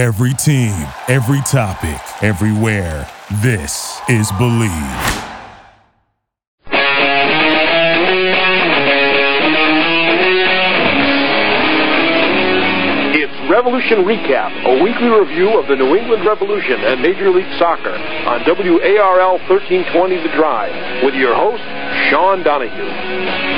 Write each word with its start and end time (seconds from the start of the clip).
Every 0.00 0.32
team, 0.32 0.88
every 1.08 1.42
topic, 1.42 2.00
everywhere. 2.24 3.06
This 3.42 4.00
is 4.08 4.32
Believe. 4.38 4.72
It's 13.12 13.50
Revolution 13.50 14.08
Recap, 14.08 14.64
a 14.64 14.82
weekly 14.82 15.08
review 15.08 15.60
of 15.60 15.68
the 15.68 15.76
New 15.76 15.94
England 15.94 16.24
Revolution 16.24 16.80
and 16.80 17.02
Major 17.02 17.28
League 17.28 17.58
Soccer 17.58 17.92
on 17.92 18.40
WARL 18.46 19.38
1320 19.50 20.16
The 20.16 20.28
Drive 20.34 21.04
with 21.04 21.14
your 21.14 21.34
host, 21.34 21.62
Sean 22.08 22.42
Donahue. 22.42 23.49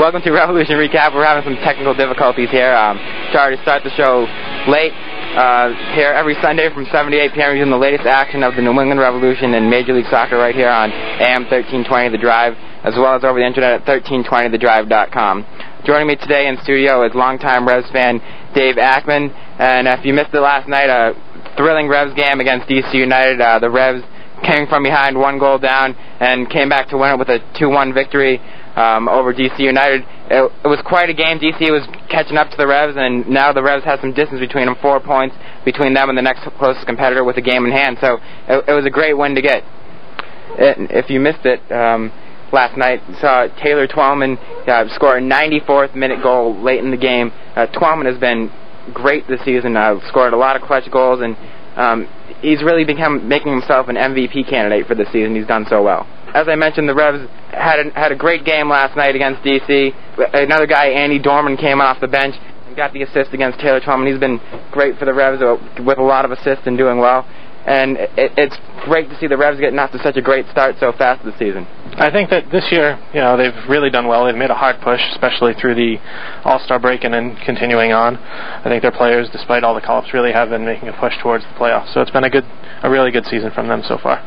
Welcome 0.00 0.22
to 0.22 0.32
Revolution 0.32 0.80
Recap. 0.80 1.12
We're 1.12 1.28
having 1.28 1.44
some 1.44 1.60
technical 1.60 1.92
difficulties 1.92 2.48
here. 2.48 2.72
Um, 2.72 2.96
sorry 3.36 3.54
to 3.54 3.60
start 3.60 3.84
the 3.84 3.92
show 4.00 4.24
late. 4.64 4.96
Uh, 5.36 5.76
here 5.92 6.08
every 6.16 6.40
Sunday 6.40 6.72
from 6.72 6.88
7 6.88 7.12
to 7.12 7.18
8 7.20 7.34
p.m. 7.34 7.54
using 7.54 7.70
the 7.70 7.76
latest 7.76 8.08
action 8.08 8.42
of 8.42 8.56
the 8.56 8.62
New 8.62 8.72
England 8.80 8.98
Revolution 8.98 9.52
and 9.52 9.68
Major 9.68 9.92
League 9.92 10.08
Soccer 10.08 10.38
right 10.38 10.54
here 10.54 10.70
on 10.70 10.88
AM 10.90 11.44
1320 11.52 12.16
The 12.16 12.16
Drive, 12.16 12.56
as 12.80 12.96
well 12.96 13.12
as 13.12 13.24
over 13.28 13.38
the 13.38 13.44
internet 13.44 13.84
at 13.84 14.00
1320thedrive.com. 14.00 15.84
Joining 15.84 16.08
me 16.08 16.16
today 16.16 16.48
in 16.48 16.56
studio 16.64 17.04
is 17.04 17.12
longtime 17.12 17.68
Revs 17.68 17.92
fan 17.92 18.24
Dave 18.54 18.78
Akman. 18.80 19.28
And 19.60 19.84
if 19.86 20.00
you 20.06 20.14
missed 20.14 20.32
it 20.32 20.40
last 20.40 20.66
night, 20.66 20.88
a 20.88 21.12
thrilling 21.58 21.88
Revs 21.88 22.16
game 22.16 22.40
against 22.40 22.72
DC 22.72 22.94
United. 22.94 23.38
Uh, 23.38 23.58
the 23.58 23.68
Revs 23.68 24.00
came 24.48 24.66
from 24.66 24.82
behind 24.82 25.18
one 25.18 25.38
goal 25.38 25.58
down 25.58 25.94
and 26.20 26.48
came 26.48 26.70
back 26.70 26.88
to 26.88 26.96
win 26.96 27.12
it 27.12 27.18
with 27.18 27.28
a 27.28 27.40
2-1 27.60 27.92
victory 27.92 28.40
um, 28.76 29.08
over 29.08 29.34
DC 29.34 29.58
United. 29.58 30.02
It, 30.30 30.52
it, 30.64 30.68
was 30.68 30.80
quite 30.84 31.10
a 31.10 31.14
game. 31.14 31.38
DC 31.38 31.70
was 31.70 31.86
catching 32.08 32.36
up 32.36 32.50
to 32.50 32.56
the 32.56 32.66
Revs, 32.66 32.94
and 32.96 33.28
now 33.28 33.52
the 33.52 33.62
Revs 33.62 33.84
have 33.84 34.00
some 34.00 34.12
distance 34.12 34.40
between 34.40 34.66
them, 34.66 34.76
four 34.80 35.00
points 35.00 35.36
between 35.64 35.94
them 35.94 36.08
and 36.08 36.16
the 36.16 36.22
next 36.22 36.46
closest 36.58 36.86
competitor 36.86 37.24
with 37.24 37.36
a 37.36 37.42
game 37.42 37.64
in 37.64 37.72
hand. 37.72 37.98
So 38.00 38.18
it, 38.48 38.64
it 38.68 38.72
was 38.72 38.86
a 38.86 38.90
great 38.90 39.14
win 39.16 39.34
to 39.34 39.42
get. 39.42 39.64
It, 40.58 40.76
if 40.90 41.10
you 41.10 41.20
missed 41.20 41.44
it 41.44 41.60
um, 41.72 42.12
last 42.52 42.76
night, 42.76 43.02
saw 43.20 43.46
Taylor 43.62 43.86
Twellman 43.86 44.38
uh, 44.68 44.88
score 44.94 45.18
a 45.18 45.20
94th 45.20 45.94
minute 45.94 46.22
goal 46.22 46.60
late 46.62 46.82
in 46.82 46.90
the 46.90 46.96
game. 46.96 47.32
Uh, 47.56 47.66
Twellman 47.66 48.06
has 48.06 48.18
been 48.18 48.50
great 48.94 49.26
this 49.28 49.40
season. 49.44 49.76
Uh, 49.76 49.98
scored 50.08 50.32
a 50.32 50.36
lot 50.36 50.56
of 50.56 50.62
clutch 50.62 50.90
goals, 50.90 51.20
and 51.22 51.36
um, 51.76 52.06
he's 52.40 52.62
really 52.62 52.84
become 52.84 53.28
making 53.28 53.52
himself 53.52 53.88
an 53.88 53.96
MVP 53.96 54.48
candidate 54.48 54.86
for 54.86 54.94
this 54.94 55.10
season. 55.12 55.34
He's 55.34 55.46
done 55.46 55.66
so 55.68 55.82
well 55.82 56.06
as 56.34 56.48
I 56.48 56.56
mentioned, 56.56 56.88
the 56.88 56.94
Revs 56.94 57.28
had 57.52 57.86
a, 57.86 57.90
had 57.90 58.12
a 58.12 58.16
great 58.16 58.44
game 58.44 58.68
last 58.68 58.96
night 58.96 59.14
against 59.14 59.42
DC. 59.42 59.92
Another 60.34 60.66
guy, 60.66 60.88
Andy 60.88 61.18
Dorman, 61.18 61.56
came 61.56 61.80
off 61.80 62.00
the 62.00 62.08
bench 62.08 62.36
and 62.66 62.76
got 62.76 62.92
the 62.92 63.02
assist 63.02 63.32
against 63.32 63.58
Taylor 63.60 63.80
Twellman. 63.80 64.10
He's 64.10 64.20
been 64.20 64.40
great 64.70 64.98
for 64.98 65.04
the 65.04 65.14
Revs 65.14 65.42
uh, 65.42 65.56
with 65.84 65.98
a 65.98 66.02
lot 66.02 66.24
of 66.24 66.30
assists 66.30 66.66
and 66.66 66.78
doing 66.78 66.98
well. 66.98 67.26
And 67.66 67.98
it, 67.98 68.32
it's 68.38 68.56
great 68.84 69.10
to 69.10 69.18
see 69.18 69.26
the 69.26 69.36
Revs 69.36 69.60
getting 69.60 69.78
off 69.78 69.92
to 69.92 70.02
such 70.02 70.16
a 70.16 70.22
great 70.22 70.46
start 70.48 70.76
so 70.80 70.92
fast 70.92 71.24
this 71.24 71.36
season. 71.38 71.66
I 71.98 72.10
think 72.10 72.30
that 72.30 72.50
this 72.50 72.64
year, 72.70 72.98
you 73.12 73.20
know, 73.20 73.36
they've 73.36 73.68
really 73.68 73.90
done 73.90 74.06
well. 74.06 74.24
They've 74.24 74.34
made 74.34 74.50
a 74.50 74.54
hard 74.54 74.80
push, 74.80 75.00
especially 75.12 75.52
through 75.54 75.74
the 75.74 75.96
All-Star 76.44 76.78
break 76.78 77.04
and 77.04 77.12
then 77.12 77.36
continuing 77.44 77.92
on. 77.92 78.16
I 78.16 78.64
think 78.64 78.80
their 78.82 78.92
players, 78.92 79.28
despite 79.30 79.64
all 79.64 79.74
the 79.74 79.82
call-ups, 79.82 80.14
really 80.14 80.32
have 80.32 80.48
been 80.48 80.64
making 80.64 80.88
a 80.88 80.96
push 80.98 81.12
towards 81.20 81.44
the 81.44 81.52
playoffs. 81.58 81.92
So 81.92 82.00
it's 82.00 82.10
been 82.10 82.24
a 82.24 82.30
good, 82.30 82.44
a 82.82 82.88
really 82.88 83.10
good 83.10 83.26
season 83.26 83.50
from 83.50 83.68
them 83.68 83.82
so 83.86 83.98
far. 83.98 84.22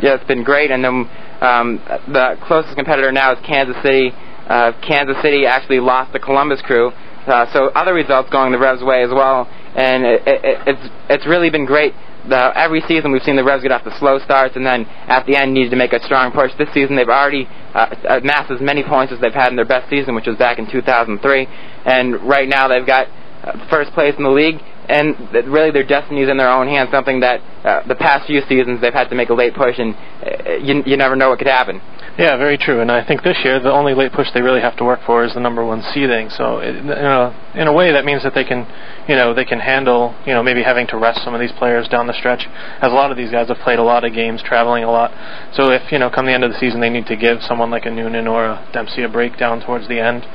Yeah, 0.00 0.14
it's 0.14 0.26
been 0.26 0.44
great. 0.44 0.70
And 0.70 0.84
then 0.84 1.08
um, 1.40 1.78
the 2.08 2.36
closest 2.46 2.74
competitor 2.76 3.12
now 3.12 3.32
is 3.32 3.38
Kansas 3.46 3.76
City. 3.82 4.10
Uh, 4.48 4.72
Kansas 4.86 5.16
City 5.22 5.46
actually 5.46 5.80
lost 5.80 6.12
the 6.12 6.18
Columbus 6.18 6.60
Crew, 6.62 6.88
uh, 7.26 7.46
so 7.52 7.68
other 7.74 7.92
results 7.94 8.30
going 8.30 8.50
the 8.50 8.58
Revs' 8.58 8.82
way 8.82 9.02
as 9.02 9.10
well. 9.10 9.46
And 9.76 10.04
it, 10.04 10.22
it, 10.26 10.58
it's 10.66 10.88
it's 11.08 11.26
really 11.26 11.50
been 11.50 11.66
great. 11.66 11.92
The, 12.28 12.50
every 12.56 12.80
season 12.88 13.12
we've 13.12 13.22
seen 13.22 13.36
the 13.36 13.44
Revs 13.44 13.62
get 13.62 13.72
off 13.72 13.84
the 13.84 13.96
slow 13.98 14.18
starts 14.18 14.56
and 14.56 14.66
then 14.66 14.84
at 15.06 15.24
the 15.24 15.36
end 15.36 15.54
needed 15.54 15.70
to 15.70 15.76
make 15.76 15.92
a 15.92 16.02
strong 16.02 16.32
push. 16.32 16.50
This 16.58 16.68
season 16.74 16.96
they've 16.96 17.08
already 17.08 17.48
uh, 17.74 17.94
amassed 18.20 18.50
as 18.50 18.60
many 18.60 18.82
points 18.82 19.12
as 19.12 19.20
they've 19.20 19.32
had 19.32 19.48
in 19.48 19.56
their 19.56 19.64
best 19.64 19.88
season, 19.88 20.14
which 20.14 20.26
was 20.26 20.36
back 20.36 20.58
in 20.58 20.68
2003. 20.70 21.46
And 21.86 22.20
right 22.28 22.48
now 22.48 22.68
they've 22.68 22.86
got 22.86 23.06
uh, 23.44 23.68
first 23.70 23.92
place 23.92 24.14
in 24.18 24.24
the 24.24 24.30
league 24.30 24.60
and 24.88 25.16
really 25.48 25.70
their 25.70 25.84
destiny 25.84 26.22
is 26.22 26.28
in 26.28 26.36
their 26.36 26.50
own 26.50 26.66
hands. 26.66 26.90
Something 26.90 27.20
that 27.20 27.40
uh, 27.64 27.86
the 27.86 27.94
past 27.94 28.26
few 28.26 28.40
seasons 28.48 28.80
they've 28.80 28.92
had 28.92 29.08
to 29.10 29.14
make 29.14 29.28
a 29.28 29.34
late 29.34 29.54
push, 29.54 29.78
and 29.78 29.94
uh, 29.94 30.54
you, 30.54 30.82
you 30.86 30.96
never 30.96 31.16
know 31.16 31.30
what 31.30 31.38
could 31.38 31.48
happen. 31.48 31.80
Yeah, 32.18 32.36
very 32.36 32.58
true. 32.58 32.80
And 32.80 32.90
I 32.90 33.04
think 33.06 33.22
this 33.22 33.38
year 33.44 33.60
the 33.60 33.70
only 33.70 33.94
late 33.94 34.12
push 34.12 34.26
they 34.34 34.42
really 34.42 34.60
have 34.60 34.76
to 34.78 34.84
work 34.84 35.00
for 35.06 35.24
is 35.24 35.34
the 35.34 35.40
number 35.40 35.64
one 35.64 35.82
seeding. 35.94 36.30
So, 36.30 36.58
it, 36.58 36.74
you 36.74 36.82
know, 36.82 37.32
in 37.54 37.68
a 37.68 37.72
way, 37.72 37.92
that 37.92 38.04
means 38.04 38.24
that 38.24 38.34
they 38.34 38.42
can, 38.42 38.66
you 39.06 39.14
know, 39.14 39.34
they 39.34 39.44
can 39.44 39.60
handle, 39.60 40.16
you 40.26 40.34
know, 40.34 40.42
maybe 40.42 40.64
having 40.64 40.88
to 40.88 40.96
rest 40.96 41.22
some 41.22 41.32
of 41.32 41.40
these 41.40 41.52
players 41.52 41.86
down 41.86 42.08
the 42.08 42.12
stretch. 42.14 42.44
As 42.80 42.90
a 42.90 42.94
lot 42.94 43.12
of 43.12 43.16
these 43.16 43.30
guys 43.30 43.46
have 43.48 43.58
played 43.58 43.78
a 43.78 43.84
lot 43.84 44.02
of 44.02 44.12
games, 44.14 44.42
traveling 44.42 44.82
a 44.82 44.90
lot. 44.90 45.12
So, 45.54 45.70
if 45.70 45.92
you 45.92 46.00
know, 46.00 46.10
come 46.10 46.26
the 46.26 46.32
end 46.32 46.42
of 46.42 46.50
the 46.50 46.58
season, 46.58 46.80
they 46.80 46.90
need 46.90 47.06
to 47.06 47.16
give 47.16 47.40
someone 47.44 47.70
like 47.70 47.86
a 47.86 47.90
Noonan 47.90 48.26
or 48.26 48.46
a 48.46 48.68
Dempsey 48.72 49.04
a 49.04 49.08
break 49.08 49.38
down 49.38 49.60
towards 49.60 49.86
the 49.86 50.00
end. 50.00 50.26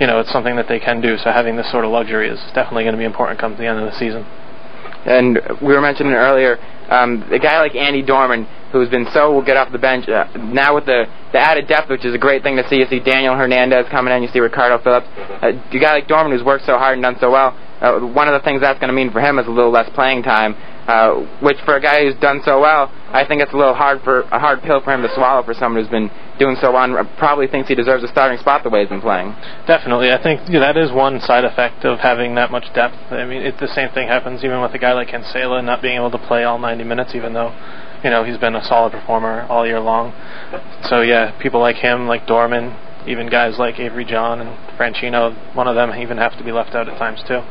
You 0.00 0.06
know, 0.06 0.18
it's 0.18 0.32
something 0.32 0.56
that 0.56 0.66
they 0.66 0.80
can 0.80 1.00
do. 1.00 1.18
So, 1.18 1.30
having 1.30 1.56
this 1.56 1.70
sort 1.70 1.84
of 1.84 1.92
luxury 1.92 2.28
is 2.28 2.40
definitely 2.54 2.84
going 2.84 2.94
to 2.94 2.98
be 2.98 3.04
important 3.04 3.38
come 3.38 3.56
the 3.56 3.66
end 3.66 3.78
of 3.78 3.92
the 3.92 3.98
season. 3.98 4.24
And 5.04 5.40
we 5.62 5.72
were 5.72 5.80
mentioning 5.80 6.12
earlier, 6.12 6.58
um, 6.90 7.22
a 7.30 7.38
guy 7.38 7.58
like 7.60 7.74
Andy 7.74 8.02
Dorman, 8.02 8.44
who's 8.72 8.88
been 8.90 9.06
so 9.12 9.40
good 9.40 9.56
off 9.56 9.72
the 9.72 9.78
bench, 9.78 10.08
uh, 10.08 10.26
now 10.36 10.74
with 10.74 10.84
the, 10.84 11.06
the 11.32 11.38
added 11.38 11.68
depth, 11.68 11.88
which 11.88 12.04
is 12.04 12.14
a 12.14 12.18
great 12.18 12.42
thing 12.42 12.56
to 12.56 12.68
see. 12.68 12.76
You 12.76 12.86
see 12.86 13.00
Daniel 13.00 13.34
Hernandez 13.34 13.86
coming 13.90 14.12
in, 14.12 14.22
you 14.22 14.28
see 14.28 14.40
Ricardo 14.40 14.82
Phillips. 14.82 15.06
Uh, 15.16 15.52
a 15.70 15.78
guy 15.78 15.92
like 15.92 16.08
Dorman 16.08 16.32
who's 16.32 16.44
worked 16.44 16.66
so 16.66 16.76
hard 16.76 16.94
and 16.94 17.02
done 17.02 17.16
so 17.20 17.30
well, 17.30 17.56
uh, 17.80 17.98
one 18.00 18.28
of 18.28 18.34
the 18.34 18.44
things 18.44 18.60
that's 18.60 18.78
going 18.78 18.88
to 18.88 18.94
mean 18.94 19.10
for 19.10 19.20
him 19.20 19.38
is 19.38 19.46
a 19.46 19.50
little 19.50 19.70
less 19.70 19.88
playing 19.94 20.22
time, 20.22 20.54
uh, 20.90 21.38
which 21.40 21.56
for 21.64 21.76
a 21.76 21.80
guy 21.80 22.02
who's 22.02 22.18
done 22.20 22.40
so 22.44 22.60
well, 22.60 22.90
I 23.12 23.24
think 23.24 23.40
it's 23.42 23.52
a 23.52 23.56
little 23.56 23.74
hard 23.74 24.02
for 24.02 24.22
a 24.22 24.40
hard 24.40 24.60
pill 24.62 24.80
for 24.80 24.92
him 24.92 25.02
to 25.02 25.14
swallow 25.14 25.44
for 25.44 25.54
someone 25.54 25.80
who's 25.80 25.90
been 25.90 26.10
doing 26.40 26.56
so 26.60 26.72
well 26.72 26.82
and 26.82 27.08
probably 27.16 27.46
thinks 27.46 27.68
he 27.68 27.76
deserves 27.76 28.02
a 28.02 28.08
starting 28.08 28.38
spot 28.38 28.64
the 28.64 28.70
way 28.70 28.80
he's 28.80 28.88
been 28.88 29.00
playing. 29.00 29.30
Definitely, 29.68 30.10
I 30.10 30.20
think 30.20 30.50
that 30.50 30.76
is 30.76 30.90
one 30.90 31.20
side 31.20 31.44
effect 31.44 31.84
of 31.84 32.00
having 32.00 32.34
that 32.34 32.50
much 32.50 32.72
depth. 32.74 32.96
I 33.12 33.24
mean, 33.24 33.42
it, 33.42 33.58
the 33.60 33.68
same 33.68 33.90
thing 33.90 34.08
happens 34.08 34.42
even 34.42 34.60
with 34.60 34.74
a 34.74 34.78
guy 34.78 34.92
like 34.92 35.08
Cancela 35.08 35.62
not 35.62 35.80
being 35.80 35.94
able 35.94 36.10
to 36.10 36.18
play 36.18 36.42
all 36.42 36.58
90 36.58 36.82
minutes, 36.82 37.14
even 37.14 37.34
though 37.34 37.54
you 38.02 38.10
know 38.10 38.24
he's 38.24 38.38
been 38.38 38.56
a 38.56 38.64
solid 38.64 38.90
performer 38.90 39.46
all 39.48 39.64
year 39.64 39.78
long. 39.78 40.12
So 40.88 41.02
yeah, 41.02 41.38
people 41.38 41.60
like 41.60 41.76
him, 41.76 42.08
like 42.08 42.26
Dorman, 42.26 42.74
even 43.06 43.28
guys 43.28 43.58
like 43.60 43.78
Avery 43.78 44.04
John 44.04 44.40
and 44.40 44.50
Franchino, 44.76 45.54
one 45.54 45.68
of 45.68 45.76
them 45.76 45.94
even 45.94 46.18
have 46.18 46.36
to 46.38 46.42
be 46.42 46.50
left 46.50 46.74
out 46.74 46.88
at 46.88 46.98
times 46.98 47.22
too. 47.28 47.42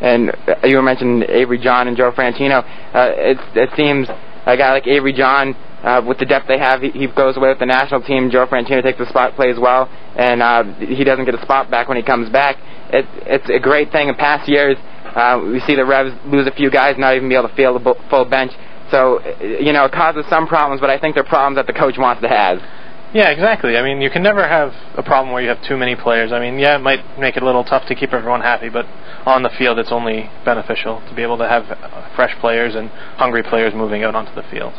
And 0.00 0.32
you 0.64 0.76
were 0.76 0.82
mentioning 0.82 1.24
Avery 1.28 1.58
John 1.58 1.88
and 1.88 1.96
Joe 1.96 2.12
Franchino. 2.12 2.64
Uh, 2.94 3.12
it, 3.16 3.38
it 3.54 3.70
seems 3.76 4.08
a 4.46 4.56
guy 4.56 4.72
like 4.72 4.86
Avery 4.86 5.12
John, 5.12 5.54
uh, 5.82 6.02
with 6.06 6.18
the 6.18 6.26
depth 6.26 6.48
they 6.48 6.58
have, 6.58 6.82
he, 6.82 6.90
he 6.90 7.06
goes 7.06 7.36
away 7.36 7.48
with 7.48 7.58
the 7.58 7.66
national 7.66 8.02
team. 8.02 8.30
Joe 8.30 8.46
Franchino 8.46 8.82
takes 8.82 8.98
the 8.98 9.08
spot, 9.08 9.34
plays 9.34 9.56
well, 9.58 9.88
and 10.16 10.42
uh, 10.42 10.64
he 10.78 11.04
doesn't 11.04 11.24
get 11.24 11.34
a 11.34 11.42
spot 11.42 11.70
back 11.70 11.88
when 11.88 11.96
he 11.96 12.02
comes 12.02 12.28
back. 12.30 12.56
It, 12.92 13.06
it's 13.26 13.48
a 13.48 13.58
great 13.58 13.92
thing. 13.92 14.08
In 14.08 14.14
past 14.14 14.48
years, 14.48 14.76
uh, 15.14 15.40
we 15.42 15.60
see 15.60 15.76
the 15.76 15.84
Revs 15.84 16.12
lose 16.26 16.46
a 16.46 16.52
few 16.52 16.70
guys, 16.70 16.96
not 16.98 17.16
even 17.16 17.28
be 17.28 17.34
able 17.34 17.48
to 17.48 17.54
field 17.54 17.80
a 17.80 18.08
full 18.08 18.24
bench. 18.24 18.52
So, 18.90 19.20
you 19.40 19.72
know, 19.72 19.84
it 19.84 19.92
causes 19.92 20.24
some 20.28 20.46
problems, 20.48 20.80
but 20.80 20.90
I 20.90 20.98
think 20.98 21.14
they're 21.14 21.24
problems 21.24 21.56
that 21.56 21.66
the 21.66 21.78
coach 21.78 21.96
wants 21.96 22.22
to 22.22 22.28
have. 22.28 22.58
Yeah, 23.12 23.30
exactly. 23.30 23.76
I 23.76 23.82
mean, 23.82 24.00
you 24.00 24.08
can 24.08 24.22
never 24.22 24.46
have 24.46 24.72
a 24.96 25.02
problem 25.02 25.32
where 25.32 25.42
you 25.42 25.48
have 25.48 25.62
too 25.66 25.76
many 25.76 25.96
players. 25.96 26.30
I 26.30 26.38
mean, 26.38 26.60
yeah, 26.60 26.76
it 26.76 26.78
might 26.80 27.18
make 27.18 27.36
it 27.36 27.42
a 27.42 27.46
little 27.46 27.64
tough 27.64 27.86
to 27.88 27.94
keep 27.96 28.12
everyone 28.12 28.40
happy, 28.40 28.68
but 28.68 28.86
on 29.26 29.42
the 29.42 29.50
field, 29.58 29.80
it's 29.80 29.90
only 29.90 30.30
beneficial 30.44 31.02
to 31.08 31.14
be 31.14 31.22
able 31.22 31.36
to 31.38 31.48
have 31.48 31.66
fresh 32.14 32.38
players 32.40 32.76
and 32.76 32.88
hungry 33.18 33.42
players 33.42 33.74
moving 33.74 34.04
out 34.04 34.14
onto 34.14 34.32
the 34.34 34.44
field. 34.44 34.72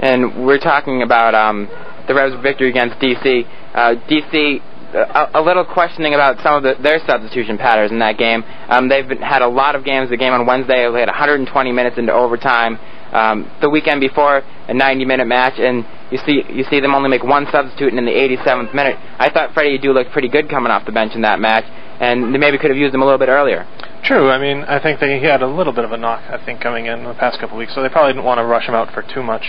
And 0.00 0.46
we're 0.46 0.58
talking 0.58 1.02
about 1.02 1.34
um, 1.34 1.68
the 2.08 2.14
Revs' 2.14 2.40
victory 2.42 2.70
against 2.70 2.96
DC. 2.96 3.44
Uh, 3.74 3.94
DC 4.08 4.62
a, 4.94 5.30
a, 5.34 5.42
little 5.42 5.64
questioning 5.64 6.14
about 6.14 6.42
some 6.42 6.54
of 6.54 6.62
the, 6.62 6.82
their 6.82 6.98
substitution 7.06 7.58
patterns 7.58 7.92
in 7.92 7.98
that 8.00 8.18
game. 8.18 8.42
Um, 8.68 8.88
they've 8.88 9.06
been, 9.06 9.18
had 9.18 9.42
a 9.42 9.48
lot 9.48 9.76
of 9.76 9.84
games. 9.84 10.10
The 10.10 10.16
game 10.16 10.32
on 10.32 10.46
Wednesday, 10.46 10.90
they 10.90 11.00
had 11.00 11.08
120 11.08 11.72
minutes 11.72 11.98
into 11.98 12.12
overtime. 12.12 12.78
Um, 13.12 13.50
the 13.60 13.70
weekend 13.70 14.00
before, 14.00 14.38
a 14.38 14.72
90-minute 14.72 15.26
match, 15.26 15.54
and 15.58 15.84
you 16.10 16.18
see 16.26 16.42
you 16.50 16.64
see 16.64 16.80
them 16.80 16.94
only 16.94 17.08
make 17.08 17.22
one 17.22 17.46
substitute 17.50 17.92
in 17.94 18.04
the 18.04 18.10
87th 18.10 18.74
minute. 18.74 18.96
I 19.18 19.30
thought 19.30 19.54
Freddie 19.54 19.78
Adu 19.78 19.94
looked 19.94 20.12
pretty 20.12 20.28
good 20.28 20.48
coming 20.48 20.70
off 20.70 20.84
the 20.86 20.92
bench 20.92 21.14
in 21.14 21.22
that 21.22 21.40
match, 21.40 21.64
and 22.00 22.34
they 22.34 22.38
maybe 22.38 22.58
could 22.58 22.70
have 22.70 22.78
used 22.78 22.94
him 22.94 23.02
a 23.02 23.04
little 23.04 23.18
bit 23.18 23.28
earlier. 23.28 23.66
True. 24.02 24.30
I 24.30 24.38
mean, 24.38 24.64
I 24.64 24.80
think 24.80 24.98
they, 24.98 25.18
he 25.18 25.26
had 25.26 25.42
a 25.42 25.46
little 25.46 25.72
bit 25.72 25.84
of 25.84 25.92
a 25.92 25.96
knock. 25.96 26.22
I 26.30 26.42
think 26.44 26.60
coming 26.60 26.86
in 26.86 27.04
the 27.04 27.14
past 27.14 27.38
couple 27.38 27.56
of 27.56 27.58
weeks, 27.58 27.74
so 27.74 27.82
they 27.82 27.88
probably 27.88 28.14
didn't 28.14 28.24
want 28.24 28.38
to 28.38 28.44
rush 28.44 28.66
him 28.66 28.74
out 28.74 28.92
for 28.92 29.02
too 29.02 29.22
much. 29.22 29.44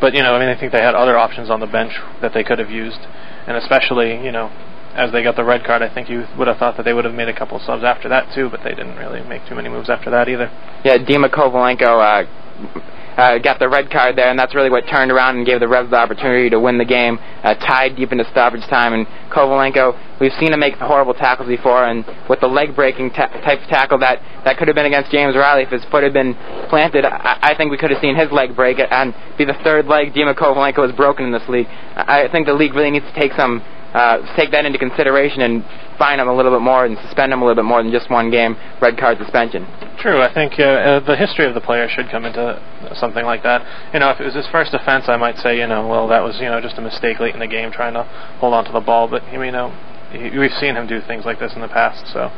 But 0.00 0.14
you 0.14 0.22
know, 0.22 0.34
I 0.34 0.38
mean, 0.38 0.48
I 0.48 0.58
think 0.58 0.72
they 0.72 0.82
had 0.82 0.94
other 0.94 1.18
options 1.18 1.50
on 1.50 1.60
the 1.60 1.66
bench 1.66 1.92
that 2.22 2.32
they 2.32 2.44
could 2.44 2.58
have 2.58 2.70
used, 2.70 3.00
and 3.46 3.56
especially 3.56 4.24
you 4.24 4.32
know 4.32 4.50
as 4.94 5.12
they 5.12 5.22
got 5.22 5.36
the 5.36 5.44
red 5.44 5.64
card, 5.64 5.82
I 5.82 5.92
think 5.92 6.08
you 6.08 6.26
would 6.36 6.48
have 6.48 6.58
thought 6.58 6.76
that 6.76 6.82
they 6.82 6.92
would 6.92 7.04
have 7.04 7.14
made 7.14 7.28
a 7.28 7.36
couple 7.36 7.56
of 7.56 7.62
subs 7.62 7.84
after 7.84 8.08
that 8.08 8.34
too, 8.34 8.48
but 8.50 8.64
they 8.64 8.70
didn't 8.70 8.96
really 8.96 9.22
make 9.22 9.46
too 9.46 9.54
many 9.54 9.68
moves 9.68 9.88
after 9.88 10.10
that 10.10 10.28
either. 10.28 10.50
Yeah, 10.84 10.98
Dima 10.98 11.30
Kovalenko 11.30 12.26
uh, 12.26 12.88
uh, 13.18 13.38
got 13.38 13.58
the 13.58 13.68
red 13.68 13.90
card 13.90 14.16
there, 14.16 14.30
and 14.30 14.38
that's 14.38 14.54
really 14.54 14.70
what 14.70 14.86
turned 14.86 15.10
around 15.10 15.36
and 15.36 15.44
gave 15.44 15.58
the 15.58 15.66
Revs 15.66 15.90
the 15.90 15.96
opportunity 15.96 16.48
to 16.50 16.60
win 16.60 16.78
the 16.78 16.84
game, 16.84 17.18
uh, 17.42 17.54
tied 17.54 17.96
deep 17.96 18.12
into 18.12 18.24
stoppage 18.30 18.62
time. 18.70 18.94
And 18.94 19.06
Kovalenko, 19.34 20.20
we've 20.20 20.32
seen 20.38 20.52
him 20.52 20.60
make 20.60 20.74
horrible 20.74 21.14
tackles 21.14 21.48
before, 21.48 21.84
and 21.84 22.06
with 22.30 22.38
the 22.38 22.46
leg 22.46 22.76
breaking 22.76 23.10
ta- 23.10 23.26
type 23.42 23.60
of 23.60 23.68
tackle 23.68 23.98
that 23.98 24.22
that 24.44 24.56
could 24.56 24.68
have 24.68 24.76
been 24.76 24.86
against 24.86 25.10
James 25.10 25.34
Riley 25.34 25.64
if 25.64 25.70
his 25.70 25.84
foot 25.90 26.04
had 26.04 26.12
been 26.12 26.34
planted, 26.70 27.04
I, 27.04 27.38
I 27.42 27.54
think 27.56 27.72
we 27.72 27.76
could 27.76 27.90
have 27.90 28.00
seen 28.00 28.14
his 28.14 28.30
leg 28.30 28.54
break 28.54 28.78
and 28.78 29.12
be 29.36 29.44
the 29.44 29.58
third 29.64 29.86
leg 29.86 30.14
Dima 30.14 30.34
Kovalenko 30.34 30.86
has 30.86 30.94
broken 30.94 31.26
in 31.26 31.32
this 31.32 31.46
league. 31.48 31.66
I 31.96 32.28
think 32.30 32.46
the 32.46 32.54
league 32.54 32.74
really 32.74 32.92
needs 32.92 33.06
to 33.06 33.20
take 33.20 33.32
some 33.32 33.60
uh, 33.94 34.36
take 34.36 34.52
that 34.52 34.64
into 34.64 34.78
consideration 34.78 35.42
and 35.42 35.64
fine 35.98 36.20
him 36.20 36.28
a 36.28 36.34
little 36.34 36.52
bit 36.52 36.62
more 36.62 36.86
and 36.86 36.96
suspend 36.98 37.32
him 37.32 37.42
a 37.42 37.44
little 37.44 37.62
bit 37.62 37.68
more 37.68 37.82
than 37.82 37.92
just 37.92 38.10
one 38.10 38.30
game 38.30 38.56
red 38.80 38.96
card 38.96 39.18
suspension. 39.18 39.66
True. 39.98 40.22
I 40.22 40.32
think 40.32 40.54
uh, 40.58 40.62
uh, 40.62 41.00
the 41.00 41.16
history 41.16 41.46
of 41.46 41.54
the 41.54 41.60
player 41.60 41.88
should 41.88 42.08
come 42.08 42.24
into 42.24 42.62
something 42.94 43.24
like 43.24 43.42
that. 43.42 43.66
You 43.92 44.00
know, 44.00 44.10
if 44.10 44.20
it 44.20 44.24
was 44.24 44.34
his 44.34 44.46
first 44.48 44.72
offense, 44.72 45.08
I 45.08 45.16
might 45.16 45.36
say, 45.38 45.58
you 45.58 45.66
know, 45.66 45.86
well, 45.86 46.08
that 46.08 46.22
was 46.22 46.38
you 46.40 46.46
know 46.46 46.60
just 46.60 46.78
a 46.78 46.82
mistake 46.82 47.18
late 47.18 47.34
in 47.34 47.40
the 47.40 47.48
game 47.50 47.72
trying 47.72 47.94
to 47.94 48.04
hold 48.38 48.54
on 48.54 48.64
to 48.64 48.72
the 48.72 48.80
ball. 48.80 49.08
But 49.08 49.26
you 49.32 49.38
know, 49.50 49.74
we've 50.12 50.54
seen 50.54 50.76
him 50.76 50.86
do 50.86 51.00
things 51.00 51.24
like 51.24 51.40
this 51.40 51.52
in 51.54 51.60
the 51.60 51.68
past, 51.68 52.06
so 52.12 52.30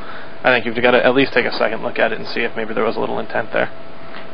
I 0.43 0.51
think 0.51 0.65
you've 0.65 0.81
got 0.83 0.93
to 0.93 1.05
at 1.05 1.15
least 1.15 1.33
take 1.33 1.45
a 1.45 1.53
second 1.53 1.83
look 1.83 1.99
at 1.99 2.13
it 2.13 2.19
and 2.19 2.27
see 2.27 2.41
if 2.41 2.57
maybe 2.57 2.73
there 2.75 2.85
was 2.85 2.97
a 2.97 3.01
little 3.01 3.19
intent 3.19 3.53
there. 3.53 3.69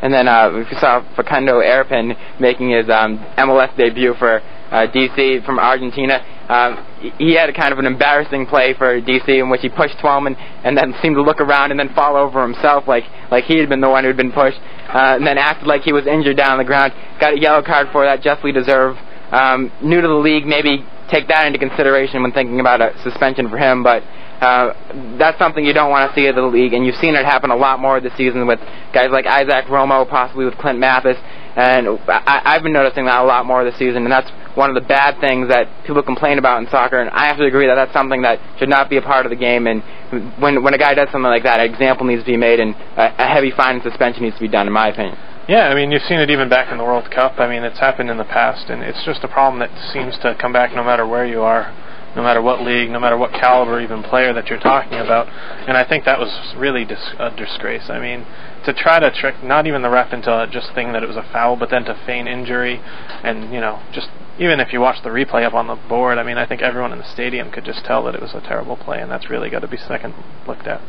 And 0.03 0.13
then 0.13 0.29
uh, 0.29 0.53
we 0.53 0.65
saw 0.79 1.03
Facundo 1.17 1.61
Erpen 1.61 2.17
making 2.39 2.71
his 2.71 2.89
um, 2.91 3.19
MLS 3.39 3.75
debut 3.77 4.15
for 4.15 4.41
uh, 4.71 4.87
DC 4.93 5.45
from 5.45 5.59
Argentina. 5.59 6.21
Um, 6.49 6.87
he 7.19 7.35
had 7.35 7.49
a 7.49 7.53
kind 7.53 7.73
of 7.73 7.79
an 7.79 7.87
embarrassing 7.87 8.47
play 8.47 8.75
for 8.75 9.01
DC 9.01 9.29
in 9.29 9.51
which 9.51 9.63
he 9.63 9.69
pushed 9.69 9.99
Twellman 9.99 10.37
and 10.63 10.77
then 10.77 10.95
seemed 11.03 11.17
to 11.17 11.23
look 11.23 11.41
around 11.41 11.73
and 11.73 11.81
then 11.81 11.93
fall 11.95 12.17
over 12.17 12.41
himself 12.43 12.87
like 12.87 13.05
like 13.31 13.45
he 13.45 13.59
had 13.59 13.69
been 13.69 13.81
the 13.81 13.91
one 13.91 14.05
who 14.05 14.09
had 14.09 14.17
been 14.17 14.33
pushed, 14.33 14.59
uh, 14.89 15.17
and 15.19 15.27
then 15.27 15.39
acted 15.39 15.67
like 15.67 15.83
he 15.83 15.93
was 15.93 16.07
injured 16.07 16.37
down 16.37 16.53
on 16.53 16.59
the 16.59 16.65
ground. 16.65 16.93
Got 17.21 17.35
a 17.35 17.41
yellow 17.41 17.63
card 17.63 17.89
for 17.91 18.05
that, 18.05 18.23
justly 18.23 18.53
deserved. 18.53 18.99
Um, 19.33 19.73
new 19.83 20.01
to 20.01 20.07
the 20.07 20.15
league, 20.15 20.47
maybe 20.47 20.87
take 21.11 21.27
that 21.29 21.47
into 21.47 21.59
consideration 21.59 22.23
when 22.23 22.33
thinking 22.33 22.61
about 22.61 22.81
a 22.81 22.95
suspension 23.03 23.49
for 23.49 23.59
him, 23.59 23.83
but. 23.83 24.03
Uh, 24.37 25.17
that's 25.17 25.39
something 25.39 25.65
you 25.65 25.73
don't 25.73 25.89
want 25.89 26.11
to 26.11 26.15
see 26.15 26.27
in 26.27 26.35
the 26.35 26.43
league, 26.43 26.75
and 26.75 26.85
you've 26.85 26.97
seen 26.97 27.15
it 27.15 27.25
happen 27.25 27.51
a 27.51 27.57
lot 27.57 27.81
more 27.81 28.03
this 28.03 28.15
season 28.19 28.47
with 28.47 28.61
guys 28.93 29.09
like 29.11 29.25
Isaac 29.25 29.65
Romo, 29.65 30.07
possibly 30.07 30.45
with 30.45 30.59
Clint 30.59 30.79
Mathis, 30.79 31.17
and 31.57 31.89
I, 32.07 32.43
I've 32.45 32.63
been 32.63 32.75
noticing 32.75 33.07
that 33.07 33.23
a 33.23 33.25
lot 33.25 33.47
more 33.47 33.65
this 33.65 33.79
season, 33.79 34.03
and 34.03 34.13
that's 34.13 34.31
one 34.57 34.71
of 34.71 34.75
the 34.75 34.89
bad 34.89 35.21
things 35.21 35.49
that 35.49 35.69
people 35.85 36.03
complain 36.03 36.39
about 36.39 36.63
in 36.63 36.69
soccer, 36.71 36.99
and 36.99 37.11
I 37.11 37.27
have 37.27 37.37
to 37.37 37.45
agree 37.45 37.67
that 37.67 37.77
that's 37.77 37.93
something 37.93 38.23
that 38.23 38.41
should 38.59 38.71
not 38.71 38.89
be 38.89 38.97
a 38.97 39.03
part 39.03 39.27
of 39.27 39.31
the 39.31 39.37
game. 39.37 39.67
And 39.67 39.83
when 40.41 40.63
when 40.63 40.75
a 40.75 40.79
guy 40.79 40.95
does 40.95 41.09
something 41.13 41.31
like 41.31 41.45
that, 41.45 41.61
an 41.61 41.71
example 41.71 42.07
needs 42.07 42.23
to 42.23 42.27
be 42.27 42.37
made, 42.37 42.59
and 42.59 42.75
a, 42.97 43.15
a 43.19 43.27
heavy 43.29 43.53
fine 43.53 43.77
and 43.77 43.83
suspension 43.85 44.23
needs 44.23 44.37
to 44.37 44.43
be 44.43 44.49
done, 44.49 44.67
in 44.67 44.73
my 44.73 44.89
opinion. 44.89 45.17
Yeah, 45.49 45.69
I 45.69 45.75
mean, 45.77 45.93
you've 45.93 46.03
seen 46.03 46.19
it 46.19 46.31
even 46.31 46.49
back 46.49 46.73
in 46.73 46.79
the 46.79 46.85
World 46.85 47.09
Cup. 47.11 47.39
I 47.39 47.47
mean, 47.49 47.63
it's 47.63 47.79
happened 47.79 48.11
in 48.11 48.19
the 48.19 48.25
past, 48.25 48.69
and 48.69 48.83
it's 48.83 49.05
just 49.05 49.23
a 49.23 49.29
problem 49.29 49.61
that 49.61 49.71
seems 49.93 50.19
to 50.19 50.35
come 50.41 50.53
back 50.53 50.75
no 50.75 50.83
matter 50.83 51.07
where 51.07 51.25
you 51.25 51.43
are, 51.43 51.71
no 52.17 52.23
matter 52.23 52.43
what 52.43 52.63
league, 52.63 52.91
no 52.91 52.99
matter 52.99 53.17
what 53.17 53.31
caliber 53.33 53.81
even 53.81 54.03
player 54.03 54.33
that 54.33 54.49
you're 54.49 54.59
talking 54.59 54.99
about. 54.99 55.29
And 55.69 55.77
I 55.77 55.85
think 55.85 56.05
that 56.05 56.19
was 56.19 56.33
really 56.57 56.85
dis- 56.85 57.15
a 57.21 57.31
disgrace. 57.31 57.89
I 57.89 58.01
mean, 58.01 58.27
to 58.65 58.73
try 58.73 58.99
to 58.99 59.13
trick 59.13 59.45
not 59.45 59.69
even 59.69 59.83
the 59.83 59.91
ref 59.91 60.13
into 60.13 60.49
just 60.51 60.73
thinking 60.75 60.95
that 60.95 61.05
it 61.05 61.07
was 61.07 61.17
a 61.17 61.29
foul, 61.33 61.55
but 61.55 61.71
then 61.71 61.85
to 61.85 61.95
feign 62.07 62.27
injury, 62.27 62.81
and 63.23 63.53
you 63.55 63.61
know, 63.61 63.81
just 63.93 64.09
even 64.39 64.61
if 64.61 64.73
you 64.73 64.81
watch 64.81 65.03
the 65.03 65.11
replay 65.11 65.45
up 65.45 65.55
on 65.55 65.67
the 65.67 65.77
board, 65.89 66.19
I 66.19 66.23
mean, 66.23 66.39
I 66.39 66.47
think 66.47 66.63
everyone 66.63 66.93
in 66.93 66.99
the 66.99 67.13
stadium 67.13 67.51
could 67.51 67.65
just 67.65 67.85
tell 67.85 68.05
that 68.05 68.15
it 68.15 68.21
was 68.21 68.35
a 68.35 68.41
terrible 68.41 68.77
play, 68.77 69.01
and 69.01 69.11
that's 69.11 69.31
really 69.31 69.51
got 69.51 69.61
to 69.61 69.69
be 69.69 69.77
second 69.77 70.15
looked 70.47 70.67
at. 70.67 70.81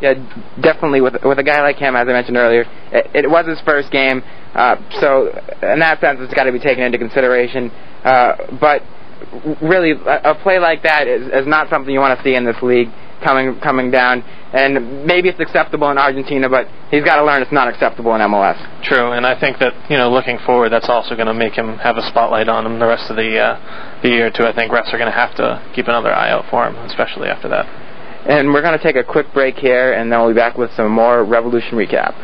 Yeah, 0.00 0.14
definitely. 0.60 1.00
With 1.00 1.14
with 1.24 1.38
a 1.38 1.42
guy 1.42 1.60
like 1.60 1.76
him, 1.76 1.96
as 1.96 2.06
I 2.06 2.12
mentioned 2.12 2.36
earlier, 2.36 2.64
it, 2.92 3.24
it 3.24 3.30
was 3.30 3.46
his 3.46 3.60
first 3.62 3.90
game, 3.90 4.22
uh, 4.54 4.76
so 5.00 5.28
in 5.62 5.80
that 5.80 6.00
sense, 6.00 6.20
it's 6.20 6.34
got 6.34 6.44
to 6.44 6.52
be 6.52 6.60
taken 6.60 6.84
into 6.84 6.98
consideration. 6.98 7.70
Uh, 8.04 8.36
but 8.60 8.82
really, 9.60 9.92
a, 9.92 10.30
a 10.30 10.34
play 10.36 10.60
like 10.60 10.84
that 10.84 11.08
is, 11.08 11.26
is 11.26 11.46
not 11.46 11.68
something 11.68 11.92
you 11.92 11.98
want 11.98 12.16
to 12.16 12.24
see 12.24 12.34
in 12.34 12.44
this 12.44 12.62
league 12.62 12.88
coming 13.22 13.58
coming 13.60 13.90
down. 13.90 14.22
And 14.52 15.04
maybe 15.04 15.28
it's 15.28 15.40
acceptable 15.40 15.90
in 15.90 15.98
Argentina, 15.98 16.48
but 16.48 16.68
he's 16.90 17.04
got 17.04 17.16
to 17.16 17.24
learn 17.24 17.42
it's 17.42 17.52
not 17.52 17.68
acceptable 17.68 18.14
in 18.14 18.20
MLS. 18.22 18.56
True, 18.82 19.12
and 19.12 19.26
I 19.26 19.38
think 19.38 19.58
that 19.58 19.90
you 19.90 19.96
know, 19.96 20.10
looking 20.10 20.38
forward, 20.46 20.70
that's 20.70 20.88
also 20.88 21.14
going 21.14 21.26
to 21.26 21.34
make 21.34 21.52
him 21.52 21.76
have 21.78 21.98
a 21.98 22.02
spotlight 22.08 22.48
on 22.48 22.64
him 22.64 22.78
the 22.78 22.86
rest 22.86 23.10
of 23.10 23.16
the 23.16 23.38
uh, 23.38 24.00
the 24.02 24.08
year 24.08 24.30
too. 24.30 24.44
I 24.44 24.54
think 24.54 24.72
refs 24.72 24.92
are 24.92 24.98
going 24.98 25.10
to 25.10 25.16
have 25.16 25.34
to 25.36 25.62
keep 25.74 25.86
another 25.86 26.12
eye 26.12 26.30
out 26.30 26.46
for 26.50 26.66
him, 26.66 26.76
especially 26.86 27.28
after 27.28 27.48
that. 27.48 27.66
And 28.28 28.52
we're 28.52 28.62
going 28.62 28.76
to 28.76 28.82
take 28.82 28.96
a 28.96 29.04
quick 29.04 29.32
break 29.32 29.56
here, 29.56 29.92
and 29.92 30.10
then 30.10 30.20
we'll 30.20 30.30
be 30.30 30.34
back 30.34 30.58
with 30.58 30.70
some 30.74 30.90
more 30.90 31.24
Revolution 31.24 31.78
recap. 31.78 32.14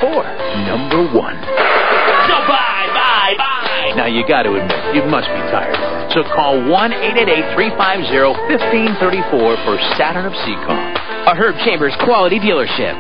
number 0.70 1.02
one. 1.10 1.34
So 2.30 2.38
bye, 2.46 2.86
bye, 2.94 3.34
bye. 3.34 3.98
Now 3.98 4.06
you 4.06 4.22
got 4.28 4.44
to 4.44 4.54
admit, 4.54 4.94
you 4.94 5.02
must 5.10 5.26
be 5.28 5.42
tired. 5.50 5.74
So 6.14 6.22
call 6.36 6.54
1-888-350-1534 6.70 9.66
for 9.66 9.80
Saturn 9.98 10.26
of 10.26 10.34
Seekonk. 10.34 10.98
A 11.26 11.34
Herb 11.36 11.56
Chambers 11.66 11.96
quality 12.06 12.40
dealership. 12.40 12.94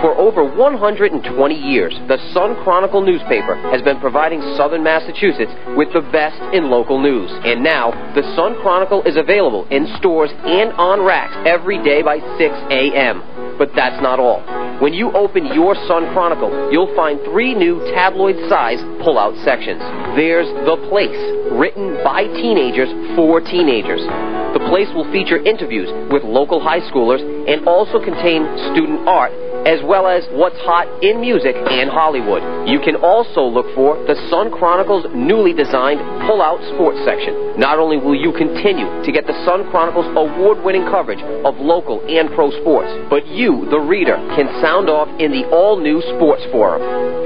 For 0.00 0.14
over 0.16 0.44
120 0.44 1.54
years, 1.54 1.94
the 2.08 2.18
Sun 2.32 2.62
Chronicle 2.62 3.02
newspaper 3.02 3.56
has 3.70 3.82
been 3.82 4.00
providing 4.00 4.40
southern 4.56 4.82
Massachusetts 4.82 5.52
with 5.76 5.92
the 5.92 6.00
best 6.12 6.40
in 6.54 6.70
local 6.70 7.00
news. 7.00 7.30
And 7.44 7.62
now, 7.62 7.90
the 8.14 8.22
Sun 8.36 8.56
Chronicle 8.62 9.02
is 9.02 9.16
available 9.16 9.66
in 9.70 9.86
stores 9.98 10.30
and 10.44 10.72
on 10.74 11.02
racks 11.02 11.34
every 11.46 11.82
day 11.82 12.02
by 12.02 12.18
6 12.18 12.54
a.m. 12.70 13.45
But 13.58 13.70
that's 13.74 14.00
not 14.02 14.20
all. 14.20 14.40
When 14.80 14.92
you 14.92 15.10
open 15.12 15.46
your 15.54 15.74
Sun 15.88 16.12
Chronicle, 16.12 16.70
you'll 16.70 16.94
find 16.94 17.18
three 17.24 17.54
new 17.54 17.80
tabloid 17.94 18.36
size 18.50 18.80
pull-out 19.02 19.36
sections. 19.44 19.80
There's 20.16 20.48
The 20.68 20.76
Place, 20.88 21.16
written 21.52 21.96
by 22.04 22.28
teenagers 22.28 22.92
for 23.16 23.40
teenagers. 23.40 24.04
The 24.52 24.64
Place 24.68 24.88
will 24.94 25.10
feature 25.12 25.38
interviews 25.40 25.88
with 26.12 26.24
local 26.24 26.60
high 26.60 26.80
schoolers 26.92 27.20
and 27.20 27.66
also 27.66 28.04
contain 28.04 28.44
student 28.72 29.08
art 29.08 29.32
as 29.66 29.82
well 29.82 30.06
as 30.06 30.22
what's 30.30 30.56
hot 30.62 30.86
in 31.02 31.20
music 31.20 31.56
and 31.58 31.90
Hollywood. 31.90 32.70
You 32.70 32.78
can 32.78 32.94
also 33.02 33.42
look 33.42 33.66
for 33.74 33.98
the 34.06 34.14
Sun 34.30 34.54
Chronicle's 34.54 35.06
newly 35.10 35.52
designed 35.52 35.98
pull-out 36.22 36.62
sports 36.72 37.02
section. 37.04 37.58
Not 37.58 37.82
only 37.82 37.98
will 37.98 38.14
you 38.14 38.30
continue 38.30 38.86
to 39.02 39.10
get 39.10 39.26
the 39.26 39.34
Sun 39.44 39.68
Chronicle's 39.74 40.06
award-winning 40.14 40.86
coverage 40.86 41.18
of 41.18 41.58
local 41.58 41.98
and 42.06 42.30
pro 42.30 42.54
sports, 42.62 42.94
but 43.10 43.26
you, 43.26 43.66
the 43.68 43.82
reader, 43.82 44.14
can 44.38 44.46
sound 44.62 44.88
off 44.88 45.10
in 45.18 45.32
the 45.32 45.50
all-new 45.50 46.00
sports 46.14 46.46
forum. 46.54 46.78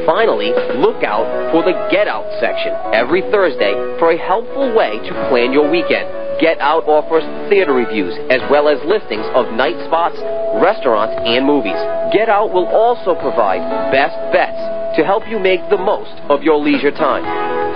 Finally, 0.06 0.48
look 0.80 1.04
out 1.04 1.28
for 1.52 1.60
the 1.62 1.76
Get 1.92 2.08
Out 2.08 2.24
section 2.40 2.72
every 2.96 3.20
Thursday 3.28 3.76
for 4.00 4.12
a 4.12 4.16
helpful 4.16 4.74
way 4.74 4.96
to 4.96 5.12
plan 5.28 5.52
your 5.52 5.70
weekend. 5.70 6.19
Get 6.40 6.58
Out 6.58 6.88
offers 6.88 7.22
theater 7.50 7.74
reviews 7.74 8.16
as 8.30 8.40
well 8.50 8.66
as 8.68 8.80
listings 8.88 9.26
of 9.36 9.52
night 9.52 9.76
spots, 9.84 10.16
restaurants, 10.56 11.12
and 11.28 11.44
movies. 11.44 11.76
Get 12.16 12.30
Out 12.30 12.50
will 12.50 12.64
also 12.64 13.14
provide 13.14 13.60
best 13.92 14.16
bets 14.32 14.96
to 14.96 15.04
help 15.04 15.28
you 15.28 15.38
make 15.38 15.60
the 15.68 15.76
most 15.76 16.16
of 16.32 16.42
your 16.42 16.56
leisure 16.56 16.92
time. 16.92 17.24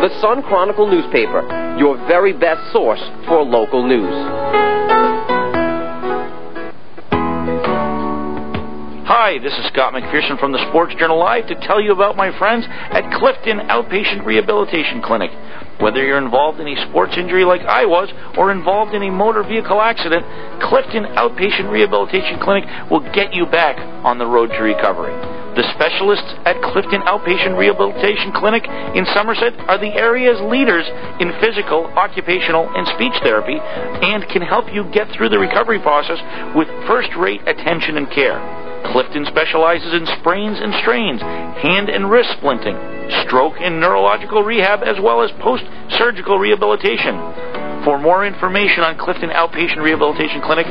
The 0.01 0.09
Sun 0.19 0.45
Chronicle 0.45 0.89
newspaper, 0.89 1.45
your 1.79 1.99
very 2.09 2.33
best 2.33 2.73
source 2.73 3.05
for 3.29 3.45
local 3.45 3.87
news. 3.87 5.24
Hi, 9.15 9.39
this 9.39 9.55
is 9.55 9.71
Scott 9.71 9.95
McPherson 9.95 10.41
from 10.41 10.51
the 10.51 10.59
Sports 10.71 10.93
Journal 10.99 11.21
Live 11.21 11.47
to 11.47 11.55
tell 11.55 11.81
you 11.81 11.93
about 11.93 12.17
my 12.17 12.37
friends 12.37 12.67
at 12.67 13.07
Clifton 13.15 13.63
Outpatient 13.71 14.27
Rehabilitation 14.27 15.01
Clinic. 15.07 15.31
Whether 15.79 16.03
you're 16.03 16.19
involved 16.19 16.59
in 16.59 16.67
a 16.67 16.91
sports 16.91 17.15
injury 17.17 17.45
like 17.45 17.61
I 17.63 17.87
was 17.87 18.11
or 18.37 18.51
involved 18.51 18.93
in 18.93 19.07
a 19.07 19.13
motor 19.15 19.45
vehicle 19.45 19.81
accident, 19.81 20.27
Clifton 20.67 21.07
Outpatient 21.15 21.71
Rehabilitation 21.71 22.43
Clinic 22.43 22.67
will 22.91 23.07
get 23.15 23.33
you 23.33 23.47
back 23.47 23.79
on 24.03 24.19
the 24.19 24.27
road 24.27 24.51
to 24.51 24.59
recovery. 24.59 25.15
The 25.55 25.63
specialists 25.79 26.35
at 26.43 26.59
Clifton 26.75 27.07
Outpatient 27.07 27.55
Rehabilitation 27.55 28.35
Clinic 28.35 28.67
in 28.99 29.07
Somerset 29.15 29.55
are 29.71 29.79
the 29.79 29.95
area's 29.95 30.43
leaders 30.51 30.91
in 31.23 31.31
physical, 31.39 31.87
occupational, 31.95 32.67
and 32.75 32.83
speech 32.99 33.15
therapy 33.23 33.63
and 33.63 34.27
can 34.27 34.43
help 34.43 34.75
you 34.75 34.91
get 34.91 35.07
through 35.15 35.31
the 35.31 35.39
recovery 35.39 35.79
process 35.79 36.19
with 36.59 36.67
first 36.91 37.15
rate 37.15 37.47
attention 37.47 37.95
and 37.97 38.11
care. 38.11 38.74
Clifton 38.93 39.25
specializes 39.27 39.93
in 39.93 40.07
sprains 40.19 40.59
and 40.61 40.75
strains, 40.83 41.21
hand 41.21 41.89
and 41.89 42.11
wrist 42.11 42.31
splinting, 42.41 42.77
stroke 43.27 43.55
and 43.61 43.81
neurological 43.81 44.43
rehab, 44.43 44.83
as 44.83 45.01
well 45.01 45.23
as 45.23 45.31
post 45.41 45.65
surgical 45.97 46.39
rehabilitation. 46.39 47.17
For 47.85 47.99
more 47.99 48.25
information 48.25 48.83
on 48.83 48.97
Clifton 48.97 49.31
Outpatient 49.31 49.83
Rehabilitation 49.83 50.41
Clinic, 50.41 50.67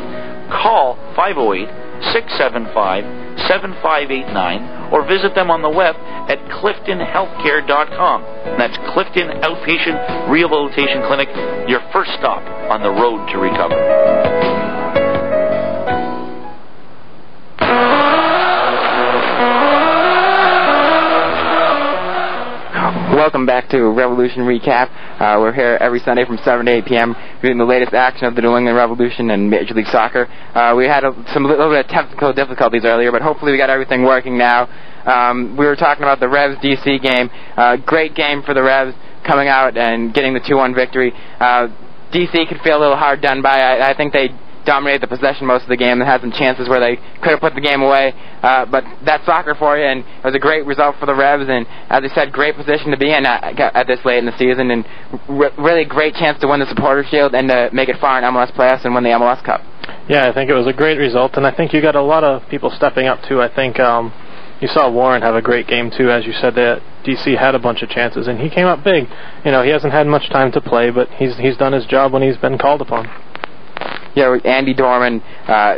call 0.50 0.96
508 1.16 1.70
675 2.14 3.24
7589 3.48 4.94
or 4.94 5.06
visit 5.08 5.34
them 5.36 5.50
on 5.50 5.62
the 5.62 5.70
web 5.70 5.96
at 6.30 6.40
cliftonhealthcare.com. 6.50 8.22
That's 8.58 8.78
Clifton 8.94 9.30
Outpatient 9.42 10.30
Rehabilitation 10.30 11.02
Clinic, 11.08 11.30
your 11.68 11.82
first 11.92 12.12
stop 12.20 12.44
on 12.70 12.82
the 12.82 12.92
road 12.92 13.28
to 13.32 13.38
recovery. 13.38 14.53
Welcome 23.24 23.46
back 23.46 23.70
to 23.70 23.80
Revolution 23.88 24.42
Recap. 24.42 24.92
Uh, 25.18 25.40
we're 25.40 25.54
here 25.54 25.78
every 25.80 26.02
Sunday 26.02 26.26
from 26.26 26.38
7 26.44 26.66
to 26.66 26.72
8 26.74 26.86
p.m. 26.86 27.16
reading 27.42 27.58
the 27.58 27.64
latest 27.64 27.94
action 27.94 28.28
of 28.28 28.36
the 28.36 28.42
New 28.42 28.58
England 28.58 28.76
Revolution 28.76 29.30
and 29.32 29.50
Major 29.50 29.74
League 29.74 29.88
Soccer. 29.88 30.28
Uh, 30.54 30.76
we 30.76 30.88
had 30.88 31.06
a, 31.06 31.16
some 31.34 31.46
little 31.46 31.70
bit 31.70 31.86
of 31.86 31.88
technical 31.88 32.34
difficulties 32.34 32.84
earlier, 32.84 33.14
but 33.14 33.22
hopefully 33.22 33.54
we 33.54 33.58
got 33.58 33.70
everything 33.70 34.04
working 34.04 34.38
now. 34.38 34.68
Um, 35.06 35.56
we 35.56 35.66
were 35.66 35.78
talking 35.78 36.04
about 36.04 36.20
the 36.20 36.28
Revs 36.28 36.58
DC 36.58 37.02
game. 37.02 37.30
Uh, 37.56 37.78
great 37.78 38.14
game 38.14 38.44
for 38.44 38.54
the 38.54 38.62
Revs 38.62 38.94
coming 39.26 39.48
out 39.48 39.78
and 39.78 40.14
getting 40.14 40.34
the 40.34 40.42
2-1 40.42 40.76
victory. 40.76 41.14
Uh, 41.40 41.70
DC 42.12 42.46
could 42.50 42.60
feel 42.60 42.78
a 42.78 42.82
little 42.82 42.98
hard 42.98 43.22
done 43.22 43.42
by. 43.42 43.58
I, 43.58 43.92
I 43.92 43.94
think 43.96 44.12
they 44.12 44.32
dominated 44.66 45.02
the 45.02 45.08
possession 45.08 45.48
most 45.48 45.64
of 45.64 45.70
the 45.70 45.78
game 45.78 46.00
and 46.00 46.04
had 46.04 46.22
some 46.22 46.32
chances 46.32 46.68
where 46.70 46.80
they 46.80 46.96
could 47.22 47.32
have 47.32 47.40
put 47.40 47.56
the 47.56 47.62
game 47.62 47.82
away. 47.82 48.14
Uh, 48.42 48.66
but 48.66 48.84
that's 49.06 49.26
soccer 49.26 49.56
for 49.56 49.78
you, 49.78 49.86
and 49.86 50.00
it 50.02 50.26
was 50.26 50.36
a 50.36 50.40
great 50.40 50.66
result 50.66 50.96
for 51.00 51.06
the 51.06 51.16
Revs. 51.16 51.46
And 51.48 51.66
as 51.90 52.04
I 52.04 52.14
said, 52.14 52.32
great 52.32 52.56
position 52.56 52.92
to 52.92 52.98
be 52.98 53.14
in 53.14 53.26
at, 53.26 53.60
at 53.60 53.88
this 53.88 54.04
late 54.06 54.20
in 54.20 54.26
the 54.26 54.38
season, 54.38 54.72
and 54.72 54.86
re- 55.30 55.54
really 55.58 55.86
great 55.86 56.16
chance 56.16 56.40
to 56.42 56.48
win 56.48 56.60
the 56.60 56.68
Supporters 56.68 57.08
Shield 57.08 57.36
and 57.36 57.50
to 57.50 57.70
make 57.74 57.90
it 57.90 57.98
far 58.00 58.18
in 58.18 58.24
MLS 58.24 58.52
playoffs 58.54 58.86
and 58.86 58.94
win 58.94 59.04
the 59.04 59.12
MLS 59.12 59.44
Cup. 59.44 59.62
Yeah, 60.08 60.30
I 60.30 60.34
think 60.34 60.50
it 60.50 60.54
was 60.54 60.68
a 60.68 60.74
great 60.74 60.98
result, 60.98 61.36
and 61.36 61.48
I 61.48 61.56
think 61.56 61.74
you 61.74 61.82
got 61.82 61.96
a 61.96 62.02
lot 62.02 62.24
of 62.24 62.48
people 62.50 62.70
stepping 62.70 63.08
up 63.08 63.24
too. 63.24 63.42
I 63.42 63.54
think 63.54 63.80
um, 63.80 64.14
you 64.60 64.68
saw 64.68 64.90
Warren 64.90 65.22
have 65.22 65.36
a 65.36 65.42
great 65.42 65.68
game 65.68 65.92
too, 65.92 66.10
as 66.10 66.26
you 66.26 66.34
said 66.34 66.56
that 66.56 66.82
DC 67.06 67.38
had 67.38 67.56
a 67.56 67.60
bunch 67.60 67.82
of 67.82 67.90
chances, 67.90 68.28
and 68.28 68.40
he 68.40 68.50
came 68.50 68.66
up 68.66 68.84
big. 68.84 69.08
You 69.44 69.52
know, 69.52 69.62
he 69.62 69.70
hasn't 69.70 69.94
had 69.94 70.08
much 70.08 70.30
time 70.30 70.52
to 70.54 70.62
play, 70.62 70.90
but 70.90 71.10
he's 71.10 71.38
he's 71.38 71.58
done 71.58 71.74
his 71.74 71.86
job 71.86 72.14
when 72.14 72.22
he's 72.22 72.38
been 72.38 72.58
called 72.58 72.82
upon. 72.82 73.08
Yeah, 74.16 74.38
Andy 74.44 74.74
Dorman, 74.74 75.22
uh, 75.22 75.78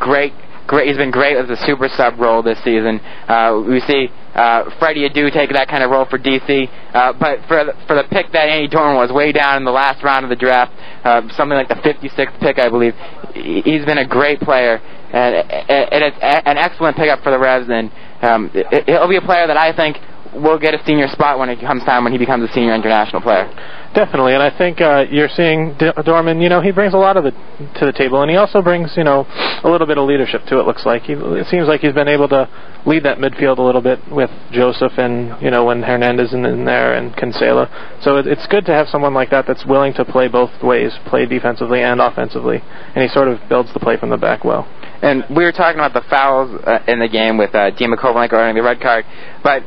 great, 0.00 0.32
great. 0.66 0.88
He's 0.88 0.96
been 0.96 1.12
great 1.12 1.36
as 1.36 1.48
a 1.48 1.56
super 1.64 1.88
sub 1.88 2.18
role 2.18 2.42
this 2.42 2.58
season. 2.64 3.00
Uh, 3.28 3.62
we 3.66 3.80
see 3.80 4.08
uh, 4.34 4.70
Freddie 4.78 5.08
Adu 5.08 5.32
take 5.32 5.50
that 5.52 5.68
kind 5.68 5.82
of 5.82 5.90
role 5.90 6.04
for 6.04 6.18
DC, 6.18 6.68
uh, 6.92 7.12
but 7.12 7.40
for 7.46 7.64
the, 7.64 7.72
for 7.86 7.94
the 7.94 8.04
pick 8.10 8.32
that 8.32 8.48
Andy 8.48 8.68
Dorman 8.68 8.96
was 8.96 9.12
way 9.12 9.32
down 9.32 9.56
in 9.56 9.64
the 9.64 9.70
last 9.70 10.02
round 10.02 10.24
of 10.24 10.30
the 10.30 10.36
draft, 10.36 10.72
uh, 11.04 11.22
something 11.32 11.56
like 11.56 11.68
the 11.68 11.76
56th 11.76 12.40
pick, 12.40 12.58
I 12.58 12.68
believe. 12.68 12.94
He's 13.34 13.84
been 13.84 13.98
a 13.98 14.06
great 14.06 14.40
player, 14.40 14.78
and, 15.12 15.36
and 15.70 16.04
it's 16.04 16.18
an 16.20 16.58
excellent 16.58 16.96
pickup 16.96 17.22
for 17.22 17.30
the 17.30 17.38
Revs. 17.38 17.68
And 17.70 17.90
um, 18.22 18.50
he'll 18.86 19.08
be 19.08 19.16
a 19.16 19.22
player 19.22 19.46
that 19.46 19.56
I 19.56 19.74
think 19.74 19.96
will 20.40 20.58
get 20.58 20.74
a 20.74 20.84
senior 20.84 21.08
spot 21.08 21.38
when 21.38 21.48
it 21.48 21.60
comes 21.60 21.82
time 21.84 22.04
when 22.04 22.12
he 22.12 22.18
becomes 22.18 22.48
a 22.48 22.52
senior 22.52 22.74
international 22.74 23.22
player. 23.22 23.46
Definitely, 23.94 24.34
and 24.34 24.42
I 24.42 24.50
think 24.50 24.80
uh, 24.80 25.06
you're 25.10 25.30
seeing 25.30 25.74
D- 25.78 25.90
Dorman. 26.04 26.40
You 26.40 26.50
know, 26.50 26.60
he 26.60 26.70
brings 26.70 26.92
a 26.92 26.98
lot 26.98 27.16
of 27.16 27.24
the 27.24 27.30
to 27.78 27.86
the 27.86 27.92
table, 27.92 28.20
and 28.20 28.30
he 28.30 28.36
also 28.36 28.60
brings 28.60 28.94
you 28.96 29.04
know 29.04 29.26
a 29.64 29.70
little 29.70 29.86
bit 29.86 29.96
of 29.96 30.06
leadership 30.06 30.44
to 30.46 30.60
it. 30.60 30.66
Looks 30.66 30.84
like 30.84 31.04
he. 31.04 31.14
It 31.14 31.46
seems 31.46 31.66
like 31.66 31.80
he's 31.80 31.94
been 31.94 32.08
able 32.08 32.28
to 32.28 32.48
lead 32.84 33.04
that 33.04 33.18
midfield 33.18 33.58
a 33.58 33.62
little 33.62 33.80
bit 33.80 34.00
with 34.10 34.30
Joseph, 34.52 34.92
and 34.98 35.40
you 35.40 35.50
know 35.50 35.64
when 35.64 35.82
Hernandez 35.82 36.28
is 36.28 36.34
in, 36.34 36.44
in 36.44 36.64
there 36.66 36.94
and 36.94 37.14
Cancela. 37.16 38.02
So 38.02 38.18
it, 38.18 38.26
it's 38.26 38.46
good 38.48 38.66
to 38.66 38.72
have 38.72 38.88
someone 38.88 39.14
like 39.14 39.30
that 39.30 39.46
that's 39.46 39.64
willing 39.64 39.94
to 39.94 40.04
play 40.04 40.28
both 40.28 40.62
ways, 40.62 40.92
play 41.06 41.24
defensively 41.24 41.82
and 41.82 42.00
offensively, 42.00 42.62
and 42.94 43.02
he 43.02 43.08
sort 43.08 43.28
of 43.28 43.40
builds 43.48 43.72
the 43.72 43.80
play 43.80 43.96
from 43.96 44.10
the 44.10 44.18
back 44.18 44.44
well. 44.44 44.68
And 45.02 45.24
we 45.30 45.44
were 45.44 45.52
talking 45.52 45.78
about 45.78 45.92
the 45.92 46.06
fouls 46.08 46.50
uh, 46.64 46.78
in 46.88 46.98
the 46.98 47.08
game 47.08 47.36
with 47.36 47.54
uh, 47.54 47.70
Dima 47.72 47.96
Kovalenko 47.96 48.32
earning 48.32 48.56
the 48.56 48.62
red 48.62 48.80
card. 48.80 49.04
But 49.42 49.62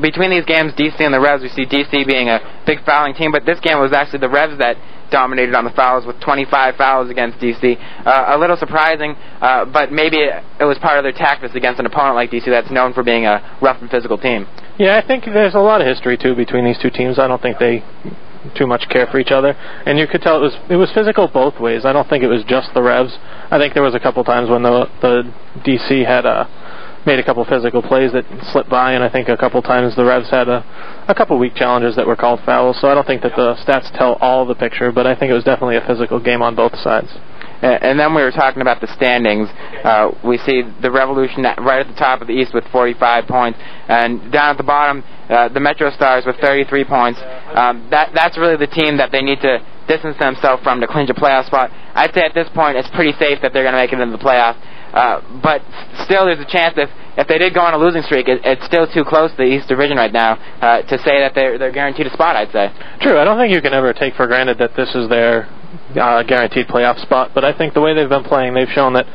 between 0.00 0.30
these 0.30 0.44
games, 0.44 0.72
DC 0.74 1.00
and 1.00 1.14
the 1.14 1.20
Revs, 1.20 1.42
we 1.42 1.48
see 1.48 1.66
DC 1.66 2.06
being 2.06 2.28
a 2.28 2.40
big 2.66 2.84
fouling 2.84 3.14
team. 3.14 3.32
But 3.32 3.46
this 3.46 3.60
game 3.60 3.78
was 3.78 3.92
actually 3.92 4.20
the 4.20 4.28
Revs 4.28 4.58
that 4.58 4.76
dominated 5.10 5.54
on 5.54 5.64
the 5.64 5.70
fouls 5.70 6.06
with 6.06 6.18
25 6.20 6.74
fouls 6.76 7.10
against 7.10 7.38
DC. 7.38 7.76
Uh, 8.04 8.24
a 8.34 8.38
little 8.38 8.56
surprising, 8.56 9.14
uh, 9.40 9.66
but 9.66 9.92
maybe 9.92 10.16
it, 10.16 10.42
it 10.58 10.64
was 10.64 10.78
part 10.78 10.98
of 10.98 11.04
their 11.04 11.12
tactics 11.12 11.54
against 11.54 11.78
an 11.78 11.86
opponent 11.86 12.16
like 12.16 12.30
DC 12.30 12.46
that's 12.46 12.70
known 12.70 12.92
for 12.92 13.04
being 13.04 13.26
a 13.26 13.58
rough 13.60 13.80
and 13.80 13.90
physical 13.90 14.18
team. 14.18 14.48
Yeah, 14.78 14.98
I 14.98 15.06
think 15.06 15.24
there's 15.24 15.54
a 15.54 15.60
lot 15.60 15.80
of 15.80 15.86
history 15.86 16.16
too 16.16 16.34
between 16.34 16.64
these 16.64 16.78
two 16.80 16.90
teams. 16.90 17.18
I 17.18 17.28
don't 17.28 17.42
think 17.42 17.58
they 17.58 17.84
too 18.54 18.66
much 18.66 18.88
care 18.88 19.06
for 19.06 19.18
each 19.18 19.30
other, 19.30 19.50
and 19.86 19.98
you 19.98 20.06
could 20.06 20.22
tell 20.22 20.36
it 20.36 20.40
was 20.40 20.56
it 20.68 20.76
was 20.76 20.90
physical 20.92 21.28
both 21.28 21.58
ways. 21.60 21.84
I 21.84 21.92
don't 21.92 22.08
think 22.08 22.24
it 22.24 22.28
was 22.28 22.44
just 22.44 22.72
the 22.74 22.82
Revs. 22.82 23.16
I 23.50 23.58
think 23.58 23.74
there 23.74 23.82
was 23.82 23.94
a 23.94 24.00
couple 24.00 24.24
times 24.24 24.50
when 24.50 24.62
the 24.62 24.86
the 25.00 25.32
DC 25.64 26.06
had 26.06 26.26
uh, 26.26 26.46
made 27.06 27.18
a 27.18 27.24
couple 27.24 27.44
physical 27.44 27.82
plays 27.82 28.12
that 28.12 28.24
slipped 28.52 28.70
by, 28.70 28.92
and 28.92 29.02
I 29.04 29.08
think 29.08 29.28
a 29.28 29.36
couple 29.36 29.62
times 29.62 29.94
the 29.96 30.04
Revs 30.04 30.30
had 30.30 30.48
a 30.48 30.64
a 31.08 31.14
couple 31.14 31.38
weak 31.38 31.54
challenges 31.54 31.96
that 31.96 32.06
were 32.06 32.16
called 32.16 32.40
fouls. 32.44 32.80
So 32.80 32.88
I 32.88 32.94
don't 32.94 33.06
think 33.06 33.22
that 33.22 33.36
the 33.36 33.54
stats 33.64 33.90
tell 33.96 34.14
all 34.20 34.46
the 34.46 34.54
picture, 34.54 34.92
but 34.92 35.06
I 35.06 35.14
think 35.14 35.30
it 35.30 35.34
was 35.34 35.44
definitely 35.44 35.76
a 35.76 35.86
physical 35.86 36.20
game 36.20 36.42
on 36.42 36.54
both 36.54 36.78
sides. 36.78 37.10
And 37.62 37.98
then 37.98 38.14
we 38.14 38.22
were 38.22 38.32
talking 38.32 38.60
about 38.60 38.80
the 38.80 38.88
standings. 38.88 39.48
Uh, 39.84 40.10
we 40.24 40.36
see 40.38 40.62
the 40.82 40.90
Revolution 40.90 41.44
right 41.44 41.78
at 41.80 41.86
the 41.86 41.94
top 41.94 42.20
of 42.20 42.26
the 42.26 42.34
East 42.34 42.52
with 42.52 42.64
45 42.72 43.26
points, 43.26 43.58
and 43.88 44.32
down 44.32 44.50
at 44.50 44.56
the 44.56 44.66
bottom, 44.66 45.04
uh, 45.30 45.48
the 45.48 45.60
Metro 45.60 45.90
Stars 45.90 46.26
with 46.26 46.36
33 46.36 46.84
points. 46.84 47.20
Um, 47.54 47.86
that 47.90 48.10
that's 48.14 48.36
really 48.36 48.56
the 48.56 48.66
team 48.66 48.96
that 48.98 49.12
they 49.12 49.22
need 49.22 49.40
to 49.42 49.64
distance 49.86 50.18
themselves 50.18 50.62
from 50.62 50.80
to 50.80 50.86
clinch 50.86 51.10
a 51.10 51.14
playoff 51.14 51.46
spot. 51.46 51.70
I'd 51.94 52.12
say 52.14 52.22
at 52.22 52.34
this 52.34 52.48
point 52.54 52.76
it's 52.76 52.90
pretty 52.90 53.12
safe 53.18 53.38
that 53.42 53.52
they're 53.52 53.62
going 53.62 53.74
to 53.74 53.80
make 53.80 53.92
it 53.92 54.00
into 54.00 54.16
the 54.16 54.22
playoffs. 54.22 54.58
Uh, 54.92 55.22
but 55.40 55.62
still, 56.04 56.26
there's 56.26 56.40
a 56.40 56.50
chance 56.50 56.74
if 56.76 56.90
if 57.16 57.28
they 57.28 57.38
did 57.38 57.54
go 57.54 57.60
on 57.60 57.74
a 57.74 57.78
losing 57.78 58.02
streak, 58.02 58.28
it, 58.28 58.40
it's 58.44 58.64
still 58.66 58.86
too 58.86 59.04
close 59.04 59.30
to 59.30 59.36
the 59.38 59.48
East 59.48 59.68
Division 59.68 59.96
right 59.96 60.12
now 60.12 60.34
uh, 60.60 60.82
to 60.82 60.98
say 60.98 61.20
that 61.20 61.32
they're 61.34 61.58
they're 61.58 61.72
guaranteed 61.72 62.06
a 62.06 62.12
spot. 62.12 62.36
I'd 62.36 62.50
say. 62.50 62.68
True. 63.00 63.18
I 63.18 63.24
don't 63.24 63.38
think 63.38 63.54
you 63.54 63.62
can 63.62 63.72
ever 63.72 63.92
take 63.92 64.14
for 64.14 64.26
granted 64.26 64.58
that 64.58 64.74
this 64.76 64.94
is 64.94 65.08
their 65.08 65.48
uh, 65.96 66.22
guaranteed 66.22 66.66
playoff 66.66 67.00
spot, 67.00 67.32
but 67.34 67.44
I 67.44 67.56
think 67.56 67.74
the 67.74 67.80
way 67.80 67.94
they've 67.94 68.08
been 68.08 68.24
playing, 68.24 68.54
they've 68.54 68.68
shown 68.68 68.94
that 68.94 69.06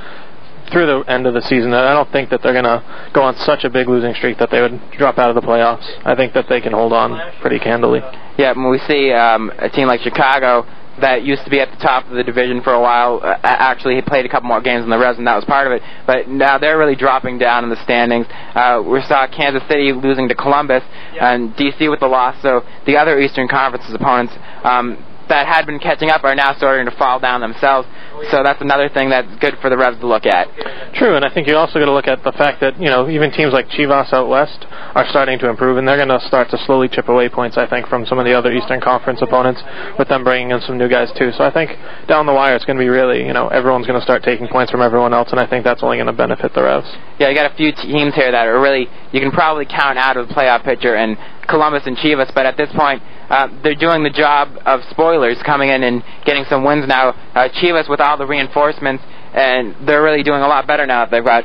through 0.72 0.86
the 0.86 1.00
end 1.10 1.26
of 1.26 1.34
the 1.34 1.42
season, 1.42 1.72
That 1.72 1.86
I 1.86 1.94
don't 1.94 2.12
think 2.12 2.30
that 2.30 2.42
they're 2.44 2.54
going 2.54 2.66
to 2.66 2.84
go 3.14 3.22
on 3.22 3.36
such 3.38 3.64
a 3.64 3.70
big 3.70 3.88
losing 3.88 4.14
streak 4.16 4.38
that 4.40 4.52
they 4.52 4.62
would 4.62 4.80
drop 4.98 5.18
out 5.18 5.30
of 5.30 5.36
the 5.36 5.42
playoffs. 5.42 5.88
I 6.06 6.16
think 6.16 6.34
that 6.34 6.48
they 6.50 6.60
can 6.60 6.74
hold 6.74 6.92
on 6.92 7.16
pretty 7.42 7.60
candidly. 7.60 8.02
Yeah, 8.38 8.52
when 8.54 8.70
we 8.70 8.80
see 8.80 9.12
um, 9.14 9.52
a 9.58 9.70
team 9.70 9.88
like 9.88 10.02
Chicago 10.02 10.66
that 11.02 11.24
used 11.24 11.44
to 11.44 11.50
be 11.50 11.60
at 11.60 11.70
the 11.70 11.78
top 11.78 12.08
of 12.08 12.16
the 12.16 12.24
division 12.24 12.62
for 12.62 12.74
a 12.74 12.82
while. 12.82 13.20
Uh, 13.22 13.38
actually, 13.44 13.96
he 13.96 14.02
played 14.02 14.26
a 14.26 14.30
couple 14.30 14.48
more 14.48 14.62
games 14.62 14.84
in 14.84 14.90
the 14.90 14.98
res, 14.98 15.18
and 15.18 15.28
that 15.28 15.36
was 15.36 15.46
part 15.46 15.68
of 15.68 15.74
it. 15.74 15.82
But 16.06 16.28
now 16.28 16.58
they're 16.58 16.78
really 16.78 16.96
dropping 16.96 17.38
down 17.38 17.64
in 17.64 17.70
the 17.70 17.82
standings. 17.84 18.26
Uh, 18.30 18.82
we 18.86 19.02
saw 19.04 19.28
Kansas 19.28 19.62
City 19.70 19.94
losing 19.94 20.28
to 20.30 20.36
Columbus, 20.36 20.84
and 21.22 21.54
DC 21.54 21.90
with 21.90 22.00
the 22.00 22.08
loss. 22.08 22.42
So 22.42 22.64
the 22.86 22.98
other 22.98 23.20
Eastern 23.20 23.48
Conference's 23.48 23.94
opponents. 23.94 24.34
Um, 24.64 24.98
that 25.30 25.48
had 25.48 25.66
been 25.66 25.80
catching 25.80 26.10
up 26.10 26.24
are 26.24 26.36
now 26.36 26.56
starting 26.56 26.86
to 26.86 26.96
fall 26.98 27.20
down 27.20 27.42
themselves. 27.42 27.88
So 28.32 28.42
that's 28.44 28.62
another 28.62 28.90
thing 28.90 29.10
that's 29.10 29.30
good 29.40 29.56
for 29.62 29.70
the 29.70 29.78
Revs 29.78 30.00
to 30.00 30.08
look 30.08 30.26
at. 30.26 30.48
True, 30.96 31.16
and 31.16 31.24
I 31.24 31.34
think 31.34 31.48
you're 31.48 31.58
also 31.58 31.80
got 31.80 31.86
to 31.86 31.94
look 31.94 32.08
at 32.08 32.24
the 32.24 32.32
fact 32.32 32.62
that 32.62 32.80
you 32.80 32.90
know 32.90 33.10
even 33.10 33.32
teams 33.32 33.54
like 33.54 33.68
Chivas 33.70 34.12
out 34.14 34.28
west 34.28 34.66
are 34.70 35.06
starting 35.10 35.38
to 35.40 35.50
improve, 35.50 35.78
and 35.78 35.88
they're 35.88 35.98
going 35.98 36.10
to 36.10 36.26
start 36.28 36.50
to 36.50 36.58
slowly 36.66 36.88
chip 36.88 37.10
away 37.10 37.30
points. 37.30 37.58
I 37.58 37.68
think 37.68 37.88
from 37.88 38.06
some 38.06 38.18
of 38.18 38.26
the 38.26 38.34
other 38.34 38.52
Eastern 38.52 38.82
Conference 38.82 39.22
opponents, 39.22 39.62
with 40.00 40.08
them 40.08 40.24
bringing 40.24 40.52
in 40.52 40.62
some 40.62 40.78
new 40.78 40.90
guys 40.90 41.12
too. 41.18 41.32
So 41.38 41.44
I 41.44 41.52
think 41.54 41.72
down 42.08 42.26
the 42.26 42.34
wire 42.34 42.56
it's 42.56 42.66
going 42.66 42.78
to 42.78 42.84
be 42.84 42.90
really 42.90 43.26
you 43.26 43.34
know 43.34 43.48
everyone's 43.50 43.86
going 43.86 44.00
to 44.00 44.04
start 44.04 44.24
taking 44.24 44.48
points 44.48 44.72
from 44.72 44.82
everyone 44.82 45.14
else, 45.14 45.30
and 45.32 45.40
I 45.40 45.46
think 45.46 45.64
that's 45.64 45.84
only 45.84 45.98
going 45.98 46.08
to 46.08 46.18
benefit 46.18 46.54
the 46.54 46.64
Revs. 46.64 46.90
Yeah, 47.20 47.30
you 47.30 47.36
got 47.36 47.52
a 47.52 47.56
few 47.56 47.72
teams 47.72 48.16
here 48.16 48.32
that 48.32 48.48
are 48.48 48.60
really 48.60 48.88
you 49.12 49.22
can 49.22 49.32
probably 49.32 49.66
count 49.66 49.98
out 49.98 50.18
of 50.18 50.28
the 50.28 50.34
playoff 50.34 50.64
picture, 50.64 50.96
and 50.96 51.18
Columbus 51.48 51.84
and 51.86 51.98
Chivas. 51.98 52.34
But 52.34 52.46
at 52.46 52.58
this 52.58 52.70
point, 52.74 53.02
uh, 53.30 53.48
they're 53.64 53.76
doing 53.76 54.04
the 54.04 54.10
job 54.10 54.58
of 54.66 54.82
spoilers, 54.90 55.38
coming 55.46 55.70
in 55.70 55.84
and 55.84 56.04
getting 56.26 56.46
some 56.46 56.64
wins 56.64 56.88
now. 56.88 57.10
Uh, 57.34 57.50
Chivas 57.50 57.90
with 57.90 58.00
all 58.00 58.18
the 58.18 58.26
reinforcements, 58.26 59.04
and 59.34 59.76
they're 59.88 60.04
really 60.04 60.24
doing 60.24 60.42
a 60.42 60.48
lot 60.48 60.68
better 60.68 60.86
now. 60.86 61.06
That 61.06 61.12
they've 61.12 61.26
got 61.26 61.44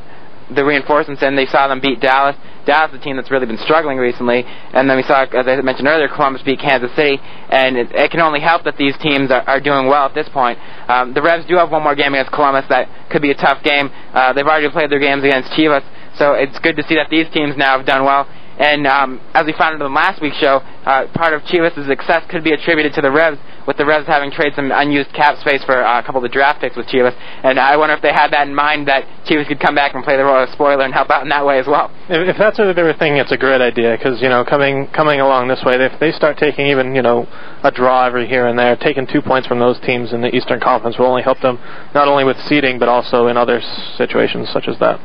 the 0.55 0.65
reinforcements 0.65 1.23
in. 1.23 1.37
They 1.37 1.47
saw 1.47 1.69
them 1.69 1.81
beat 1.81 2.01
Dallas. 2.01 2.37
Dallas, 2.65 2.93
the 2.93 2.99
team 2.99 3.17
that's 3.17 3.31
really 3.31 3.47
been 3.47 3.59
struggling 3.59 3.99
recently, 3.99 4.45
and 4.47 4.89
then 4.89 4.97
we 4.97 5.03
saw, 5.03 5.23
as 5.23 5.47
I 5.49 5.61
mentioned 5.63 5.89
earlier, 5.89 6.07
Columbus 6.07 6.43
beat 6.43 6.61
Kansas 6.61 6.95
City, 6.95 7.19
and 7.51 7.77
it, 7.77 7.91
it 7.91 8.11
can 8.13 8.21
only 8.21 8.39
help 8.39 8.63
that 8.65 8.77
these 8.77 8.97
teams 8.99 9.33
are, 9.33 9.43
are 9.43 9.61
doing 9.61 9.89
well 9.89 10.07
at 10.07 10.15
this 10.15 10.29
point. 10.29 10.59
Um, 10.89 11.13
the 11.13 11.23
Revs 11.23 11.45
do 11.49 11.57
have 11.57 11.73
one 11.73 11.83
more 11.83 11.97
game 11.97 12.15
against 12.15 12.31
Columbus 12.31 12.65
that 12.69 12.87
could 13.11 13.21
be 13.23 13.33
a 13.33 13.35
tough 13.35 13.65
game. 13.65 13.91
Uh, 14.15 14.33
they've 14.33 14.47
already 14.47 14.71
played 14.71 14.91
their 14.91 15.01
games 15.01 15.25
against 15.25 15.51
Chivas, 15.53 15.83
so 16.17 16.35
it's 16.35 16.59
good 16.61 16.77
to 16.77 16.85
see 16.87 16.95
that 16.95 17.11
these 17.11 17.27
teams 17.31 17.57
now 17.57 17.79
have 17.79 17.87
done 17.87 18.05
well. 18.05 18.29
And 18.59 18.87
um, 18.87 19.21
as 19.35 19.45
we 19.45 19.53
found 19.55 19.83
out 19.83 19.85
in 19.85 19.95
last 19.95 20.23
week's 20.23 20.37
show, 20.37 20.61
uh, 20.85 21.07
part 21.15 21.33
of 21.33 21.43
Chivas' 21.43 21.87
success 21.87 22.25
could 22.29 22.43
be 22.43 22.53
attributed 22.53 22.95
to 22.95 23.01
the 23.01 23.11
Revs, 23.11 23.39
with 23.67 23.77
the 23.77 23.87
Revs 23.87 24.07
having 24.07 24.31
traded 24.31 24.55
some 24.55 24.73
unused 24.73 25.13
cap 25.13 25.39
space 25.39 25.63
for 25.65 25.85
uh, 25.85 26.01
a 26.01 26.03
couple 26.03 26.19
of 26.19 26.23
the 26.23 26.33
draft 26.33 26.61
picks 26.61 26.77
with 26.77 26.87
Chivas. 26.87 27.15
And 27.45 27.59
I 27.59 27.77
wonder 27.77 27.95
if 27.95 28.03
they 28.03 28.13
had 28.13 28.33
that 28.33 28.49
in 28.49 28.55
mind 28.55 28.89
that 28.89 29.07
Chivas 29.27 29.47
could 29.47 29.61
come 29.61 29.75
back 29.75 29.95
and 29.95 30.03
play 30.03 30.17
the 30.17 30.25
role 30.25 30.43
of 30.43 30.49
spoiler 30.51 30.85
and 30.85 30.93
help 30.93 31.11
out 31.11 31.23
in 31.23 31.29
that 31.29 31.47
way 31.47 31.59
as 31.59 31.67
well. 31.67 31.91
If, 32.09 32.35
if 32.35 32.37
that's 32.39 32.59
what 32.59 32.75
they 32.75 32.83
were 32.83 32.95
thinking, 32.95 33.19
it's 33.19 33.33
a 33.33 33.37
great 33.37 33.61
idea 33.61 33.97
because 33.97 34.21
you 34.21 34.29
know 34.29 34.45
coming 34.45 34.89
coming 34.89 35.21
along 35.21 35.49
this 35.49 35.63
way, 35.65 35.75
if 35.75 35.99
they 36.01 36.13
start 36.13 36.39
taking 36.39 36.67
even 36.67 36.95
you 36.95 37.03
know 37.03 37.27
a 37.63 37.71
draw 37.71 38.07
every 38.07 38.27
here 38.27 38.47
and 38.47 38.59
there, 38.59 38.77
taking 38.77 39.07
two 39.07 39.23
points 39.23 39.47
from 39.47 39.59
those 39.59 39.79
teams 39.81 40.13
in 40.13 40.21
the 40.21 40.35
Eastern 40.35 40.61
Conference 40.61 40.99
will 40.99 41.07
only 41.07 41.23
help 41.23 41.41
them 41.41 41.59
not 41.95 42.09
only 42.09 42.25
with 42.25 42.37
seeding 42.49 42.79
but 42.79 42.89
also 42.89 43.29
in 43.29 43.37
other 43.37 43.61
situations 43.97 44.49
such 44.53 44.67
as 44.67 44.79
that. 44.79 45.01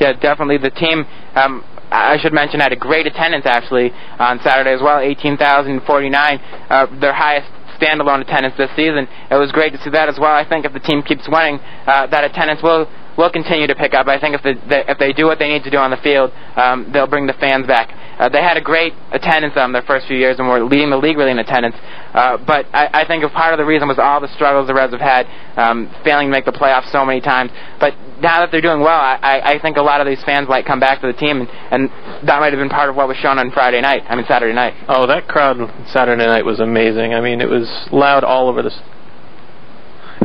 Yeah, 0.00 0.12
definitely. 0.12 0.58
The 0.58 0.70
team 0.70 1.06
um, 1.34 1.64
I 1.90 2.18
should 2.18 2.32
mention 2.32 2.60
had 2.60 2.72
a 2.72 2.76
great 2.76 3.06
attendance 3.06 3.46
actually 3.46 3.92
on 4.18 4.40
Saturday 4.42 4.72
as 4.74 4.82
well, 4.82 4.98
18,049, 4.98 6.38
uh, 6.68 6.86
their 7.00 7.12
highest 7.12 7.48
standalone 7.78 8.22
attendance 8.22 8.54
this 8.56 8.70
season. 8.74 9.06
It 9.30 9.36
was 9.36 9.52
great 9.52 9.72
to 9.72 9.80
see 9.82 9.90
that 9.90 10.08
as 10.08 10.18
well. 10.18 10.32
I 10.32 10.48
think 10.48 10.64
if 10.64 10.72
the 10.72 10.80
team 10.80 11.02
keeps 11.02 11.28
winning, 11.28 11.60
uh, 11.86 12.06
that 12.08 12.24
attendance 12.24 12.62
will 12.62 12.88
will 13.16 13.30
continue 13.30 13.66
to 13.66 13.74
pick 13.74 13.94
up. 13.94 14.06
I 14.08 14.20
think 14.20 14.34
if 14.34 14.42
the, 14.42 14.54
the, 14.68 14.90
if 14.90 14.98
they 14.98 15.12
do 15.12 15.26
what 15.26 15.38
they 15.38 15.48
need 15.48 15.64
to 15.64 15.70
do 15.70 15.78
on 15.78 15.90
the 15.90 15.96
field, 15.98 16.30
um, 16.56 16.90
they'll 16.92 17.06
bring 17.06 17.26
the 17.26 17.34
fans 17.34 17.66
back. 17.66 17.92
Uh, 18.18 18.28
they 18.28 18.40
had 18.40 18.56
a 18.56 18.60
great 18.60 18.94
attendance 19.12 19.54
on 19.56 19.72
their 19.72 19.82
first 19.82 20.06
few 20.06 20.16
years 20.16 20.38
and 20.38 20.48
were 20.48 20.62
leading 20.64 20.90
the 20.90 20.96
league 20.96 21.16
really 21.16 21.30
in 21.30 21.38
attendance. 21.38 21.76
Uh, 22.14 22.38
but 22.38 22.66
I, 22.72 23.02
I 23.02 23.06
think 23.06 23.24
a 23.24 23.28
part 23.28 23.52
of 23.52 23.58
the 23.58 23.64
reason 23.64 23.88
was 23.88 23.98
all 23.98 24.20
the 24.20 24.32
struggles 24.34 24.66
the 24.66 24.74
Revs 24.74 24.92
have 24.92 25.00
had, 25.00 25.26
um, 25.56 25.92
failing 26.02 26.28
to 26.28 26.30
make 26.30 26.44
the 26.44 26.52
playoffs 26.52 26.90
so 26.90 27.04
many 27.04 27.20
times. 27.20 27.50
But 27.78 27.94
now 28.20 28.40
that 28.40 28.50
they're 28.50 28.62
doing 28.62 28.80
well, 28.80 28.98
I, 28.98 29.40
I 29.44 29.58
think 29.60 29.76
a 29.76 29.82
lot 29.82 30.00
of 30.00 30.06
these 30.06 30.22
fans 30.24 30.48
might 30.48 30.64
come 30.64 30.80
back 30.80 31.00
to 31.02 31.06
the 31.06 31.12
team, 31.12 31.40
and, 31.40 31.48
and 31.70 31.90
that 32.26 32.40
might 32.40 32.52
have 32.52 32.60
been 32.60 32.70
part 32.70 32.88
of 32.88 32.96
what 32.96 33.08
was 33.08 33.18
shown 33.18 33.38
on 33.38 33.50
Friday 33.50 33.80
night. 33.80 34.02
I 34.08 34.16
mean 34.16 34.24
Saturday 34.26 34.54
night. 34.54 34.74
Oh, 34.88 35.06
that 35.06 35.28
crowd 35.28 35.58
Saturday 35.88 36.24
night 36.24 36.44
was 36.44 36.60
amazing. 36.60 37.12
I 37.12 37.20
mean, 37.20 37.40
it 37.40 37.48
was 37.48 37.68
loud 37.92 38.24
all 38.24 38.48
over 38.48 38.62
the 38.62 38.72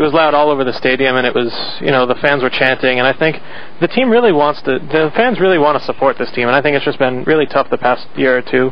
it 0.01 0.03
was 0.05 0.13
loud 0.13 0.33
all 0.33 0.49
over 0.49 0.63
the 0.63 0.73
stadium, 0.73 1.15
and 1.15 1.27
it 1.27 1.35
was 1.35 1.53
you 1.79 1.91
know 1.91 2.07
the 2.07 2.15
fans 2.15 2.41
were 2.41 2.49
chanting, 2.49 2.97
and 2.97 3.07
I 3.07 3.13
think 3.13 3.37
the 3.79 3.87
team 3.87 4.09
really 4.09 4.31
wants 4.31 4.59
to. 4.63 4.79
The 4.79 5.11
fans 5.15 5.39
really 5.39 5.59
want 5.59 5.77
to 5.77 5.85
support 5.85 6.17
this 6.17 6.31
team, 6.31 6.47
and 6.47 6.55
I 6.55 6.61
think 6.61 6.75
it's 6.75 6.85
just 6.85 6.97
been 6.97 7.23
really 7.25 7.45
tough 7.45 7.69
the 7.69 7.77
past 7.77 8.07
year 8.17 8.35
or 8.35 8.41
two, 8.41 8.71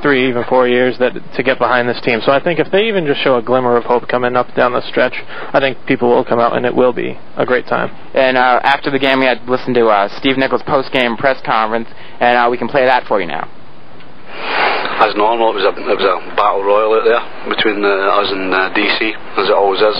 three 0.00 0.30
even 0.30 0.44
four 0.48 0.66
years 0.66 0.96
that 0.96 1.12
to 1.12 1.42
get 1.42 1.58
behind 1.58 1.90
this 1.90 2.00
team. 2.00 2.20
So 2.24 2.32
I 2.32 2.42
think 2.42 2.58
if 2.58 2.72
they 2.72 2.88
even 2.88 3.04
just 3.04 3.20
show 3.20 3.36
a 3.36 3.42
glimmer 3.42 3.76
of 3.76 3.84
hope 3.84 4.08
coming 4.08 4.34
up 4.34 4.54
down 4.54 4.72
the 4.72 4.80
stretch, 4.88 5.12
I 5.52 5.60
think 5.60 5.76
people 5.84 6.08
will 6.08 6.24
come 6.24 6.40
out, 6.40 6.56
and 6.56 6.64
it 6.64 6.74
will 6.74 6.94
be 6.94 7.20
a 7.36 7.44
great 7.44 7.66
time. 7.66 7.92
And 8.14 8.38
uh, 8.38 8.60
after 8.64 8.90
the 8.90 8.98
game, 8.98 9.20
we 9.20 9.26
had 9.26 9.46
listened 9.46 9.74
to 9.74 9.88
uh, 9.88 10.08
Steve 10.20 10.38
Nicol's 10.38 10.62
post-game 10.62 11.18
press 11.18 11.38
conference, 11.44 11.88
and 12.18 12.38
uh, 12.38 12.48
we 12.50 12.56
can 12.56 12.68
play 12.68 12.86
that 12.86 13.06
for 13.06 13.20
you 13.20 13.26
now 13.26 13.46
as 15.02 15.14
normal, 15.16 15.50
it 15.50 15.60
was 15.60 15.66
a 15.66 15.74
it 15.74 15.98
was 15.98 16.06
a 16.06 16.36
battle 16.36 16.62
royal 16.62 16.94
out 16.94 17.04
there 17.04 17.22
between 17.50 17.82
uh, 17.84 18.22
us 18.22 18.30
and 18.30 18.54
uh, 18.54 18.70
DC, 18.70 19.10
as 19.36 19.50
it 19.50 19.54
always 19.54 19.82
is. 19.82 19.98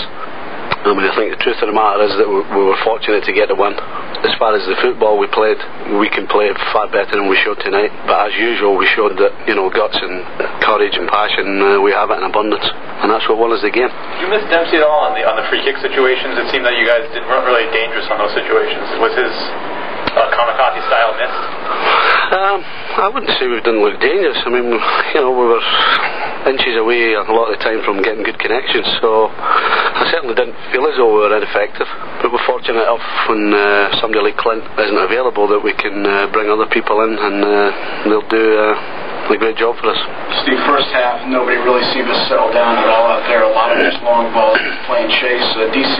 I 0.83 0.91
mean, 0.91 1.07
I 1.07 1.15
think 1.15 1.31
the 1.31 1.39
truth 1.39 1.63
of 1.63 1.71
the 1.71 1.75
matter 1.75 2.03
is 2.03 2.11
that 2.19 2.27
we, 2.27 2.43
we 2.43 2.63
were 2.67 2.75
fortunate 2.83 3.23
to 3.23 3.31
get 3.31 3.47
a 3.47 3.55
win. 3.55 3.71
As 3.71 4.35
far 4.35 4.51
as 4.51 4.67
the 4.67 4.75
football 4.83 5.15
we 5.15 5.31
played, 5.31 5.55
we 5.95 6.11
can 6.11 6.27
play 6.27 6.51
far 6.75 6.91
better 6.91 7.15
than 7.15 7.31
we 7.31 7.39
showed 7.39 7.59
tonight. 7.63 7.87
But 8.03 8.31
as 8.31 8.33
usual, 8.35 8.75
we 8.75 8.83
showed 8.91 9.15
that 9.15 9.31
you 9.47 9.55
know 9.55 9.71
guts 9.71 9.95
and 9.95 10.19
courage 10.59 10.95
and 10.99 11.07
passion. 11.07 11.55
Uh, 11.59 11.79
we 11.79 11.95
have 11.95 12.11
it 12.11 12.19
in 12.19 12.27
abundance, 12.27 12.67
and 12.99 13.07
that's 13.07 13.23
what 13.31 13.39
won 13.39 13.55
us 13.55 13.63
the 13.63 13.71
game. 13.71 13.87
You 14.19 14.27
miss 14.27 14.43
Dempsey 14.51 14.79
at 14.79 14.83
all 14.83 15.07
on 15.07 15.15
the 15.15 15.23
on 15.23 15.39
the 15.39 15.47
free 15.47 15.63
kick 15.63 15.79
situations? 15.79 16.35
It 16.35 16.51
seemed 16.51 16.67
that 16.67 16.75
you 16.75 16.83
guys 16.83 17.07
did, 17.15 17.23
weren't 17.31 17.47
really 17.47 17.67
dangerous 17.71 18.07
on 18.11 18.19
those 18.19 18.35
situations. 18.35 18.83
Was 18.99 19.15
his 19.15 19.31
uh, 20.19 20.27
kamikaze 20.35 20.83
style 20.83 21.15
missed? 21.15 22.02
Um, 22.23 22.63
I 23.03 23.11
wouldn't 23.11 23.35
say 23.35 23.51
we 23.51 23.59
didn't 23.59 23.83
look 23.83 23.99
dangerous. 23.99 24.39
I 24.45 24.49
mean, 24.49 24.71
you 24.71 25.19
know, 25.19 25.35
we 25.35 25.43
were 25.43 25.63
inches 26.47 26.75
away 26.79 27.15
a 27.15 27.23
lot 27.31 27.51
of 27.51 27.59
the 27.59 27.63
time 27.63 27.83
from 27.83 27.99
getting 28.03 28.23
good 28.23 28.39
connections, 28.39 28.87
so 29.03 29.27
I 29.27 30.07
certainly 30.11 30.35
didn't 30.35 30.55
feel 30.71 30.87
as 30.87 30.95
though 30.95 31.11
we 31.11 31.19
were 31.27 31.35
ineffective. 31.35 31.87
But 32.23 32.31
we're 32.31 32.47
fortunate 32.47 32.83
enough 32.83 33.03
when 33.27 33.51
uh, 33.51 33.99
somebody 33.99 34.31
like 34.31 34.37
Clint 34.39 34.63
isn't 34.63 35.01
available 35.03 35.47
that 35.51 35.59
we 35.59 35.75
can 35.75 36.03
uh, 36.05 36.31
bring 36.31 36.47
other 36.47 36.67
people 36.71 37.03
in 37.03 37.11
and 37.15 37.37
uh, 37.43 37.51
they'll 38.07 38.29
do 38.31 38.45
uh, 38.55 39.31
a 39.31 39.37
great 39.39 39.55
job 39.55 39.75
for 39.79 39.87
us. 39.91 39.99
Steve, 40.43 40.59
first 40.67 40.91
half, 40.91 41.23
nobody 41.31 41.55
really 41.63 41.83
seemed 41.95 42.07
to 42.07 42.17
settle 42.27 42.51
down 42.51 42.75
at 42.75 42.87
all 42.91 43.07
out 43.07 43.23
there. 43.31 43.47
A 43.47 43.53
lot 43.55 43.71
of 43.71 43.79
just 43.79 44.03
long 44.03 44.27
balls, 44.35 44.59
playing 44.87 45.07
chase. 45.15 45.47
Uh, 45.55 45.71
DC 45.71 45.95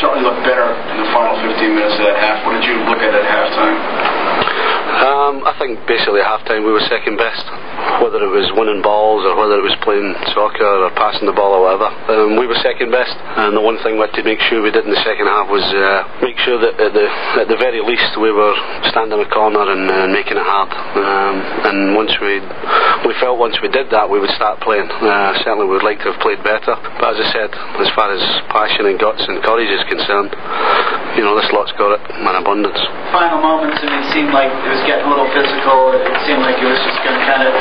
certainly 0.00 0.20
looked 0.20 0.44
better 0.44 0.68
in 0.92 0.96
the 1.00 1.08
final 1.16 1.32
15 1.40 1.72
minutes 1.72 1.96
of 1.96 2.04
that 2.08 2.18
half. 2.20 2.44
What 2.44 2.56
did 2.60 2.68
you 2.68 2.76
look 2.88 3.00
at 3.00 3.16
at 3.16 3.24
halftime? 3.24 4.41
Um, 5.02 5.42
I 5.42 5.56
think 5.58 5.82
basically 5.90 6.22
at 6.22 6.28
halftime 6.30 6.62
we 6.62 6.70
were 6.70 6.84
second 6.86 7.18
best, 7.18 7.42
whether 7.98 8.22
it 8.22 8.30
was 8.30 8.46
winning 8.54 8.86
balls 8.86 9.26
or 9.26 9.34
whether 9.34 9.58
it 9.58 9.64
was 9.66 9.74
playing 9.82 10.14
soccer 10.30 10.86
or 10.86 10.94
passing 10.94 11.26
the 11.26 11.34
ball 11.34 11.58
or 11.58 11.66
whatever. 11.66 11.90
Um, 12.06 12.38
we 12.38 12.46
were 12.46 12.58
second 12.62 12.94
best, 12.94 13.10
and 13.18 13.56
the 13.56 13.64
one 13.64 13.82
thing 13.82 13.98
we 13.98 14.06
had 14.06 14.14
to 14.14 14.22
make 14.22 14.38
sure 14.46 14.62
we 14.62 14.70
did 14.70 14.86
in 14.86 14.94
the 14.94 15.02
second 15.02 15.26
half 15.26 15.50
was 15.50 15.64
uh, 15.74 16.06
make 16.22 16.38
sure 16.46 16.60
that 16.62 16.78
at 16.78 16.92
the 16.94 17.06
at 17.42 17.46
the 17.50 17.58
very 17.58 17.82
least 17.82 18.14
we 18.18 18.30
were 18.30 18.54
standing 18.94 19.18
a 19.18 19.28
corner 19.32 19.66
and 19.66 19.90
uh, 19.90 20.06
making 20.12 20.38
it 20.38 20.46
hard. 20.46 20.70
Um, 20.70 21.36
and 21.66 21.78
once 21.98 22.14
we 22.22 22.38
we 23.06 23.12
felt 23.18 23.42
once 23.42 23.58
we 23.58 23.68
did 23.68 23.90
that 23.90 24.06
we 24.06 24.22
would 24.22 24.32
start 24.38 24.62
playing. 24.62 24.86
Uh, 24.86 25.34
certainly 25.42 25.66
we 25.66 25.74
would 25.74 25.86
like 25.86 25.98
to 26.06 26.10
have 26.14 26.20
played 26.22 26.42
better, 26.46 26.74
but 27.02 27.14
as 27.14 27.18
I 27.18 27.26
said, 27.34 27.50
as 27.82 27.90
far 27.98 28.10
as 28.14 28.22
passion 28.54 28.86
and 28.86 28.98
guts 28.98 29.22
and 29.26 29.42
courage 29.42 29.70
is 29.70 29.82
concerned, 29.90 30.30
you 31.18 31.22
know 31.26 31.34
this 31.34 31.50
lot's 31.50 31.74
got 31.74 31.98
it 31.98 32.02
in 32.14 32.34
abundance. 32.34 32.78
Final 33.14 33.42
moments, 33.42 33.78
and 33.82 33.90
it 33.90 34.06
seemed 34.14 34.32
like 34.32 34.41
it 34.50 34.70
was 34.70 34.82
getting 34.88 35.06
a 35.06 35.10
little 35.10 35.30
physical. 35.30 35.94
It 35.94 36.18
seemed 36.26 36.42
like 36.42 36.58
it 36.58 36.66
was 36.66 36.80
just 36.82 36.98
going 37.04 37.16
to 37.18 37.24
kind 37.26 37.44
of 37.46 37.52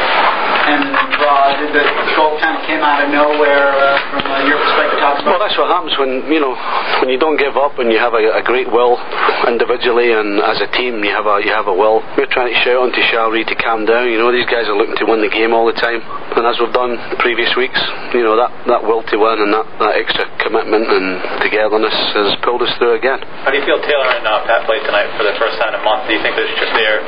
end 0.71 0.83
in 0.89 1.07
draw. 1.17 1.53
Did 1.57 1.73
the 1.73 1.85
goal 2.15 2.37
kind 2.39 2.57
of 2.57 2.63
came 2.65 2.81
out 2.81 3.03
of 3.03 3.09
nowhere 3.09 3.73
uh, 3.75 3.97
from 4.13 4.23
uh, 4.25 4.47
your 4.47 4.57
perspective? 4.57 4.99
Well, 5.25 5.41
that's 5.41 5.57
what 5.57 5.69
happens 5.69 5.93
when 5.97 6.25
you 6.31 6.41
know 6.41 6.53
when 7.01 7.09
you 7.09 7.19
don't 7.19 7.37
give 7.37 7.57
up 7.57 7.77
and 7.77 7.91
you 7.91 7.99
have 7.99 8.13
a, 8.13 8.21
a 8.37 8.43
great 8.45 8.69
will 8.69 8.97
individually 9.45 10.13
and 10.13 10.41
as 10.41 10.61
a 10.61 10.69
team. 10.73 11.01
You 11.03 11.13
have 11.13 11.25
a 11.25 11.41
you 11.43 11.51
have 11.53 11.67
a 11.67 11.75
will. 11.75 12.01
We're 12.17 12.29
trying 12.29 12.53
to 12.53 12.57
shout 12.61 12.81
onto 12.81 13.01
Shalrie 13.09 13.45
to 13.45 13.55
calm 13.57 13.85
down. 13.85 14.09
You 14.09 14.17
know 14.17 14.31
these 14.31 14.49
guys 14.49 14.69
are 14.69 14.77
looking 14.77 14.97
to 14.97 15.05
win 15.05 15.21
the 15.21 15.29
game 15.29 15.53
all 15.53 15.65
the 15.65 15.77
time, 15.77 16.01
and 16.37 16.45
as 16.45 16.57
we've 16.61 16.73
done 16.73 16.97
previous 17.19 17.53
weeks, 17.57 17.77
you 18.13 18.23
know 18.23 18.37
that 18.37 18.49
that 18.69 18.81
will 18.85 19.03
to 19.09 19.15
win 19.17 19.37
and 19.41 19.51
that, 19.53 19.65
that 19.81 19.93
extra 19.97 20.25
commitment 20.41 20.85
and 20.87 21.21
togetherness 21.41 21.95
has 22.17 22.33
pulled 22.45 22.61
us 22.61 22.71
through 22.77 22.97
again. 22.97 23.19
How 23.45 23.51
do 23.51 23.57
you 23.57 23.65
feel 23.65 23.81
Taylor 23.81 24.09
and 24.17 24.25
uh, 24.25 24.45
Pat 24.45 24.65
played 24.65 24.85
tonight 24.85 25.09
for 25.17 25.25
the 25.25 25.35
first 25.37 25.57
time 25.59 25.73
in 25.73 25.81
a 25.81 25.83
month? 25.83 26.07
Do 26.07 26.13
you 26.13 26.21
think 26.21 26.37
there's 26.37 26.53
just 26.57 26.70
their 26.73 27.03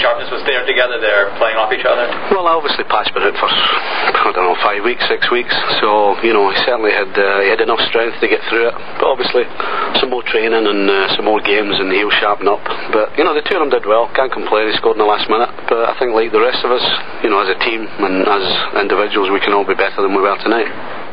sharpness 0.00 0.30
was 0.30 0.42
there 0.48 0.64
together? 0.66 1.00
They're 1.00 1.32
playing 1.36 1.56
off 1.56 1.72
each 1.72 1.84
other. 1.84 2.08
Well, 2.32 2.46
obviously 2.46 2.84
Pat's 2.84 3.10
been 3.12 3.22
out 3.24 3.36
for 3.38 3.48
I 3.48 4.32
don't 4.32 4.44
know 4.44 4.58
five 4.64 4.82
weeks, 4.84 5.04
six 5.08 5.28
weeks, 5.30 5.52
so 5.80 6.16
you 6.24 6.32
know 6.32 6.48
he 6.50 6.56
certainly 6.64 6.92
had 6.92 7.12
uh, 7.12 7.44
he 7.44 7.48
had 7.48 7.60
enough 7.60 7.80
strength 7.88 8.18
to 8.20 8.28
get 8.28 8.40
through 8.48 8.68
it. 8.72 8.76
But 9.00 9.06
obviously 9.06 9.44
some 10.00 10.10
more 10.10 10.24
training 10.24 10.64
and 10.64 10.88
uh, 10.88 11.14
some 11.16 11.24
more 11.24 11.40
games 11.40 11.76
and 11.76 11.92
he'll 11.92 12.14
sharpen 12.18 12.48
up. 12.48 12.62
But 12.92 13.16
you 13.16 13.24
know 13.24 13.34
the 13.34 13.44
two 13.44 13.56
of 13.56 13.62
them 13.62 13.72
did 13.72 13.86
well. 13.86 14.08
Can't 14.16 14.32
complain. 14.32 14.68
He 14.68 14.74
scored 14.76 14.96
in 14.96 15.02
the 15.04 15.08
last 15.08 15.28
minute. 15.28 15.52
But 15.68 15.88
I 15.88 15.98
think 15.98 16.16
like 16.16 16.32
the 16.32 16.40
rest 16.42 16.64
of 16.64 16.72
us, 16.72 16.84
you 17.22 17.30
know, 17.30 17.40
as 17.40 17.50
a 17.52 17.58
team 17.60 17.84
and 17.84 18.24
as 18.24 18.44
individuals, 18.80 19.30
we 19.30 19.40
can 19.40 19.52
all 19.52 19.66
be 19.66 19.76
better 19.76 20.00
than 20.00 20.14
we 20.14 20.22
were 20.22 20.36
tonight. 20.40 21.03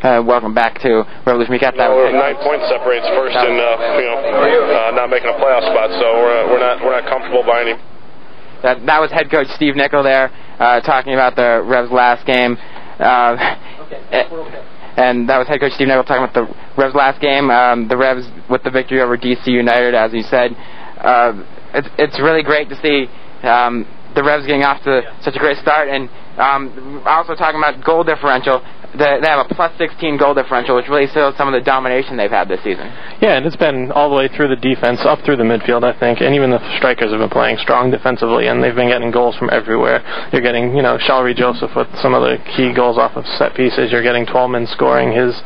Uh, 0.00 0.22
welcome 0.24 0.54
back 0.54 0.80
to 0.80 1.04
Revolution 1.26 1.52
Recap. 1.52 1.76
That 1.76 1.92
no, 1.92 2.08
nine 2.08 2.36
points 2.40 2.64
separates 2.72 3.04
first 3.12 3.36
and 3.36 3.52
uh, 3.60 4.00
you 4.00 4.08
know 4.08 4.88
uh, 4.88 4.96
not 4.96 5.10
making 5.10 5.28
a 5.28 5.36
playoff 5.36 5.60
spot, 5.60 5.92
so 6.00 6.24
we're, 6.24 6.56
we're 6.56 6.58
not 6.58 6.80
we're 6.80 6.96
not 6.98 7.04
comfortable 7.04 7.44
by 7.44 7.60
any. 7.60 7.74
That 8.62 8.80
that 8.86 8.98
was 8.98 9.12
head 9.12 9.30
coach 9.30 9.48
Steve 9.56 9.76
Nicol 9.76 10.02
there 10.02 10.32
uh, 10.58 10.80
talking 10.80 11.12
about 11.12 11.36
the 11.36 11.60
Revs 11.68 11.92
last 11.92 12.24
game. 12.24 12.56
Uh, 12.98 13.36
okay. 13.92 14.24
and 14.96 15.28
that 15.28 15.36
was 15.36 15.48
head 15.48 15.60
coach 15.60 15.72
Steve 15.76 15.88
Nicol 15.88 16.04
talking 16.04 16.24
about 16.24 16.32
the 16.32 16.48
Revs 16.80 16.94
last 16.94 17.20
game. 17.20 17.50
Um, 17.50 17.86
the 17.86 17.98
Revs 17.98 18.24
with 18.48 18.62
the 18.62 18.70
victory 18.70 19.02
over 19.02 19.18
DC 19.18 19.46
United, 19.48 19.94
as 19.94 20.12
he 20.12 20.22
said. 20.22 20.56
Uh, 20.96 21.44
it's 21.74 21.88
it's 21.98 22.18
really 22.20 22.42
great 22.42 22.70
to 22.70 22.76
see 22.80 23.04
um, 23.46 23.84
the 24.14 24.24
Revs 24.24 24.46
getting 24.46 24.64
off 24.64 24.82
to 24.84 25.02
such 25.20 25.36
a 25.36 25.38
great 25.38 25.58
start, 25.58 25.88
and 25.90 26.08
um, 26.38 27.02
also 27.04 27.34
talking 27.34 27.60
about 27.60 27.84
goal 27.84 28.04
differential. 28.04 28.62
They, 28.96 29.20
have 29.22 29.46
a 29.46 29.54
plus 29.54 29.70
16 29.78 30.18
goal 30.18 30.34
differential, 30.34 30.74
which 30.74 30.88
really 30.88 31.06
shows 31.08 31.36
some 31.36 31.46
of 31.46 31.54
the 31.54 31.64
domination 31.64 32.16
they've 32.16 32.30
had 32.30 32.48
this 32.48 32.58
season. 32.64 32.86
Yeah, 33.22 33.38
and 33.38 33.46
it's 33.46 33.56
been 33.56 33.92
all 33.92 34.10
the 34.10 34.16
way 34.16 34.26
through 34.26 34.48
the 34.48 34.56
defense, 34.56 35.00
up 35.04 35.22
through 35.24 35.36
the 35.36 35.46
midfield, 35.46 35.84
I 35.84 35.96
think, 35.98 36.20
and 36.20 36.34
even 36.34 36.50
the 36.50 36.58
strikers 36.76 37.10
have 37.12 37.20
been 37.20 37.30
playing 37.30 37.58
strong 37.58 37.90
defensively, 37.90 38.48
and 38.48 38.62
they've 38.62 38.74
been 38.74 38.88
getting 38.88 39.12
goals 39.12 39.36
from 39.36 39.48
everywhere. 39.52 40.02
You're 40.32 40.42
getting, 40.42 40.74
you 40.74 40.82
know, 40.82 40.98
Shalrie 40.98 41.36
Joseph 41.36 41.70
with 41.76 41.88
some 42.02 42.14
of 42.14 42.22
the 42.22 42.38
key 42.56 42.74
goals 42.74 42.98
off 42.98 43.16
of 43.16 43.26
set 43.38 43.54
pieces. 43.54 43.92
You're 43.92 44.02
getting 44.02 44.26
Twellman 44.26 44.66
scoring 44.66 45.12
his 45.12 45.40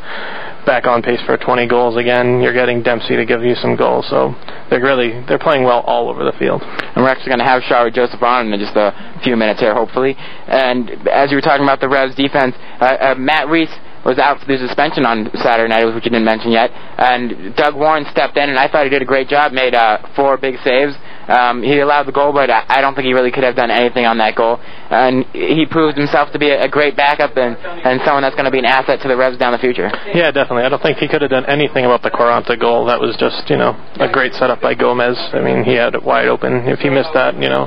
back 0.65 0.87
on 0.87 1.01
pace 1.01 1.21
for 1.25 1.37
20 1.37 1.67
goals 1.67 1.97
again. 1.97 2.41
You're 2.41 2.53
getting 2.53 2.81
Dempsey 2.83 3.15
to 3.15 3.25
give 3.25 3.43
you 3.43 3.55
some 3.55 3.75
goals, 3.75 4.07
so 4.09 4.33
they're 4.69 4.81
really 4.81 5.23
they're 5.27 5.39
playing 5.39 5.63
well 5.63 5.81
all 5.81 6.09
over 6.09 6.23
the 6.23 6.33
field. 6.37 6.61
And 6.63 7.03
we're 7.03 7.09
actually 7.09 7.29
going 7.29 7.39
to 7.39 7.45
have 7.45 7.61
Shalrie 7.63 7.93
Joseph 7.93 8.21
on 8.21 8.51
in 8.51 8.59
just 8.59 8.75
a 8.75 9.19
few 9.23 9.35
minutes 9.35 9.59
here, 9.59 9.73
hopefully. 9.73 10.15
And 10.17 11.07
as 11.07 11.31
you 11.31 11.37
were 11.37 11.45
talking 11.45 11.63
about 11.63 11.79
the 11.79 11.89
Revs 11.89 12.15
defense, 12.15 12.55
uh, 12.81 13.13
uh, 13.13 13.15
Matt 13.17 13.47
Reis 13.47 13.69
was 14.05 14.19
out 14.19 14.39
for 14.39 14.45
the 14.45 14.57
suspension 14.57 15.05
on 15.05 15.29
Saturday 15.41 15.67
night, 15.67 15.85
which 15.85 16.05
you 16.05 16.11
didn't 16.11 16.25
mention 16.25 16.51
yet. 16.51 16.69
And 16.69 17.55
Doug 17.55 17.73
Warren 17.73 18.05
stepped 18.11 18.37
in, 18.37 18.49
and 18.49 18.59
I 18.59 18.69
thought 18.69 18.83
he 18.85 18.89
did 18.89 19.01
a 19.01 19.05
great 19.05 19.27
job. 19.27 19.51
Made 19.51 19.73
uh, 19.73 19.97
four 20.15 20.37
big 20.37 20.55
saves. 20.63 20.93
Um, 21.27 21.63
he 21.63 21.79
allowed 21.79 22.05
the 22.05 22.11
goal, 22.11 22.33
but 22.33 22.49
I 22.49 22.81
don't 22.81 22.95
think 22.95 23.05
he 23.05 23.13
really 23.13 23.31
could 23.31 23.43
have 23.43 23.55
done 23.55 23.71
anything 23.71 24.05
on 24.05 24.17
that 24.19 24.35
goal. 24.35 24.59
And 24.59 25.25
he 25.33 25.65
proved 25.65 25.97
himself 25.97 26.31
to 26.31 26.39
be 26.39 26.49
a, 26.49 26.63
a 26.63 26.67
great 26.69 26.95
backup 26.95 27.35
and, 27.37 27.57
and 27.57 28.01
someone 28.05 28.21
that's 28.23 28.35
going 28.35 28.45
to 28.45 28.51
be 28.51 28.59
an 28.59 28.65
asset 28.65 29.01
to 29.01 29.07
the 29.07 29.17
Revs 29.17 29.37
down 29.37 29.51
the 29.51 29.57
future. 29.59 29.89
Yeah, 30.13 30.31
definitely. 30.31 30.63
I 30.63 30.69
don't 30.69 30.81
think 30.81 30.97
he 30.97 31.07
could 31.07 31.21
have 31.21 31.31
done 31.31 31.45
anything 31.45 31.85
about 31.85 32.03
the 32.03 32.11
Quaranta 32.11 32.59
goal. 32.59 32.85
That 32.85 32.99
was 32.99 33.15
just, 33.17 33.49
you 33.49 33.57
know, 33.57 33.73
a 33.99 34.11
great 34.11 34.33
setup 34.33 34.61
by 34.61 34.75
Gomez. 34.75 35.17
I 35.33 35.41
mean, 35.41 35.63
he 35.63 35.73
had 35.73 35.95
it 35.95 36.03
wide 36.03 36.27
open. 36.27 36.67
If 36.67 36.79
he 36.79 36.89
missed 36.89 37.13
that, 37.13 37.35
you 37.41 37.49
know, 37.49 37.65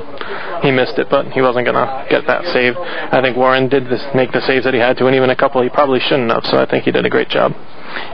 he 0.61 0.71
missed 0.71 0.97
it, 0.97 1.09
but 1.09 1.27
he 1.31 1.41
wasn't 1.41 1.65
going 1.65 1.75
to 1.75 2.07
get 2.09 2.25
that 2.27 2.45
save. 2.53 2.75
I 2.77 3.21
think 3.21 3.35
Warren 3.35 3.67
did 3.69 3.85
this, 3.85 4.03
make 4.15 4.31
the 4.31 4.41
saves 4.41 4.63
that 4.65 4.73
he 4.73 4.79
had 4.79 4.97
to, 4.97 5.07
and 5.07 5.15
even 5.15 5.29
a 5.29 5.35
couple 5.35 5.61
he 5.61 5.69
probably 5.69 5.99
shouldn't 5.99 6.31
have. 6.31 6.45
So 6.45 6.57
I 6.57 6.65
think 6.65 6.85
he 6.85 6.91
did 6.91 7.05
a 7.05 7.09
great 7.09 7.29
job. 7.29 7.53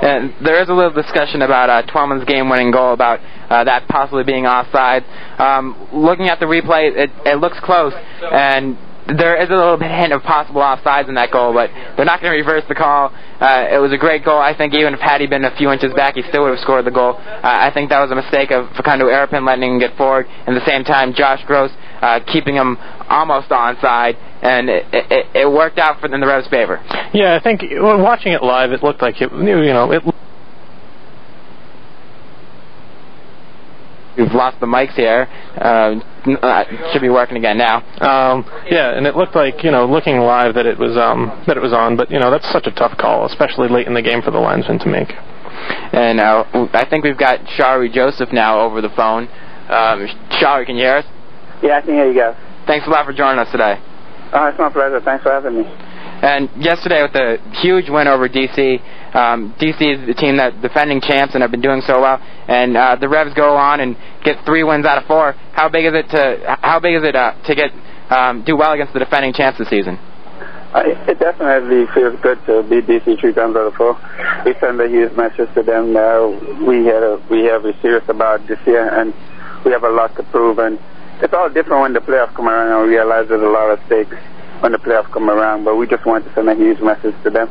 And 0.01 0.33
there 0.43 0.61
is 0.61 0.69
a 0.69 0.73
little 0.73 0.93
discussion 0.93 1.41
about 1.41 1.69
uh, 1.69 1.83
Twellman's 1.91 2.25
game-winning 2.25 2.71
goal, 2.71 2.93
about 2.93 3.19
uh, 3.49 3.63
that 3.63 3.87
possibly 3.87 4.23
being 4.23 4.45
offside. 4.45 5.03
Um, 5.39 5.89
looking 5.93 6.27
at 6.27 6.39
the 6.39 6.45
replay, 6.45 6.95
it, 6.95 7.11
it 7.25 7.39
looks 7.39 7.59
close, 7.61 7.93
and 8.31 8.77
there 9.07 9.37
is 9.41 9.49
a 9.49 9.55
little 9.55 9.77
bit 9.77 9.91
hint 9.91 10.13
of 10.13 10.23
possible 10.23 10.61
offsides 10.61 11.07
in 11.07 11.15
that 11.15 11.31
goal, 11.31 11.53
but 11.53 11.69
they're 11.95 12.05
not 12.05 12.21
going 12.21 12.33
to 12.33 12.37
reverse 12.37 12.63
the 12.67 12.75
call. 12.75 13.13
Uh, 13.39 13.67
it 13.69 13.77
was 13.77 13.91
a 13.91 13.97
great 13.97 14.25
goal. 14.25 14.39
I 14.39 14.57
think 14.57 14.73
even 14.73 14.93
if 14.93 14.99
had 14.99 15.21
he 15.21 15.27
been 15.27 15.45
a 15.45 15.55
few 15.55 15.71
inches 15.71 15.93
back, 15.93 16.15
he 16.15 16.23
still 16.29 16.43
would 16.43 16.51
have 16.51 16.59
scored 16.59 16.85
the 16.85 16.91
goal. 16.91 17.15
Uh, 17.17 17.39
I 17.43 17.71
think 17.73 17.89
that 17.89 17.99
was 17.99 18.09
a 18.09 18.15
mistake 18.15 18.51
of 18.51 18.69
Facundo 18.75 19.05
Erpen 19.05 19.45
letting 19.45 19.73
him 19.73 19.79
get 19.79 19.95
forward. 19.97 20.25
And 20.47 20.55
at 20.55 20.59
the 20.63 20.65
same 20.65 20.83
time, 20.83 21.13
Josh 21.13 21.43
Gros 21.45 21.71
uh, 22.01 22.19
keeping 22.31 22.55
him 22.55 22.77
almost 23.09 23.49
onside, 23.49 24.17
and 24.41 24.69
it, 24.69 24.85
it, 24.91 25.25
it 25.35 25.51
worked 25.51 25.77
out 25.77 25.99
for 25.99 26.13
in 26.13 26.19
the 26.19 26.27
Revs' 26.27 26.47
favor. 26.47 26.81
Yeah, 27.13 27.35
I 27.35 27.43
think 27.43 27.61
watching 27.79 28.33
it 28.33 28.41
live, 28.41 28.71
it 28.71 28.81
looked 28.81 29.01
like 29.01 29.21
it. 29.21 29.31
You 29.31 29.73
know, 29.73 29.91
it. 29.91 30.03
We've 34.17 34.31
lost 34.31 34.59
the 34.59 34.65
mics 34.65 34.93
here. 34.93 35.27
Uh, 35.57 35.99
should 36.91 37.01
be 37.01 37.09
working 37.09 37.37
again 37.37 37.57
now. 37.57 37.77
Um, 37.99 38.45
yeah, 38.69 38.97
and 38.97 39.05
it 39.05 39.15
looked 39.15 39.35
like 39.35 39.63
you 39.63 39.71
know, 39.71 39.85
looking 39.85 40.19
live, 40.19 40.55
that 40.55 40.65
it 40.65 40.77
was 40.77 40.97
um, 40.97 41.43
that 41.47 41.57
it 41.57 41.59
was 41.61 41.73
on. 41.73 41.97
But 41.97 42.09
you 42.09 42.19
know, 42.19 42.31
that's 42.31 42.49
such 42.51 42.67
a 42.67 42.71
tough 42.71 42.97
call, 42.97 43.25
especially 43.25 43.67
late 43.67 43.87
in 43.87 43.93
the 43.93 44.01
game 44.01 44.21
for 44.21 44.31
the 44.31 44.39
linesman 44.39 44.79
to 44.79 44.87
make. 44.87 45.11
And 45.93 46.19
uh, 46.19 46.43
I 46.73 46.85
think 46.89 47.03
we've 47.03 47.17
got 47.17 47.39
Shalrie 47.57 47.91
Joseph 47.91 48.31
now 48.31 48.61
over 48.61 48.81
the 48.81 48.89
phone. 48.89 49.27
Um, 49.69 50.07
Shalrie, 50.29 50.65
can 50.65 50.75
you 50.75 50.83
hear 50.83 50.97
us? 50.97 51.05
Yeah, 51.63 51.77
I 51.77 51.81
can 51.81 51.93
hear 51.93 52.11
you 52.11 52.19
guys. 52.19 52.35
Thanks 52.67 52.85
a 52.87 52.89
lot 52.89 53.05
for 53.05 53.13
joining 53.13 53.39
us 53.39 53.51
today. 53.51 53.79
Oh, 54.33 54.45
it's 54.47 54.59
my 54.59 54.69
pleasure. 54.69 54.99
Thanks 55.01 55.23
for 55.23 55.31
having 55.31 55.61
me. 55.61 55.84
And 56.25 56.49
yesterday, 56.57 57.03
with 57.03 57.13
the 57.13 57.37
huge 57.61 57.87
win 57.87 58.07
over 58.07 58.27
DC, 58.27 58.57
um, 59.13 59.53
DC 59.61 59.77
is 59.77 60.07
the 60.09 60.15
team 60.17 60.37
that 60.37 60.59
defending 60.59 60.99
champs 60.99 61.35
and 61.35 61.43
have 61.43 61.51
been 61.51 61.61
doing 61.61 61.81
so 61.85 62.01
well. 62.01 62.17
And 62.17 62.75
uh, 62.75 62.97
the 62.99 63.07
Revs 63.07 63.35
go 63.35 63.55
on 63.55 63.79
and 63.79 63.95
get 64.23 64.43
three 64.43 64.63
wins 64.63 64.87
out 64.87 64.97
of 64.97 65.05
four. 65.05 65.33
How 65.53 65.69
big 65.69 65.85
is 65.85 65.93
it 65.93 66.09
to 66.09 66.57
how 66.63 66.79
big 66.79 66.95
is 66.95 67.03
it 67.03 67.15
uh, 67.15 67.37
to 67.45 67.53
get 67.53 67.69
um, 68.09 68.43
do 68.43 68.57
well 68.57 68.73
against 68.73 68.93
the 68.93 68.99
defending 69.05 69.33
champs 69.33 69.59
this 69.59 69.69
season? 69.69 69.99
I, 70.73 70.97
it 71.05 71.19
definitely 71.19 71.85
feels 71.93 72.19
good 72.21 72.41
to 72.47 72.65
beat 72.65 72.89
DC 72.89 73.21
three 73.21 73.33
times 73.33 73.55
out 73.55 73.69
of 73.69 73.75
four. 73.75 73.93
We 74.49 74.55
send 74.59 74.81
a 74.81 74.89
huge 74.89 75.13
message 75.13 75.53
to 75.53 75.61
them. 75.61 75.95
Uh, 75.95 76.65
we 76.65 76.89
had 76.89 77.05
a, 77.05 77.21
we 77.29 77.45
have 77.45 77.65
a 77.65 77.79
serious 77.81 78.03
about 78.09 78.47
this 78.47 78.59
year, 78.65 78.89
and 78.89 79.13
we 79.63 79.71
have 79.71 79.83
a 79.83 79.93
lot 79.93 80.15
to 80.17 80.23
prove. 80.33 80.57
And 80.57 80.79
it's 81.21 81.35
all 81.35 81.53
different 81.53 81.81
when 81.83 81.93
the 81.93 82.01
playoffs 82.01 82.33
come 82.33 82.49
around 82.49 82.73
and 82.73 82.89
we 82.89 82.97
realize 82.97 83.29
there's 83.29 83.45
a 83.45 83.45
lot 83.45 83.69
of 83.69 83.79
stakes 83.85 84.17
when 84.61 84.71
the 84.71 84.77
playoffs 84.77 85.11
come 85.11 85.29
around, 85.29 85.63
but 85.63 85.75
we 85.75 85.87
just 85.87 86.05
wanted 86.05 86.25
to 86.29 86.33
send 86.35 86.49
a 86.49 86.55
huge 86.55 86.79
message 86.79 87.15
to 87.23 87.29
them. 87.29 87.49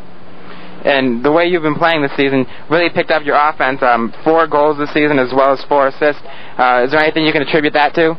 And 0.85 1.25
the 1.25 1.33
way 1.33 1.47
you've 1.47 1.63
been 1.63 1.77
playing 1.77 2.03
this 2.03 2.13
season 2.17 2.47
really 2.71 2.91
picked 2.91 3.11
up 3.11 3.25
your 3.25 3.37
offense. 3.37 3.83
Um, 3.83 4.13
four 4.23 4.47
goals 4.47 4.77
this 4.77 4.93
season 4.93 5.19
as 5.19 5.33
well 5.33 5.53
as 5.53 5.65
four 5.65 5.89
assists. 5.89 6.23
Uh, 6.59 6.85
is 6.85 6.93
there 6.93 7.01
anything 7.01 7.25
you 7.25 7.33
can 7.33 7.43
attribute 7.43 7.73
that 7.73 7.95
to? 7.95 8.19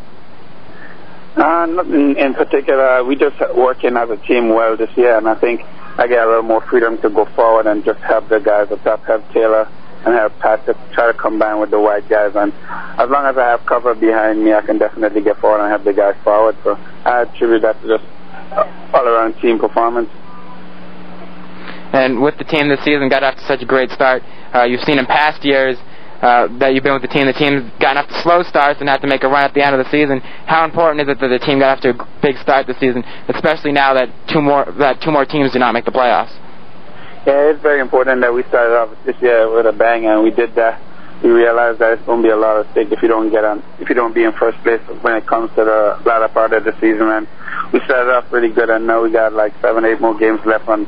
Uh, 1.36 1.66
nothing 1.68 2.16
in 2.18 2.34
particular. 2.34 3.04
We 3.04 3.16
just 3.16 3.36
working 3.56 3.98
as 3.98 4.10
a 4.10 4.18
team 4.26 4.50
well 4.50 4.76
this 4.78 4.90
year, 4.96 5.18
and 5.18 5.28
I 5.28 5.36
think 5.36 5.62
I 5.98 6.08
get 6.08 6.24
a 6.24 6.28
little 6.28 6.44
more 6.44 6.62
freedom 6.62 6.98
to 7.02 7.10
go 7.10 7.26
forward 7.36 7.68
and 7.68 7.86
just 7.86 8.00
help 8.00 8.30
the 8.30 8.40
guys 8.40 8.72
up 8.72 8.84
top, 8.84 9.04
help 9.06 9.30
Taylor 9.32 9.70
and 10.06 10.14
help 10.14 10.38
Pat 10.40 10.66
to 10.66 10.74
try 10.94 11.12
to 11.12 11.14
combine 11.18 11.60
with 11.60 11.72
the 11.72 11.80
white 11.80 12.08
guys. 12.08 12.32
And 12.36 12.54
as 13.00 13.10
long 13.10 13.26
as 13.26 13.38
I 13.38 13.50
have 13.50 13.66
cover 13.66 13.96
behind 13.96 14.44
me, 14.44 14.54
I 14.54 14.62
can 14.62 14.78
definitely 14.78 15.22
get 15.22 15.38
forward 15.38 15.62
and 15.62 15.70
help 15.70 15.84
the 15.84 15.94
guys 15.94 16.16
forward. 16.24 16.56
So 16.64 16.76
I 17.06 17.24
attribute 17.24 17.64
that 17.64 17.82
to 17.82 17.98
just 17.98 18.04
all 18.52 19.08
around 19.08 19.40
team 19.42 19.60
performance. 19.60 20.10
And 21.94 22.22
with 22.22 22.38
the 22.38 22.44
team 22.44 22.68
this 22.68 22.84
season, 22.84 23.08
got 23.08 23.24
off 23.24 23.36
to 23.36 23.46
such 23.46 23.62
a 23.62 23.66
great 23.66 23.90
start. 23.92 24.24
Uh, 24.54 24.64
you've 24.64 24.84
seen 24.84 25.00
in 25.00 25.06
past 25.06 25.46
years 25.46 25.78
uh, 26.22 26.48
that 26.60 26.74
you've 26.74 26.84
been 26.84 26.94
with 26.94 27.04
the 27.04 27.12
team, 27.12 27.28
the 27.28 27.34
team's 27.34 27.72
gotten 27.80 28.04
off 28.04 28.08
to 28.10 28.22
slow 28.22 28.44
starts 28.44 28.80
and 28.80 28.90
had 28.90 29.00
to 29.00 29.08
make 29.08 29.24
a 29.24 29.28
run 29.28 29.44
at 29.44 29.54
the 29.54 29.64
end 29.64 29.76
of 29.76 29.84
the 29.84 29.90
season. 29.92 30.20
How 30.48 30.66
important 30.66 31.02
is 31.02 31.08
it 31.08 31.20
that 31.20 31.28
the 31.28 31.40
team 31.40 31.60
got 31.60 31.78
off 31.78 31.82
to 31.84 31.92
a 31.92 32.08
big 32.22 32.38
start 32.38 32.68
this 32.68 32.80
season, 32.80 33.04
especially 33.30 33.72
now 33.72 33.94
that 33.94 34.10
two 34.28 34.42
more 34.42 34.66
that 34.80 35.02
two 35.02 35.12
more 35.12 35.26
teams 35.26 35.54
do 35.54 35.60
not 35.60 35.74
make 35.74 35.86
the 35.86 35.92
playoffs? 35.92 36.34
Yeah, 37.26 37.50
it's 37.52 37.62
very 37.62 37.80
important 37.80 38.22
that 38.22 38.34
we 38.34 38.44
started 38.44 38.76
off 38.76 38.90
this 39.06 39.16
year 39.22 39.50
with 39.50 39.66
a 39.66 39.74
bang, 39.74 40.06
and 40.06 40.24
we 40.24 40.32
did 40.32 40.54
that. 40.56 40.82
We 41.24 41.32
realized 41.32 41.80
that 41.80 41.94
it's 41.94 42.06
going 42.06 42.22
to 42.22 42.28
be 42.28 42.32
a 42.32 42.38
lot 42.38 42.58
of 42.58 42.70
stake 42.72 42.92
if 42.92 43.02
you 43.02 43.08
don't 43.08 43.32
get 43.32 43.44
on, 43.44 43.64
if 43.80 43.90
you 43.90 43.96
don't 43.96 44.14
be 44.14 44.24
in 44.24 44.34
first 44.34 44.60
place 44.64 44.82
when 45.02 45.16
it 45.16 45.26
comes 45.26 45.50
to 45.56 45.64
the 45.64 46.02
latter 46.06 46.28
part 46.28 46.54
of 46.54 46.64
the 46.66 46.74
season. 46.80 47.08
And 47.10 47.28
we 47.74 47.80
started 47.86 48.12
off 48.12 48.30
pretty 48.30 48.50
good, 48.50 48.70
and 48.70 48.88
now 48.88 49.04
we 49.04 49.12
got 49.12 49.34
like 49.34 49.54
seven, 49.62 49.86
eight 49.86 50.00
more 50.00 50.18
games 50.18 50.40
left, 50.46 50.68
and 50.68 50.88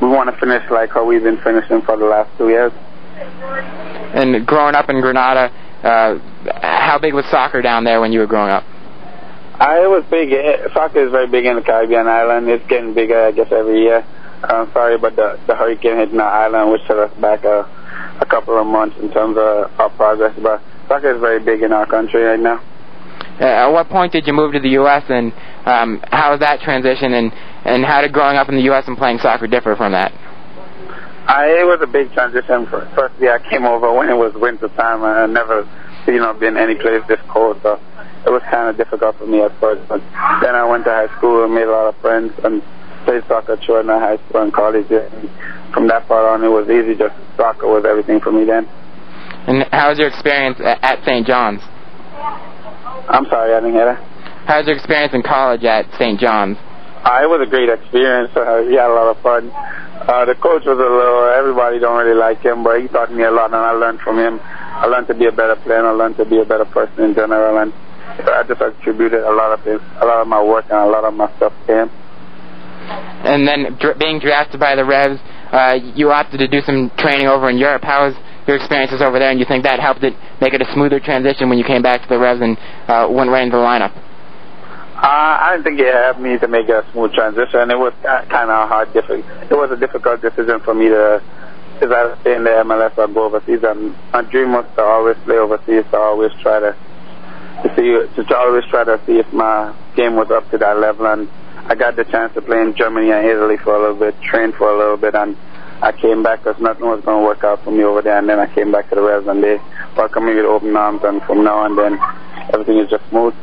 we 0.00 0.08
want 0.08 0.30
to 0.32 0.36
finish 0.38 0.68
like 0.70 0.90
how 0.90 1.04
we've 1.04 1.22
been 1.22 1.40
finishing 1.42 1.82
for 1.82 1.96
the 1.96 2.06
last 2.06 2.30
two 2.38 2.48
years. 2.48 2.72
And 4.14 4.46
growing 4.46 4.74
up 4.74 4.88
in 4.88 5.00
Grenada, 5.00 5.52
uh, 5.82 6.18
how 6.62 6.98
big 7.00 7.14
was 7.14 7.24
soccer 7.26 7.62
down 7.62 7.84
there 7.84 8.00
when 8.00 8.12
you 8.12 8.20
were 8.20 8.26
growing 8.26 8.50
up? 8.50 8.64
Uh, 9.60 9.76
it 9.82 9.90
was 9.90 10.04
big. 10.10 10.30
Soccer 10.72 11.04
is 11.04 11.10
very 11.10 11.26
big 11.26 11.44
in 11.44 11.56
the 11.56 11.62
Caribbean 11.62 12.06
island. 12.06 12.48
It's 12.48 12.66
getting 12.66 12.94
bigger, 12.94 13.26
I 13.26 13.32
guess, 13.32 13.52
every 13.52 13.82
year. 13.82 14.04
I'm 14.42 14.72
sorry, 14.72 14.96
but 14.96 15.16
the, 15.16 15.38
the 15.46 15.54
hurricane 15.54 15.96
hitting 15.96 16.18
our 16.18 16.30
island, 16.30 16.72
which 16.72 16.80
set 16.86 16.96
us 16.98 17.12
back 17.20 17.44
a, 17.44 17.68
a 18.20 18.26
couple 18.26 18.58
of 18.58 18.66
months 18.66 18.96
in 18.98 19.12
terms 19.12 19.36
of 19.36 19.70
our 19.78 19.90
progress. 19.90 20.34
But 20.40 20.62
soccer 20.88 21.14
is 21.14 21.20
very 21.20 21.40
big 21.40 21.62
in 21.62 21.72
our 21.72 21.86
country 21.86 22.22
right 22.22 22.40
now. 22.40 22.62
Uh, 23.40 23.44
at 23.44 23.68
what 23.68 23.88
point 23.88 24.12
did 24.12 24.26
you 24.26 24.34
move 24.34 24.52
to 24.52 24.60
the 24.60 24.76
U.S. 24.84 25.02
and 25.08 25.32
um, 25.64 26.04
how 26.12 26.32
was 26.32 26.40
that 26.40 26.60
transition, 26.60 27.14
and 27.14 27.32
and 27.64 27.84
how 27.84 28.02
did 28.02 28.12
growing 28.12 28.36
up 28.36 28.48
in 28.48 28.54
the 28.56 28.68
U.S. 28.68 28.84
and 28.86 28.96
playing 28.96 29.18
soccer 29.18 29.46
differ 29.46 29.74
from 29.76 29.92
that? 29.92 30.12
I, 31.26 31.62
it 31.62 31.64
was 31.64 31.80
a 31.80 31.86
big 31.86 32.12
transition. 32.12 32.66
First 32.66 32.92
Firstly, 32.94 33.28
I 33.28 33.38
came 33.48 33.64
over 33.64 33.92
when 33.92 34.10
it 34.10 34.16
was 34.16 34.34
winter 34.34 34.68
time, 34.74 35.04
I 35.04 35.26
never, 35.26 35.68
you 36.06 36.18
know, 36.18 36.34
been 36.34 36.56
any 36.56 36.74
place 36.74 37.02
this 37.08 37.20
cold, 37.28 37.60
so 37.62 37.80
it 38.26 38.30
was 38.30 38.42
kind 38.50 38.68
of 38.68 38.76
difficult 38.76 39.16
for 39.16 39.26
me 39.26 39.40
at 39.40 39.52
first. 39.60 39.86
But 39.88 40.00
then 40.42 40.54
I 40.54 40.64
went 40.68 40.84
to 40.84 40.90
high 40.90 41.08
school 41.16 41.44
and 41.44 41.54
made 41.54 41.68
a 41.68 41.72
lot 41.72 41.88
of 41.88 41.96
friends 42.02 42.32
and 42.44 42.60
played 43.04 43.22
soccer 43.28 43.52
at 43.54 43.62
Jordan 43.62 43.88
High 43.88 44.18
School 44.28 44.42
and 44.42 44.52
college. 44.52 44.90
And 44.90 45.30
from 45.72 45.88
that 45.88 46.08
part 46.08 46.28
on, 46.28 46.44
it 46.44 46.52
was 46.52 46.68
easy. 46.68 46.98
Just 46.98 47.16
soccer 47.36 47.68
was 47.68 47.84
everything 47.88 48.20
for 48.20 48.32
me 48.32 48.44
then. 48.44 48.66
And 49.46 49.64
how 49.72 49.88
was 49.88 49.98
your 49.98 50.08
experience 50.08 50.58
at 50.60 51.00
St. 51.04 51.26
John's? 51.26 51.62
I'm 53.08 53.26
sorry, 53.26 53.54
I 53.54 53.60
didn't 53.60 53.74
hear 53.74 53.86
that. 53.86 54.00
How 54.46 54.58
was 54.58 54.66
your 54.66 54.76
experience 54.76 55.14
in 55.14 55.22
college 55.22 55.64
at 55.64 55.86
St. 55.98 56.18
John's? 56.18 56.56
Uh, 57.00 57.24
it 57.24 57.28
was 57.30 57.40
a 57.40 57.48
great 57.48 57.68
experience. 57.68 58.30
Uh, 58.36 58.64
we 58.66 58.74
had 58.74 58.90
a 58.90 58.94
lot 58.94 59.08
of 59.08 59.22
fun. 59.22 59.48
Uh, 60.00 60.24
the 60.24 60.34
coach 60.36 60.64
was 60.64 60.76
a 60.76 60.90
little, 60.90 61.28
everybody 61.32 61.78
don't 61.78 61.96
really 61.96 62.16
like 62.16 62.40
him, 62.40 62.64
but 62.64 62.80
he 62.80 62.88
taught 62.88 63.12
me 63.12 63.22
a 63.24 63.30
lot 63.30 63.52
and 63.52 63.60
I 63.60 63.72
learned 63.72 64.00
from 64.00 64.18
him. 64.18 64.40
I 64.42 64.86
learned 64.86 65.08
to 65.08 65.14
be 65.14 65.26
a 65.26 65.32
better 65.32 65.56
player 65.56 65.78
and 65.78 65.86
I 65.86 65.92
learned 65.92 66.16
to 66.16 66.24
be 66.24 66.40
a 66.40 66.44
better 66.44 66.64
person 66.64 67.04
in 67.04 67.14
general 67.14 67.58
and 67.60 67.72
I 68.28 68.42
just 68.48 68.60
attributed 68.60 69.22
a 69.22 69.32
lot 69.32 69.52
of 69.52 69.66
it, 69.66 69.80
a 70.00 70.04
lot 70.04 70.20
of 70.20 70.28
my 70.28 70.42
work 70.42 70.66
and 70.68 70.78
a 70.78 70.88
lot 70.88 71.04
of 71.04 71.14
my 71.14 71.28
stuff 71.36 71.52
to 71.66 71.84
him. 71.84 71.88
And 73.24 73.46
then 73.46 73.76
dr- 73.78 73.98
being 73.98 74.18
drafted 74.18 74.58
by 74.58 74.74
the 74.74 74.84
Revs, 74.84 75.20
uh, 75.52 75.78
you 75.94 76.10
opted 76.10 76.40
to 76.40 76.48
do 76.48 76.60
some 76.64 76.90
training 76.96 77.28
over 77.28 77.48
in 77.48 77.58
Europe. 77.58 77.82
How 77.84 78.08
was 78.08 78.16
your 78.46 78.56
experiences 78.56 79.02
over 79.02 79.18
there, 79.18 79.30
and 79.30 79.38
you 79.38 79.46
think 79.46 79.64
that 79.64 79.80
helped 79.80 80.02
it 80.02 80.14
make 80.40 80.54
it 80.54 80.62
a 80.62 80.72
smoother 80.72 81.00
transition 81.00 81.48
when 81.48 81.58
you 81.58 81.64
came 81.64 81.82
back 81.82 82.02
to 82.02 82.08
the 82.08 82.18
Revs 82.18 82.40
and 82.40 82.56
uh, 82.88 83.08
went 83.10 83.30
right 83.30 83.42
into 83.42 83.56
the 83.56 83.62
lineup? 83.62 83.96
Uh, 85.00 85.40
I 85.40 85.52
don't 85.54 85.64
think 85.64 85.80
it 85.80 85.94
helped 85.94 86.20
me 86.20 86.36
to 86.38 86.48
make 86.48 86.68
a 86.68 86.84
smooth 86.92 87.12
transition. 87.14 87.70
It 87.70 87.78
was 87.78 87.94
kind 88.04 88.50
of 88.50 88.68
hard. 88.68 88.92
Difficult. 88.92 89.24
It 89.50 89.56
was 89.56 89.70
a 89.70 89.76
difficult 89.76 90.20
decision 90.20 90.60
for 90.60 90.74
me 90.74 90.88
to 90.88 91.22
is 91.80 91.90
I 91.90 92.20
stay 92.20 92.36
in 92.36 92.44
the 92.44 92.50
MLS 92.68 92.96
or 92.98 93.08
go 93.08 93.24
overseas. 93.24 93.60
And 93.62 93.96
my 94.12 94.22
dream 94.22 94.52
was 94.52 94.66
to 94.76 94.82
always 94.82 95.16
play 95.24 95.36
overseas. 95.36 95.84
To 95.90 95.96
always 95.96 96.32
try 96.42 96.60
to 96.60 96.76
to 97.64 97.68
see 97.76 97.96
to 97.96 98.36
always 98.36 98.64
try 98.68 98.84
to 98.84 99.00
see 99.06 99.18
if 99.18 99.32
my 99.32 99.74
game 99.96 100.16
was 100.16 100.30
up 100.30 100.50
to 100.50 100.58
that 100.58 100.78
level. 100.78 101.06
And 101.06 101.28
I 101.64 101.74
got 101.74 101.96
the 101.96 102.04
chance 102.04 102.34
to 102.34 102.42
play 102.42 102.60
in 102.60 102.76
Germany 102.76 103.10
and 103.10 103.26
Italy 103.26 103.56
for 103.56 103.74
a 103.76 103.80
little 103.80 103.96
bit, 103.96 104.20
train 104.20 104.52
for 104.52 104.68
a 104.68 104.76
little 104.76 104.96
bit, 104.96 105.14
and 105.14 105.36
I 105.82 105.92
came 105.92 106.22
back 106.22 106.44
because 106.44 106.60
nothing 106.60 106.84
was 106.86 107.00
going 107.04 107.20
to 107.20 107.24
work 107.24 107.44
out 107.44 107.64
for 107.64 107.70
me 107.70 107.84
over 107.84 108.02
there. 108.02 108.18
And 108.18 108.28
then 108.28 108.38
I 108.38 108.52
came 108.52 108.70
back 108.70 108.88
to 108.90 108.94
the 108.94 109.02
Revs, 109.02 109.26
and 109.26 109.42
they 109.42 109.58
welcomed 109.96 110.26
me 110.26 110.34
with 110.34 110.44
open 110.44 110.76
arms. 110.76 111.00
And 111.04 111.22
from 111.22 111.44
now 111.44 111.64
on, 111.64 111.76
then 111.76 111.98
everything 112.52 112.78
is 112.78 112.90
just 112.90 113.08
smooth. 113.08 113.34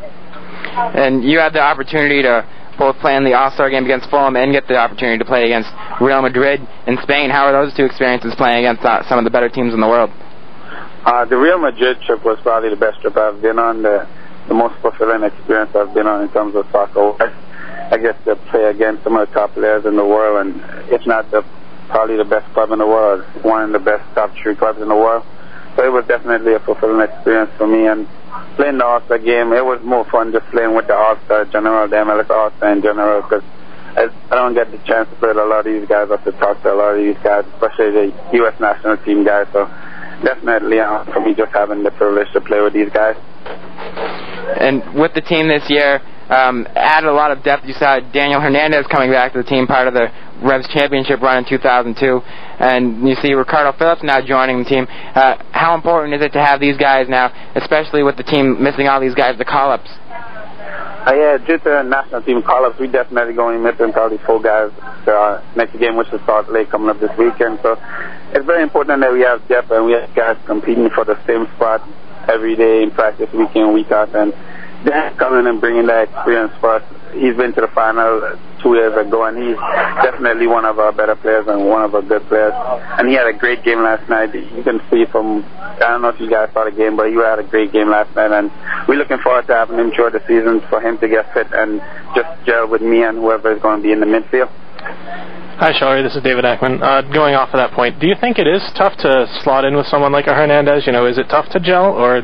And 0.94 1.24
you 1.24 1.40
had 1.40 1.54
the 1.54 1.62
opportunity 1.62 2.22
to 2.22 2.46
both 2.78 2.96
play 2.98 3.16
in 3.16 3.26
the 3.26 3.34
All-Star 3.34 3.70
game 3.70 3.86
against 3.86 4.10
Fulham 4.10 4.36
and 4.36 4.54
get 4.54 4.68
the 4.68 4.78
opportunity 4.78 5.18
to 5.18 5.26
play 5.26 5.46
against 5.46 5.70
Real 6.00 6.22
Madrid 6.22 6.62
in 6.86 6.98
Spain. 7.02 7.30
How 7.30 7.50
are 7.50 7.66
those 7.66 7.74
two 7.76 7.86
experiences 7.86 8.34
playing 8.38 8.66
against 8.66 8.86
uh, 8.86 9.02
some 9.10 9.18
of 9.18 9.26
the 9.26 9.32
better 9.32 9.50
teams 9.50 9.74
in 9.74 9.82
the 9.82 9.88
world? 9.88 10.12
Uh, 11.06 11.26
the 11.26 11.38
Real 11.38 11.58
Madrid 11.58 11.98
trip 12.06 12.24
was 12.24 12.38
probably 12.44 12.70
the 12.70 12.76
best 12.76 13.02
trip 13.02 13.18
I've 13.18 13.42
been 13.42 13.58
on, 13.58 13.82
the, 13.82 14.08
the 14.48 14.54
most 14.54 14.80
fulfilling 14.82 15.24
experience 15.24 15.72
I've 15.74 15.94
been 15.94 16.06
on 16.06 16.22
in 16.22 16.30
terms 16.30 16.56
of 16.56 16.66
soccer. 16.72 17.18
I, 17.90 17.98
get 17.98 18.24
to 18.26 18.36
play 18.52 18.66
against 18.66 19.04
some 19.04 19.16
of 19.16 19.28
the 19.28 19.34
top 19.34 19.54
players 19.54 19.86
in 19.86 19.96
the 19.96 20.06
world, 20.06 20.46
and 20.46 20.92
if 20.92 21.06
not 21.08 21.32
the 21.32 21.44
probably 21.90 22.18
the 22.18 22.26
best 22.26 22.52
club 22.54 22.72
in 22.72 22.80
the 22.80 22.88
world, 22.88 23.24
one 23.44 23.64
of 23.64 23.72
the 23.72 23.80
best 23.80 24.04
top 24.16 24.32
three 24.42 24.56
clubs 24.56 24.82
in 24.82 24.88
the 24.88 24.96
world. 24.96 25.26
So 25.76 25.86
it 25.86 25.92
was 25.92 26.06
definitely 26.08 26.54
a 26.54 26.60
fulfilling 26.60 27.02
experience 27.02 27.52
for 27.58 27.68
me. 27.68 27.88
And 27.88 28.08
playing 28.56 28.80
the 28.80 28.86
All-Star 28.86 29.20
game, 29.20 29.54
it 29.54 29.64
was 29.64 29.80
more 29.84 30.06
fun 30.10 30.32
just 30.32 30.46
playing 30.50 30.76
with 30.76 30.88
the 30.88 30.96
All-Star 30.96 31.46
general, 31.46 31.88
the 31.88 31.98
MLS 31.98 32.30
All-Star 32.30 32.72
in 32.74 32.82
general, 32.82 33.22
because 33.22 33.44
I, 33.98 34.10
I 34.30 34.36
don't 34.36 34.54
get 34.54 34.72
the 34.72 34.78
chance 34.86 35.10
to 35.10 35.16
play 35.18 35.30
with 35.30 35.38
a 35.38 35.46
lot 35.46 35.66
of 35.66 35.74
these 35.74 35.88
guys 35.88 36.10
or 36.10 36.18
to 36.18 36.32
talk 36.38 36.62
to 36.64 36.74
a 36.74 36.78
lot 36.78 36.96
of 36.96 37.02
these 37.02 37.18
guys, 37.24 37.46
especially 37.54 37.92
the 37.92 38.06
U.S. 38.42 38.60
national 38.60 38.98
team 38.98 39.24
guys. 39.24 39.48
So 39.54 39.66
definitely 40.24 40.80
uh, 40.80 41.06
for 41.06 41.22
me 41.22 41.34
just 41.34 41.54
having 41.54 41.84
the 41.84 41.92
privilege 41.92 42.28
to 42.34 42.42
play 42.42 42.62
with 42.62 42.74
these 42.74 42.90
guys. 42.90 43.16
And 44.60 44.82
with 44.94 45.14
the 45.14 45.22
team 45.22 45.48
this 45.48 45.70
year, 45.70 46.02
um, 46.30 46.68
added 46.76 47.08
a 47.10 47.14
lot 47.14 47.32
of 47.32 47.44
depth. 47.44 47.66
You 47.66 47.74
saw 47.74 48.00
Daniel 48.00 48.42
Hernandez 48.42 48.86
coming 48.88 49.12
back 49.12 49.34
to 49.34 49.40
the 49.40 49.48
team, 49.48 49.68
part 49.68 49.88
of 49.88 49.94
the 49.94 50.12
Revs 50.44 50.68
championship 50.70 51.22
run 51.22 51.40
in 51.40 51.46
2002, 51.50 52.22
and 52.60 53.08
you 53.08 53.16
see 53.16 53.34
Ricardo 53.34 53.78
Phillips 53.78 54.04
now 54.04 54.22
joining 54.22 54.60
the 54.60 54.66
team. 54.66 54.86
Uh, 54.90 55.42
how 55.52 55.74
important 55.74 56.14
is 56.14 56.22
it 56.22 56.34
to 56.34 56.44
have 56.44 56.60
these 56.60 56.78
guys 56.78 57.08
now, 57.10 57.32
especially 57.56 58.04
with 58.04 58.18
the 58.18 58.24
team 58.24 58.62
missing 58.62 58.88
all 58.88 59.00
these 59.00 59.16
guys, 59.16 59.38
the 59.38 59.46
call-ups? 59.46 59.90
Uh, 61.08 61.16
yeah, 61.16 61.38
due 61.38 61.58
to 61.58 61.64
the 61.64 61.84
national 61.84 62.22
team 62.22 62.44
call-ups, 62.44 62.78
we 62.80 62.88
definitely 62.88 63.34
going 63.34 63.56
to 63.58 63.64
miss 63.64 63.80
probably 63.94 64.18
four 64.28 64.42
guys 64.42 64.70
uh, 65.08 65.42
next 65.56 65.72
game, 65.80 65.96
which 65.96 66.12
is 66.12 66.20
Salt 66.26 66.52
Lake 66.52 66.70
coming 66.70 66.90
up 66.90 67.00
this 67.00 67.12
weekend. 67.18 67.60
So 67.64 67.80
it's 68.36 68.46
very 68.46 68.62
important 68.62 69.00
that 69.00 69.14
we 69.14 69.22
have 69.22 69.48
depth 69.48 69.72
and 69.72 69.86
we 69.86 69.94
have 69.94 70.14
guys 70.14 70.36
competing 70.46 70.90
for 70.90 71.06
the 71.06 71.16
same 71.26 71.48
spot 71.56 71.80
every 72.28 72.58
day 72.58 72.84
in 72.84 72.92
practice, 72.92 73.32
week 73.32 73.56
in, 73.56 73.74
week 73.74 73.90
out, 73.90 74.14
and 74.14 74.34
Dan 74.86 75.18
coming 75.18 75.48
and 75.48 75.60
bringing 75.60 75.88
that 75.88 76.10
experience 76.10 76.54
for 76.60 76.76
us. 76.76 76.84
He's 77.14 77.36
been 77.36 77.54
to 77.54 77.62
the 77.62 77.72
final 77.74 78.38
two 78.62 78.76
years 78.76 78.94
ago, 78.94 79.26
and 79.26 79.38
he's 79.38 79.58
definitely 80.04 80.46
one 80.46 80.66
of 80.66 80.78
our 80.78 80.92
better 80.92 81.16
players 81.16 81.48
and 81.48 81.66
one 81.66 81.82
of 81.84 81.96
our 81.96 82.02
good 82.02 82.22
players. 82.28 82.54
And 83.00 83.10
he 83.10 83.16
had 83.16 83.28
a 83.28 83.34
great 83.34 83.64
game 83.64 83.82
last 83.82 84.08
night. 84.10 84.36
You 84.36 84.64
can 84.64 84.82
see 84.92 85.06
from, 85.12 85.44
I 85.58 85.98
don't 85.98 86.02
know 86.02 86.10
if 86.10 86.20
you 86.20 86.30
guys 86.30 86.50
saw 86.54 86.66
the 86.66 86.72
game, 86.72 86.96
but 86.96 87.10
he 87.10 87.16
had 87.16 87.40
a 87.40 87.48
great 87.48 87.72
game 87.72 87.90
last 87.90 88.16
night. 88.16 88.32
And 88.32 88.52
we're 88.88 88.98
looking 88.98 89.18
forward 89.24 89.48
to 89.48 89.54
having 89.54 89.80
him 89.80 89.92
throughout 89.92 90.14
the 90.14 90.22
season 90.28 90.62
for 90.70 90.82
him 90.82 90.98
to 91.00 91.08
get 91.08 91.34
fit 91.34 91.48
and 91.52 91.82
just 92.16 92.30
gel 92.46 92.68
with 92.70 92.82
me 92.82 93.04
and 93.04 93.18
whoever 93.18 93.56
is 93.56 93.62
going 93.62 93.82
to 93.82 93.84
be 93.84 93.92
in 93.92 94.00
the 94.00 94.06
midfield. 94.06 94.52
Hi, 95.58 95.74
Shalrie. 95.74 96.06
This 96.06 96.16
is 96.16 96.22
David 96.22 96.46
Akman. 96.46 96.84
Uh, 96.84 97.02
going 97.02 97.34
off 97.34 97.50
of 97.50 97.58
that 97.58 97.74
point, 97.74 98.00
do 98.00 98.06
you 98.06 98.14
think 98.22 98.38
it 98.38 98.46
is 98.46 98.62
tough 98.78 98.94
to 99.02 99.26
slot 99.42 99.66
in 99.66 99.76
with 99.76 99.88
someone 99.88 100.12
like 100.12 100.28
a 100.28 100.34
Hernandez? 100.36 100.86
You 100.86 100.94
know, 100.94 101.08
is 101.08 101.18
it 101.18 101.26
tough 101.34 101.50
to 101.50 101.60
gel, 101.60 101.98
or 101.98 102.22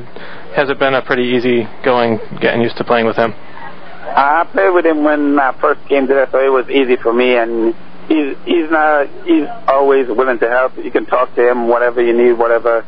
has 0.56 0.70
it 0.70 0.80
been 0.80 0.94
a 0.94 1.02
pretty 1.02 1.24
easy 1.24 1.68
going 1.84 2.20
getting 2.40 2.62
used 2.62 2.78
to 2.78 2.84
playing 2.84 3.06
with 3.06 3.16
him? 3.16 3.34
I 3.34 4.48
played 4.52 4.74
with 4.74 4.86
him 4.86 5.04
when 5.04 5.40
I 5.40 5.58
first 5.60 5.88
came 5.88 6.08
there, 6.08 6.28
so 6.32 6.38
it 6.38 6.50
was 6.50 6.70
easy 6.70 6.96
for 6.98 7.14
me. 7.14 7.36
And 7.36 7.74
he's 8.08 8.38
he's 8.46 8.70
not 8.70 9.08
he's 9.26 9.48
always 9.68 10.08
willing 10.08 10.40
to 10.40 10.50
help. 10.50 10.78
You 10.78 10.92
can 10.92 11.06
talk 11.06 11.34
to 11.36 11.50
him 11.50 11.68
whatever 11.68 12.04
you 12.04 12.14
need, 12.14 12.34
whatever. 12.34 12.86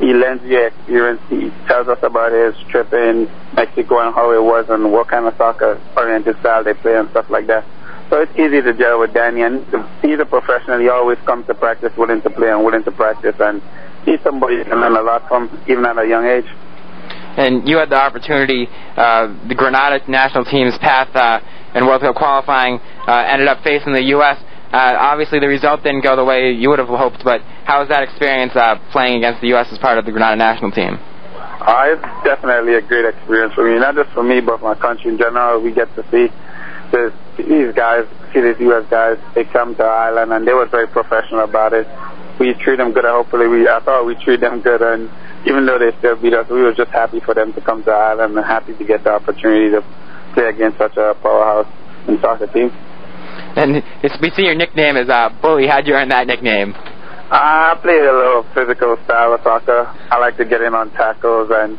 He 0.00 0.12
lends 0.12 0.42
you 0.42 0.58
experience. 0.58 1.20
He 1.30 1.50
tells 1.68 1.86
us 1.86 1.98
about 2.02 2.32
his 2.32 2.54
trip 2.68 2.92
in 2.92 3.30
Mexico 3.54 4.00
and 4.00 4.12
how 4.12 4.32
it 4.32 4.42
was 4.42 4.66
and 4.68 4.90
what 4.90 5.06
kind 5.06 5.26
of 5.26 5.36
soccer 5.36 5.80
oriented 5.96 6.36
style 6.40 6.64
they 6.64 6.74
play 6.74 6.96
and 6.96 7.08
stuff 7.10 7.30
like 7.30 7.46
that. 7.46 7.64
So 8.10 8.20
it's 8.20 8.32
easy 8.32 8.60
to 8.60 8.72
deal 8.72 8.98
with 8.98 9.14
Danny, 9.14 9.42
and 9.42 9.64
he's 10.02 10.18
a 10.18 10.26
professional. 10.26 10.80
He 10.80 10.88
always 10.88 11.18
comes 11.24 11.46
to 11.46 11.54
practice 11.54 11.92
willing 11.96 12.22
to 12.22 12.30
play 12.30 12.50
and 12.50 12.64
willing 12.64 12.82
to 12.84 12.90
practice, 12.90 13.36
and 13.38 13.62
he's 14.04 14.20
somebody 14.22 14.56
you 14.56 14.64
can 14.64 14.80
learn 14.80 14.96
a 14.96 15.02
lot 15.02 15.26
from, 15.28 15.48
even 15.68 15.86
at 15.86 15.96
a 15.96 16.06
young 16.06 16.26
age. 16.26 16.46
And 17.36 17.68
you 17.68 17.78
had 17.78 17.90
the 17.90 18.00
opportunity, 18.00 18.68
uh, 18.96 19.26
the 19.48 19.54
Grenada 19.54 19.98
national 20.08 20.44
team's 20.44 20.78
path 20.78 21.14
uh, 21.14 21.40
in 21.74 21.86
World 21.86 22.02
Cup 22.02 22.14
qualifying 22.14 22.78
uh, 23.06 23.26
ended 23.26 23.48
up 23.48 23.62
facing 23.62 23.92
the 23.92 24.02
U.S. 24.14 24.38
Uh, 24.72 24.94
obviously, 24.98 25.38
the 25.38 25.48
result 25.48 25.82
didn't 25.82 26.02
go 26.02 26.16
the 26.16 26.24
way 26.24 26.50
you 26.50 26.68
would 26.68 26.78
have 26.78 26.88
hoped, 26.88 27.22
but 27.24 27.40
how 27.64 27.80
was 27.80 27.88
that 27.88 28.02
experience 28.02 28.54
uh, 28.56 28.78
playing 28.90 29.18
against 29.18 29.40
the 29.40 29.48
U.S. 29.48 29.66
as 29.70 29.78
part 29.78 29.98
of 29.98 30.04
the 30.04 30.10
Grenada 30.10 30.36
national 30.36 30.70
team? 30.70 30.98
Uh, 31.64 31.94
it's 31.94 32.24
definitely 32.24 32.74
a 32.74 32.82
great 32.82 33.04
experience 33.04 33.54
for 33.54 33.64
me, 33.64 33.78
not 33.78 33.94
just 33.94 34.10
for 34.10 34.22
me, 34.22 34.40
but 34.40 34.58
for 34.58 34.74
my 34.74 34.80
country 34.80 35.10
in 35.10 35.18
general. 35.18 35.62
We 35.62 35.72
get 35.72 35.94
to 35.94 36.02
see 36.10 36.26
this, 36.90 37.12
these 37.38 37.74
guys, 37.74 38.06
see 38.32 38.40
these 38.40 38.58
U.S. 38.60 38.84
guys, 38.90 39.18
they 39.34 39.44
come 39.44 39.74
to 39.76 39.84
Ireland, 39.84 40.32
and 40.32 40.46
they 40.46 40.52
were 40.52 40.66
very 40.66 40.88
professional 40.88 41.40
about 41.40 41.72
it. 41.72 41.86
We 42.38 42.54
treat 42.54 42.76
them 42.76 42.92
good, 42.92 43.04
and 43.04 43.14
hopefully 43.14 43.48
we, 43.48 43.68
I 43.68 43.80
thought 43.80 44.04
we 44.06 44.14
treat 44.16 44.40
them 44.40 44.60
good, 44.60 44.82
and 44.82 45.08
even 45.46 45.66
though 45.66 45.78
they 45.78 45.96
still 45.98 46.16
beat 46.16 46.32
us, 46.34 46.48
we 46.50 46.62
were 46.62 46.74
just 46.74 46.90
happy 46.90 47.20
for 47.20 47.34
them 47.34 47.52
to 47.52 47.60
come 47.60 47.84
to 47.84 47.90
Ireland 47.90 48.36
and 48.36 48.44
happy 48.44 48.76
to 48.76 48.84
get 48.84 49.04
the 49.04 49.10
opportunity 49.10 49.70
to 49.70 49.82
play 50.32 50.48
against 50.48 50.78
such 50.78 50.96
a 50.96 51.14
powerhouse 51.20 51.68
in 52.08 52.18
soccer 52.20 52.46
team. 52.48 52.70
And 53.56 53.82
it's, 54.02 54.16
we 54.20 54.30
see 54.30 54.42
your 54.42 54.54
nickname 54.54 54.96
is 54.96 55.08
uh, 55.08 55.30
Bully. 55.40 55.66
How'd 55.66 55.86
you 55.86 55.94
earn 55.94 56.08
that 56.08 56.26
nickname? 56.26 56.74
I 57.30 57.78
played 57.82 58.02
a 58.02 58.12
little 58.12 58.44
physical 58.54 58.96
style 59.04 59.32
of 59.32 59.40
soccer. 59.42 59.86
I 60.10 60.18
like 60.18 60.36
to 60.36 60.44
get 60.44 60.60
in 60.60 60.74
on 60.74 60.90
tackles, 60.92 61.50
and 61.52 61.78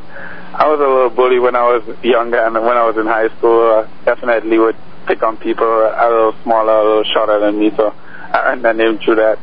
I 0.55 0.67
was 0.67 0.79
a 0.79 0.87
little 0.87 1.09
bully 1.09 1.39
when 1.39 1.55
I 1.55 1.63
was 1.63 1.83
younger, 2.03 2.39
and 2.39 2.53
when 2.55 2.77
I 2.77 2.85
was 2.85 2.97
in 2.97 3.05
high 3.05 3.29
school, 3.37 3.61
I 3.61 4.05
definitely 4.05 4.57
would 4.57 4.75
pick 5.07 5.21
on 5.21 5.37
people 5.37 5.67
a 5.67 6.07
little 6.09 6.33
smaller, 6.43 6.73
a 6.73 6.83
little 6.83 7.03
shorter 7.13 7.39
than 7.39 7.59
me, 7.59 7.71
so 7.77 7.91
I 7.91 8.51
earned 8.51 8.65
that 8.65 8.75
name 8.75 8.97
through 9.03 9.15
that. 9.15 9.37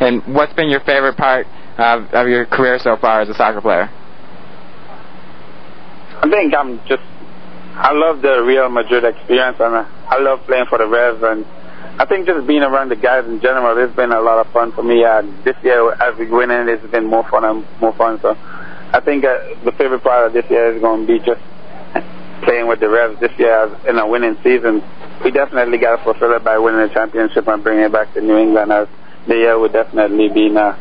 And 0.00 0.22
what's 0.34 0.52
been 0.54 0.68
your 0.68 0.80
favorite 0.80 1.16
part 1.16 1.46
of, 1.80 2.12
of 2.12 2.28
your 2.28 2.46
career 2.46 2.78
so 2.78 2.96
far 2.96 3.20
as 3.20 3.28
a 3.28 3.34
soccer 3.34 3.60
player? 3.60 3.88
I 6.22 6.28
think 6.28 6.54
I'm 6.54 6.78
just, 6.86 7.02
I 7.74 7.92
love 7.92 8.20
the 8.20 8.42
Real 8.42 8.68
Madrid 8.68 9.04
experience, 9.04 9.56
and 9.58 9.74
I 9.74 10.18
love 10.20 10.40
playing 10.46 10.66
for 10.68 10.78
the 10.78 10.86
Revs, 10.86 11.22
and 11.22 11.46
I 11.98 12.06
think 12.06 12.26
just 12.26 12.46
being 12.46 12.62
around 12.62 12.90
the 12.90 12.96
guys 12.96 13.24
in 13.26 13.40
general, 13.40 13.76
it's 13.76 13.94
been 13.96 14.12
a 14.12 14.20
lot 14.20 14.44
of 14.44 14.52
fun 14.52 14.72
for 14.72 14.82
me. 14.82 15.04
Uh, 15.04 15.22
this 15.44 15.56
year, 15.62 15.92
as 15.92 16.18
we 16.18 16.30
win 16.30 16.50
in, 16.50 16.68
it's 16.68 16.84
been 16.90 17.06
more 17.06 17.28
fun 17.28 17.44
and 17.44 17.66
more 17.80 17.92
fun. 17.92 18.20
So 18.20 18.36
I 18.36 19.00
think 19.04 19.24
uh, 19.24 19.64
the 19.64 19.72
favorite 19.72 20.02
part 20.02 20.26
of 20.26 20.32
this 20.32 20.44
year 20.50 20.74
is 20.74 20.80
going 20.80 21.06
to 21.06 21.12
be 21.12 21.18
just 21.18 21.40
playing 22.44 22.68
with 22.68 22.80
the 22.80 22.88
Revs 22.88 23.20
this 23.20 23.32
year 23.38 23.68
in 23.88 23.98
a 23.98 24.06
winning 24.08 24.36
season. 24.42 24.80
We 25.24 25.30
definitely 25.30 25.78
got 25.78 25.96
to 25.96 26.04
fulfill 26.04 26.34
it 26.36 26.44
by 26.44 26.58
winning 26.58 26.80
the 26.80 26.92
championship 26.92 27.46
and 27.48 27.62
bringing 27.62 27.84
it 27.84 27.92
back 27.92 28.12
to 28.14 28.20
New 28.20 28.36
England 28.36 28.72
as 28.72 28.88
the 29.28 29.36
year 29.36 29.58
would 29.58 29.72
definitely 29.72 30.28
be 30.28 30.48
uh, 30.56 30.72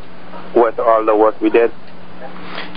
worth 0.56 0.80
all 0.80 1.06
the 1.06 1.16
work 1.16 1.40
we 1.42 1.50
did. 1.50 1.72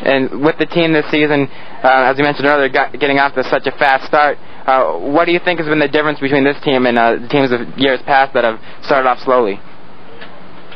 And 0.03 0.43
with 0.43 0.59
the 0.59 0.67
team 0.67 0.93
this 0.93 1.07
season, 1.11 1.47
uh, 1.83 2.11
as 2.11 2.19
you 2.19 2.25
mentioned 2.25 2.47
earlier, 2.47 2.69
got, 2.69 2.93
getting 2.99 3.19
off 3.19 3.35
to 3.35 3.45
such 3.45 3.67
a 3.67 3.73
fast 3.73 4.07
start, 4.07 4.39
uh, 4.67 4.99
what 4.99 5.27
do 5.27 5.33
you 5.33 5.41
think 5.43 5.59
has 5.59 5.69
been 5.69 5.79
the 5.79 5.89
difference 5.89 6.19
between 6.19 6.45
this 6.45 6.59
team 6.63 6.87
and 6.87 6.99
uh, 6.99 7.17
the 7.19 7.29
teams 7.29 7.51
of 7.53 7.61
years 7.79 8.01
past 8.03 8.35
that 8.35 8.45
have 8.45 8.59
started 8.83 9.09
off 9.09 9.19
slowly? 9.21 9.59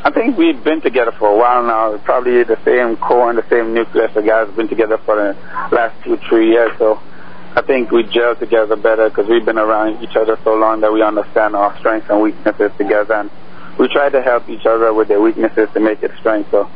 I 0.03 0.11
think 0.11 0.37
we've 0.37 0.63
been 0.63 0.79
together 0.79 1.11
for 1.17 1.27
a 1.27 1.37
while 1.37 1.63
now. 1.63 1.97
Probably 2.05 2.43
the 2.43 2.59
same 2.63 2.95
core 2.97 3.29
and 3.29 3.37
the 3.37 3.47
same 3.49 3.73
nucleus 3.73 4.15
of 4.15 4.25
guys 4.25 4.47
have 4.47 4.55
been 4.55 4.69
together 4.69 4.97
for 5.03 5.15
the 5.15 5.35
last 5.75 6.01
two, 6.03 6.17
three 6.29 6.51
years. 6.51 6.71
So 6.77 6.95
I 7.55 7.61
think 7.65 7.91
we 7.91 8.03
gel 8.03 8.35
together 8.35 8.75
better 8.75 9.09
because 9.09 9.27
we've 9.27 9.43
been 9.43 9.57
around 9.57 10.03
each 10.03 10.15
other 10.15 10.37
so 10.43 10.53
long 10.55 10.79
that 10.81 10.93
we 10.93 11.01
understand 11.01 11.55
our 11.55 11.77
strengths 11.79 12.09
and 12.09 12.21
weaknesses 12.21 12.71
together. 12.77 13.15
And 13.15 13.31
we 13.79 13.87
try 13.89 14.09
to 14.09 14.21
help 14.21 14.47
each 14.47 14.65
other 14.65 14.93
with 14.93 15.07
their 15.07 15.19
weaknesses 15.19 15.67
to 15.73 15.79
make 15.79 16.03
it 16.03 16.11
strength. 16.19 16.51
So 16.51 16.69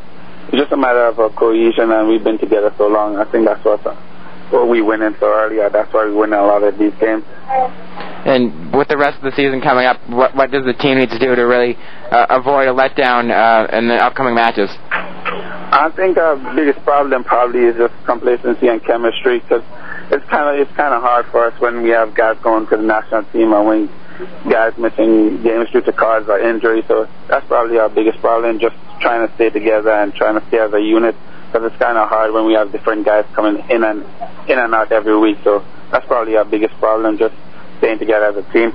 it's 0.52 0.60
just 0.60 0.72
a 0.74 0.78
matter 0.78 1.08
of 1.08 1.16
cohesion, 1.36 1.92
and 1.92 2.10
we've 2.10 2.24
been 2.24 2.38
together 2.38 2.74
so 2.78 2.88
long. 2.88 3.16
I 3.16 3.24
think 3.32 3.46
that's 3.46 3.64
what, 3.64 3.80
what 4.52 4.68
we 4.68 4.82
win 4.82 5.02
in 5.02 5.16
so 5.18 5.28
early. 5.28 5.58
That's 5.72 5.94
why 5.94 6.06
we 6.06 6.14
win 6.14 6.34
a 6.34 6.44
lot 6.44 6.64
of 6.64 6.78
these 6.78 6.92
games. 7.00 7.24
And 8.28 8.76
with 8.76 8.90
the 8.90 8.98
rest 8.98 9.18
of 9.18 9.24
the 9.24 9.32
season 9.32 9.62
coming 9.62 9.86
up, 9.86 9.98
what, 10.10 10.36
what 10.36 10.52
does 10.52 10.66
the 10.66 10.74
team 10.74 10.98
need 10.98 11.10
to 11.10 11.20
do 11.20 11.36
to 11.36 11.44
really 11.44 11.76
uh, 12.12 12.28
avoid 12.30 12.68
a 12.68 12.76
letdown 12.76 13.32
uh, 13.32 13.76
in 13.76 13.88
the 13.88 13.96
upcoming 13.96 14.36
matches? 14.36 14.70
I 15.72 15.90
think 15.96 16.18
our 16.18 16.36
biggest 16.54 16.84
problem 16.84 17.24
probably 17.24 17.62
is 17.62 17.78
just 17.78 17.94
complacency 18.06 18.68
and 18.68 18.84
chemistry 18.84 19.40
because 19.40 19.64
it's 20.12 20.26
kind 20.30 20.52
of 20.52 20.60
it's 20.60 20.76
kind 20.76 20.94
of 20.94 21.02
hard 21.02 21.26
for 21.32 21.48
us 21.48 21.56
when 21.62 21.82
we 21.82 21.90
have 21.92 22.14
guys 22.14 22.36
going 22.44 22.68
to 22.68 22.76
the 22.76 22.84
national 22.84 23.24
team 23.32 23.54
and 23.54 23.66
when 23.66 23.90
guys 24.50 24.74
missing 24.78 25.42
games 25.44 25.70
due 25.72 25.82
to 25.82 25.94
cards 25.94 26.28
or 26.30 26.40
injury. 26.40 26.84
So 26.88 27.08
that's 27.28 27.46
probably 27.48 27.78
our 27.78 27.90
biggest 27.90 28.20
problem, 28.20 28.60
just 28.60 28.76
trying 29.02 29.28
to 29.28 29.34
stay 29.36 29.50
together 29.50 29.92
and 29.92 30.14
trying 30.14 30.40
to 30.40 30.48
stay 30.48 30.60
as 30.60 30.74
a 30.74 30.80
unit 30.82 31.16
because 31.52 31.70
it's 31.72 31.82
kind 31.82 31.98
of 31.98 32.08
hard 32.08 32.32
when 32.34 32.46
we 32.46 32.54
have 32.54 32.72
different 32.72 33.06
guys 33.06 33.26
coming 33.36 33.62
in 33.70 33.84
and 33.84 34.04
in 34.50 34.58
and 34.58 34.74
out 34.74 34.92
every 34.92 35.18
week. 35.18 35.38
So 35.44 35.66
that's 35.92 36.06
probably 36.08 36.38
our 36.38 36.46
biggest 36.46 36.74
problem, 36.80 37.18
just 37.18 37.36
staying 37.80 38.00
together 38.00 38.26
as 38.26 38.38
a 38.38 38.54
team. 38.54 38.72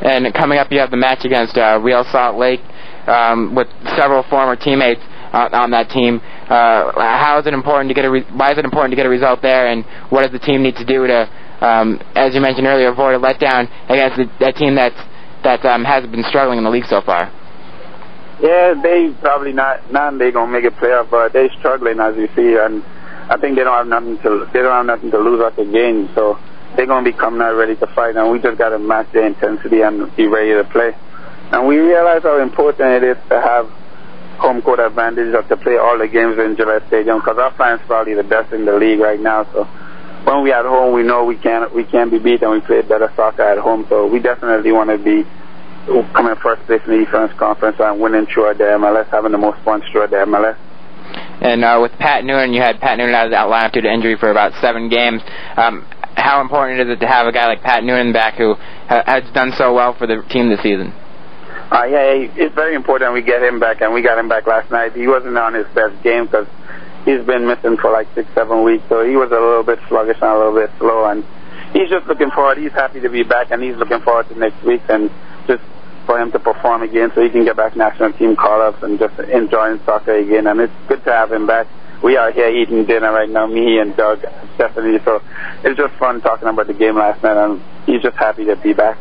And 0.00 0.32
coming 0.32 0.58
up, 0.58 0.70
you 0.70 0.78
have 0.78 0.90
the 0.90 0.96
match 0.96 1.24
against 1.24 1.58
uh, 1.58 1.80
Real 1.82 2.04
Salt 2.12 2.38
Lake 2.38 2.60
um, 3.08 3.54
with 3.54 3.66
several 3.96 4.22
former 4.30 4.54
teammates 4.54 5.02
uh, 5.32 5.48
on 5.52 5.70
that 5.72 5.90
team. 5.90 6.20
Uh, 6.48 6.92
how 6.94 7.38
is 7.40 7.46
it 7.46 7.52
important 7.54 7.88
to 7.90 7.94
get 7.94 8.04
a? 8.04 8.10
Re- 8.10 8.26
why 8.32 8.52
is 8.52 8.58
it 8.58 8.64
important 8.64 8.92
to 8.92 8.96
get 8.96 9.06
a 9.06 9.10
result 9.10 9.42
there? 9.42 9.68
And 9.68 9.84
what 10.10 10.22
does 10.22 10.32
the 10.32 10.38
team 10.38 10.62
need 10.62 10.76
to 10.76 10.84
do 10.84 11.06
to, 11.06 11.28
um, 11.60 12.00
as 12.14 12.34
you 12.34 12.40
mentioned 12.40 12.66
earlier, 12.66 12.88
avoid 12.88 13.14
a 13.14 13.18
letdown 13.18 13.68
against 13.88 14.16
the, 14.16 14.30
that 14.40 14.56
team 14.56 14.74
that's 14.74 14.98
that 15.42 15.64
um, 15.64 15.84
has 15.84 16.06
been 16.06 16.24
struggling 16.28 16.58
in 16.58 16.64
the 16.64 16.70
league 16.70 16.86
so 16.86 17.00
far? 17.00 17.30
Yeah, 18.40 18.74
they 18.80 19.10
probably 19.20 19.52
not. 19.52 19.90
Not 19.92 20.18
they 20.18 20.30
gonna 20.30 20.50
make 20.50 20.64
a 20.64 20.74
playoff, 20.74 21.10
but 21.10 21.32
they 21.32 21.48
struggling 21.58 21.98
as 21.98 22.16
you 22.16 22.28
see, 22.36 22.54
and 22.54 22.82
I 23.30 23.36
think 23.40 23.56
they 23.56 23.64
don't 23.64 23.74
have 23.74 23.88
nothing 23.88 24.18
to. 24.22 24.46
They 24.52 24.62
don't 24.62 24.74
have 24.74 24.86
nothing 24.86 25.10
to 25.10 25.18
lose 25.18 25.42
after 25.42 25.64
game, 25.64 26.08
so 26.14 26.38
they're 26.76 26.86
gonna 26.86 27.04
be 27.04 27.16
coming 27.16 27.42
out 27.42 27.56
ready 27.56 27.74
to 27.76 27.86
fight, 27.94 28.14
and 28.14 28.30
we 28.30 28.38
just 28.38 28.58
gotta 28.58 28.78
match 28.78 29.10
their 29.12 29.26
intensity 29.26 29.82
and 29.82 30.14
be 30.16 30.26
ready 30.26 30.54
to 30.54 30.64
play. 30.70 30.94
And 31.50 31.66
we 31.66 31.78
realize 31.78 32.22
how 32.22 32.40
important 32.40 33.02
it 33.02 33.16
is 33.16 33.16
to 33.28 33.40
have 33.40 33.66
home 34.38 34.62
court 34.62 34.78
advantage 34.78 35.34
or 35.34 35.42
to 35.42 35.56
play 35.56 35.76
all 35.76 35.98
the 35.98 36.06
games 36.06 36.38
in 36.38 36.54
Gillette 36.54 36.86
Stadium 36.86 37.18
because 37.18 37.38
our 37.38 37.50
fans 37.58 37.80
probably 37.86 38.14
the 38.14 38.22
best 38.22 38.52
in 38.52 38.64
the 38.64 38.76
league 38.76 39.00
right 39.00 39.18
now. 39.18 39.42
So 39.52 39.66
when 40.28 40.42
we 40.42 40.52
at 40.52 40.66
home, 40.66 40.92
we 40.92 41.02
know 41.02 41.24
we 41.24 41.36
can't 41.36 41.74
we 41.74 41.84
can't 41.84 42.10
be 42.10 42.18
beat 42.18 42.42
and 42.42 42.52
we 42.52 42.60
play 42.60 42.82
better 42.82 43.10
soccer 43.16 43.42
at 43.42 43.56
home. 43.56 43.86
So 43.88 44.06
we 44.06 44.20
definitely 44.20 44.72
want 44.72 44.90
to 44.90 44.98
be 44.98 45.24
coming 46.12 46.36
first 46.42 46.60
place 46.66 46.82
in 46.84 46.92
the 46.92 47.00
Eastern 47.00 47.28
Conference 47.38 47.76
and 47.80 47.98
winning 47.98 48.26
throughout 48.26 48.58
the 48.58 48.64
MLS, 48.76 49.08
having 49.08 49.32
the 49.32 49.38
most 49.38 49.56
points 49.64 49.86
throughout 49.90 50.10
the 50.10 50.20
MLS. 50.28 50.56
And 51.40 51.64
uh, 51.64 51.78
with 51.80 51.92
Pat 51.92 52.24
Noonan, 52.24 52.52
you 52.52 52.60
had 52.60 52.78
Pat 52.78 52.98
Noonan 52.98 53.14
out 53.14 53.26
of 53.26 53.32
that 53.32 53.48
lineup 53.48 53.72
due 53.72 53.80
to 53.80 53.88
injury 53.90 54.16
for 54.20 54.30
about 54.30 54.52
seven 54.60 54.90
games. 54.90 55.22
Um, 55.56 55.88
how 56.16 56.42
important 56.42 56.80
is 56.80 56.92
it 56.92 57.00
to 57.00 57.06
have 57.06 57.26
a 57.26 57.32
guy 57.32 57.46
like 57.46 57.62
Pat 57.62 57.82
Noonan 57.82 58.12
back 58.12 58.34
who 58.34 58.54
ha- 58.54 59.04
has 59.06 59.24
done 59.32 59.52
so 59.56 59.72
well 59.72 59.94
for 59.96 60.06
the 60.06 60.20
team 60.28 60.50
this 60.50 60.60
season? 60.60 60.92
Uh, 61.72 61.84
yeah, 61.84 62.28
it's 62.36 62.54
very 62.54 62.74
important 62.74 63.14
we 63.14 63.22
get 63.22 63.42
him 63.42 63.60
back, 63.60 63.80
and 63.80 63.94
we 63.94 64.02
got 64.02 64.18
him 64.18 64.28
back 64.28 64.46
last 64.46 64.70
night. 64.70 64.92
He 64.92 65.06
wasn't 65.06 65.38
on 65.38 65.54
his 65.54 65.66
best 65.74 66.02
game 66.02 66.26
because 66.26 66.48
he's 67.04 67.24
been 67.24 67.46
missing 67.46 67.76
for 67.76 67.90
like 67.90 68.08
six, 68.14 68.28
seven 68.34 68.64
weeks, 68.64 68.84
so 68.88 69.04
he 69.04 69.16
was 69.16 69.30
a 69.30 69.40
little 69.40 69.62
bit 69.62 69.78
sluggish 69.88 70.18
and 70.20 70.30
a 70.30 70.38
little 70.38 70.54
bit 70.54 70.70
slow, 70.78 71.04
and 71.06 71.24
he's 71.72 71.88
just 71.88 72.06
looking 72.06 72.30
forward. 72.30 72.58
He's 72.58 72.72
happy 72.72 73.00
to 73.00 73.08
be 73.08 73.22
back, 73.22 73.50
and 73.50 73.62
he's 73.62 73.76
looking 73.76 74.00
forward 74.00 74.28
to 74.28 74.38
next 74.38 74.62
week 74.64 74.82
and 74.88 75.10
just 75.46 75.62
for 76.06 76.18
him 76.18 76.32
to 76.32 76.38
perform 76.38 76.82
again 76.82 77.12
so 77.14 77.22
he 77.22 77.28
can 77.28 77.44
get 77.44 77.56
back 77.56 77.76
national 77.76 78.12
team 78.14 78.34
call-ups 78.34 78.82
and 78.82 78.98
just 78.98 79.18
enjoying 79.30 79.80
soccer 79.84 80.16
again, 80.16 80.46
and 80.46 80.60
it's 80.60 80.72
good 80.88 81.02
to 81.04 81.12
have 81.12 81.30
him 81.30 81.46
back. 81.46 81.66
We 82.02 82.16
are 82.16 82.30
here 82.30 82.48
eating 82.48 82.86
dinner 82.86 83.12
right 83.12 83.28
now, 83.28 83.46
me 83.46 83.78
and 83.78 83.96
Doug, 83.96 84.20
Stephanie, 84.54 84.98
so 85.04 85.20
it's 85.64 85.76
just 85.76 85.94
fun 85.98 86.20
talking 86.20 86.48
about 86.48 86.66
the 86.66 86.74
game 86.74 86.96
last 86.96 87.22
night, 87.22 87.36
and 87.36 87.60
he's 87.86 88.02
just 88.02 88.16
happy 88.16 88.44
to 88.46 88.56
be 88.56 88.72
back. 88.72 88.96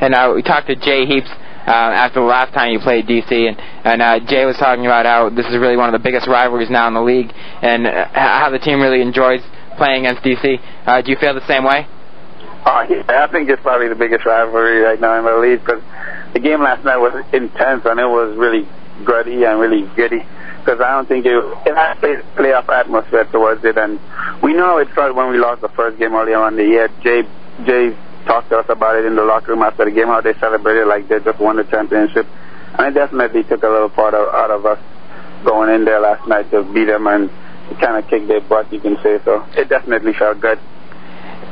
And 0.00 0.14
uh, 0.14 0.32
we 0.34 0.42
talked 0.42 0.68
to 0.68 0.76
Jay 0.76 1.04
Heaps 1.06 1.30
uh, 1.66 1.70
after 1.70 2.20
the 2.20 2.26
last 2.26 2.52
time 2.52 2.72
you 2.72 2.80
played 2.80 3.06
DC, 3.06 3.30
and 3.30 3.56
and 3.84 4.02
uh, 4.02 4.18
Jay 4.26 4.44
was 4.44 4.56
talking 4.56 4.86
about 4.86 5.06
how 5.06 5.28
this 5.30 5.46
is 5.46 5.56
really 5.58 5.76
one 5.76 5.92
of 5.92 5.98
the 5.98 6.02
biggest 6.02 6.26
rivalries 6.26 6.70
now 6.70 6.88
in 6.88 6.94
the 6.94 7.02
league, 7.02 7.30
and 7.62 7.86
uh, 7.86 8.08
how 8.12 8.50
the 8.50 8.58
team 8.58 8.80
really 8.80 9.00
enjoys 9.00 9.40
playing 9.76 10.06
against 10.06 10.22
DC. 10.22 10.58
Uh, 10.86 11.02
do 11.02 11.10
you 11.10 11.16
feel 11.16 11.34
the 11.34 11.46
same 11.46 11.64
way? 11.64 11.86
Uh, 12.64 12.86
yeah, 12.88 13.26
I 13.26 13.26
think 13.30 13.48
it's 13.50 13.62
probably 13.62 13.88
the 13.88 13.98
biggest 13.98 14.24
rivalry 14.24 14.80
right 14.80 15.00
now 15.00 15.18
in 15.18 15.24
the 15.24 15.36
league 15.38 15.60
because 15.64 15.82
the 16.32 16.38
game 16.38 16.62
last 16.62 16.84
night 16.84 16.96
was 16.96 17.12
intense 17.32 17.82
and 17.84 17.98
it 17.98 18.06
was 18.06 18.36
really 18.36 18.68
gritty 19.04 19.42
and 19.42 19.58
really 19.58 19.82
gritty 19.94 20.22
because 20.62 20.80
I 20.80 20.94
don't 20.94 21.08
think 21.08 21.26
it, 21.26 21.34
it 21.66 21.74
had 21.74 21.98
a 21.98 22.22
playoff 22.38 22.68
atmosphere 22.68 23.24
towards 23.24 23.64
it, 23.64 23.76
and 23.76 23.98
we 24.42 24.54
know 24.54 24.78
it 24.78 24.88
felt 24.94 25.14
when 25.14 25.30
we 25.30 25.38
lost 25.38 25.60
the 25.60 25.68
first 25.70 25.98
game 25.98 26.14
earlier 26.14 26.38
on 26.38 26.56
the 26.56 26.64
year. 26.64 26.88
Jay 27.02 27.22
Jay 27.66 27.96
talked 28.24 28.50
to 28.50 28.58
us 28.58 28.66
about 28.68 28.96
it 28.96 29.04
in 29.04 29.16
the 29.16 29.24
locker 29.24 29.52
room 29.52 29.62
after 29.62 29.84
the 29.84 29.90
game, 29.90 30.06
how 30.06 30.20
they 30.20 30.34
celebrated 30.38 30.86
like 30.86 31.08
they 31.08 31.18
just 31.20 31.40
won 31.40 31.56
the 31.56 31.64
championship. 31.64 32.26
And 32.78 32.88
it 32.88 32.94
definitely 32.98 33.44
took 33.44 33.62
a 33.62 33.68
little 33.68 33.90
part 33.90 34.14
of, 34.14 34.32
out 34.34 34.50
of 34.50 34.64
us 34.64 34.80
going 35.44 35.74
in 35.74 35.84
there 35.84 36.00
last 36.00 36.26
night 36.28 36.50
to 36.50 36.62
beat 36.72 36.86
them 36.86 37.06
and 37.06 37.28
kind 37.80 38.02
of 38.02 38.08
kick 38.08 38.26
their 38.28 38.40
butt, 38.40 38.72
you 38.72 38.80
can 38.80 38.96
say. 39.02 39.18
So 39.24 39.44
it 39.56 39.68
definitely 39.68 40.12
felt 40.18 40.40
good. 40.40 40.58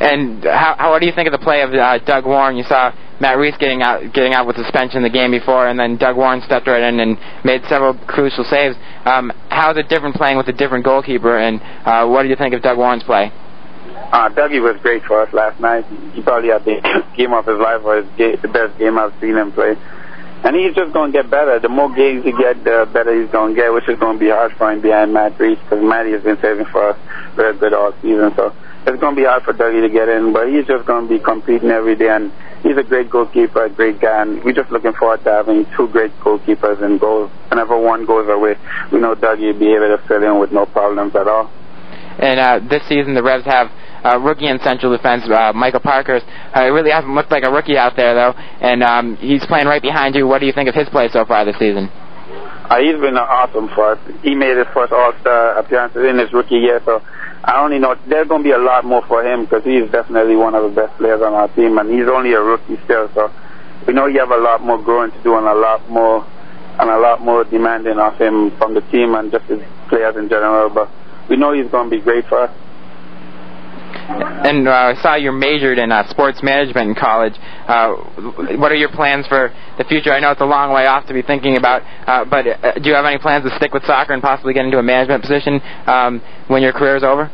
And 0.01 0.43
how, 0.45 0.77
how 0.79 0.91
what 0.93 1.01
do 1.01 1.07
you 1.07 1.13
think 1.13 1.29
of 1.29 1.33
the 1.33 1.45
play 1.45 1.61
of 1.61 1.75
uh, 1.75 1.99
Doug 1.99 2.25
Warren? 2.25 2.57
You 2.57 2.65
saw 2.65 2.91
Matt 3.21 3.37
Reis 3.37 3.55
getting 3.59 3.83
out 3.83 4.01
getting 4.15 4.33
out 4.33 4.47
with 4.47 4.57
suspension 4.57 5.03
the 5.03 5.11
game 5.11 5.31
before, 5.31 5.69
and 5.69 5.79
then 5.79 5.99
Doug 5.99 6.17
Warren 6.17 6.41
stepped 6.41 6.67
right 6.67 6.83
in 6.83 7.01
and 7.01 7.19
made 7.45 7.61
several 7.69 7.93
crucial 8.09 8.45
saves. 8.45 8.77
Um, 9.05 9.31
how 9.51 9.73
is 9.73 9.77
it 9.77 9.91
different 9.91 10.17
playing 10.17 10.39
with 10.39 10.49
a 10.49 10.55
different 10.55 10.87
goalkeeper? 10.87 11.37
And 11.37 11.61
uh, 11.85 12.09
what 12.09 12.23
do 12.23 12.31
you 12.31 12.37
think 12.37 12.55
of 12.55 12.63
Doug 12.63 12.79
Warren's 12.79 13.03
play? 13.05 13.31
Uh, 14.11 14.29
Dougie 14.31 14.61
was 14.61 14.77
great 14.83 15.05
for 15.05 15.23
us 15.23 15.33
last 15.33 15.61
night. 15.61 15.87
He 16.15 16.23
probably 16.23 16.51
had 16.51 16.65
the 16.65 16.83
game 17.17 17.33
of 17.33 17.47
his 17.47 17.59
life, 17.59 17.83
or 17.85 18.03
his 18.03 18.11
game, 18.17 18.37
the 18.43 18.49
best 18.49 18.77
game 18.79 18.99
I've 18.99 19.15
seen 19.21 19.37
him 19.37 19.53
play. 19.53 19.77
And 20.43 20.57
he's 20.57 20.75
just 20.75 20.93
going 20.93 21.13
to 21.13 21.23
get 21.23 21.31
better. 21.31 21.61
The 21.61 21.69
more 21.69 21.95
games 21.95 22.25
he 22.25 22.33
gets, 22.33 22.59
the 22.65 22.89
better 22.91 23.13
he's 23.15 23.31
going 23.31 23.55
to 23.55 23.61
get, 23.61 23.73
which 23.73 23.89
is 23.89 23.99
going 24.01 24.17
to 24.17 24.21
be 24.21 24.31
hard 24.31 24.53
for 24.57 24.73
him 24.73 24.81
behind 24.81 25.13
Matt 25.13 25.39
Reis, 25.39 25.59
because 25.63 25.85
Matty 25.85 26.13
has 26.13 26.25
been 26.25 26.39
saving 26.41 26.67
for 26.73 26.91
us 26.91 26.99
very 27.37 27.57
good 27.57 27.75
all 27.75 27.93
season. 28.01 28.33
So 28.35 28.51
it's 28.87 28.99
going 28.99 29.15
to 29.15 29.21
be 29.21 29.29
hard 29.29 29.45
for 29.45 29.53
Dougie 29.53 29.85
to 29.85 29.93
get 29.93 30.09
in, 30.09 30.33
but 30.33 30.49
he's 30.49 30.67
just 30.67 30.87
going 30.87 31.07
to 31.07 31.13
be 31.13 31.23
competing 31.23 31.71
every 31.71 31.95
day. 31.95 32.09
And 32.09 32.33
he's 32.65 32.77
a 32.77 32.83
great 32.83 33.11
goalkeeper, 33.11 33.65
a 33.65 33.71
great 33.71 34.01
guy, 34.01 34.23
and 34.23 34.43
we're 34.43 34.57
just 34.57 34.73
looking 34.73 34.95
forward 34.95 35.23
to 35.25 35.31
having 35.31 35.67
two 35.77 35.87
great 35.89 36.11
goalkeepers 36.19 36.83
and 36.83 36.99
goals. 36.99 37.31
Whenever 37.51 37.79
one 37.79 38.07
goes 38.07 38.27
away, 38.27 38.57
we 38.91 38.99
know 38.99 39.15
Dougie 39.15 39.53
will 39.53 39.61
be 39.61 39.71
able 39.71 39.95
to 39.95 40.03
fill 40.09 40.25
in 40.25 40.41
with 40.41 40.51
no 40.51 40.65
problems 40.67 41.15
at 41.15 41.29
all. 41.29 41.53
And 42.19 42.41
uh, 42.41 42.61
this 42.69 42.83
season, 42.89 43.15
the 43.15 43.23
Revs 43.23 43.45
have 43.45 43.71
uh, 44.05 44.19
rookie 44.19 44.49
in 44.49 44.59
central 44.61 44.95
defense, 44.95 45.25
uh, 45.31 45.53
Michael 45.55 45.81
Parkhurst. 45.81 46.27
Uh, 46.27 46.65
he 46.65 46.71
really 46.71 46.91
hasn't 46.91 47.15
looked 47.15 47.31
like 47.31 47.45
a 47.45 47.51
rookie 47.51 47.77
out 47.77 47.97
there, 47.97 48.15
though, 48.15 48.33
and 48.61 48.83
um, 48.83 49.17
he's 49.17 49.45
playing 49.47 49.67
right 49.67 49.83
behind 49.83 50.15
you. 50.15 50.27
What 50.27 50.41
do 50.41 50.47
you 50.47 50.53
think 50.53 50.69
of 50.69 50.75
his 50.75 50.89
play 50.89 51.09
so 51.13 51.25
far 51.25 51.45
this 51.45 51.59
season? 51.59 51.89
Uh, 52.71 52.79
he's 52.79 53.01
been 53.01 53.19
awesome 53.19 53.69
for 53.75 53.93
us. 53.93 54.01
He 54.23 54.35
made 54.35 54.57
his 54.57 54.67
first 54.73 54.93
All-Star 54.93 55.59
appearance 55.59 55.97
in 55.97 56.19
his 56.19 56.33
rookie 56.33 56.63
year, 56.63 56.81
so 56.85 57.03
I 57.43 57.63
only 57.63 57.79
know 57.79 57.97
there's 58.07 58.29
going 58.29 58.43
to 58.43 58.49
be 58.49 58.53
a 58.55 58.59
lot 58.59 58.85
more 58.85 59.03
for 59.07 59.25
him 59.27 59.45
because 59.45 59.65
he's 59.65 59.91
definitely 59.91 60.37
one 60.37 60.55
of 60.55 60.63
the 60.63 60.75
best 60.75 60.97
players 60.99 61.21
on 61.23 61.35
our 61.35 61.49
team, 61.55 61.79
and 61.79 61.91
he's 61.91 62.07
only 62.07 62.33
a 62.33 62.41
rookie 62.41 62.79
still, 62.85 63.11
so 63.15 63.33
we 63.87 63.95
know 63.95 64.07
you 64.07 64.21
have 64.21 64.31
a 64.31 64.39
lot 64.39 64.63
more 64.63 64.79
growing 64.81 65.11
to 65.11 65.23
do 65.23 65.37
and 65.37 65.47
a 65.47 65.55
lot 65.55 65.89
more 65.89 66.27
and 66.79 66.89
a 66.89 66.99
lot 66.99 67.21
more 67.21 67.45
demanding 67.45 67.99
of 67.99 68.17
him 68.17 68.57
from 68.57 68.73
the 68.73 68.81
team 68.93 69.15
and 69.15 69.31
just 69.31 69.45
his 69.47 69.61
players 69.89 70.17
in 70.17 70.29
general. 70.29 70.71
But 70.71 70.89
we 71.29 71.37
know 71.37 71.53
he's 71.53 71.71
going 71.71 71.91
to 71.91 71.97
be 71.97 72.03
great 72.03 72.25
for 72.27 72.41
us. 72.41 72.51
And 74.11 74.67
uh, 74.67 74.73
I 74.73 75.03
saw 75.03 75.15
you 75.15 75.31
majored 75.33 75.79
in 75.79 75.93
uh, 75.93 76.09
sports 76.11 76.43
management 76.43 76.91
in 76.91 76.95
college. 76.95 77.35
Uh, 77.39 77.95
what 78.59 78.73
are 78.73 78.77
your 78.77 78.91
plans 78.91 79.27
for 79.27 79.55
the 79.79 79.85
future? 79.85 80.13
I 80.13 80.21
know 80.21 80.33
it's 80.33 80.41
a 80.41 80.47
long 80.47 80.73
way 80.73 80.87
off 80.87 81.07
to 81.07 81.15
be 81.15 81.23
thinking 81.23 81.57
about, 81.57 81.83
uh, 82.09 82.25
but 82.25 82.47
uh, 82.47 82.73
do 82.81 82.89
you 82.89 82.95
have 82.95 83.05
any 83.05 83.19
plans 83.19 83.49
to 83.49 83.55
stick 83.57 83.73
with 83.73 83.85
soccer 83.85 84.13
and 84.13 84.23
possibly 84.23 84.53
get 84.53 84.65
into 84.65 84.79
a 84.79 84.83
management 84.83 85.23
position 85.23 85.61
um, 85.87 86.21
when 86.49 86.63
your 86.63 86.73
career 86.73 86.97
is 86.97 87.05
over? 87.05 87.31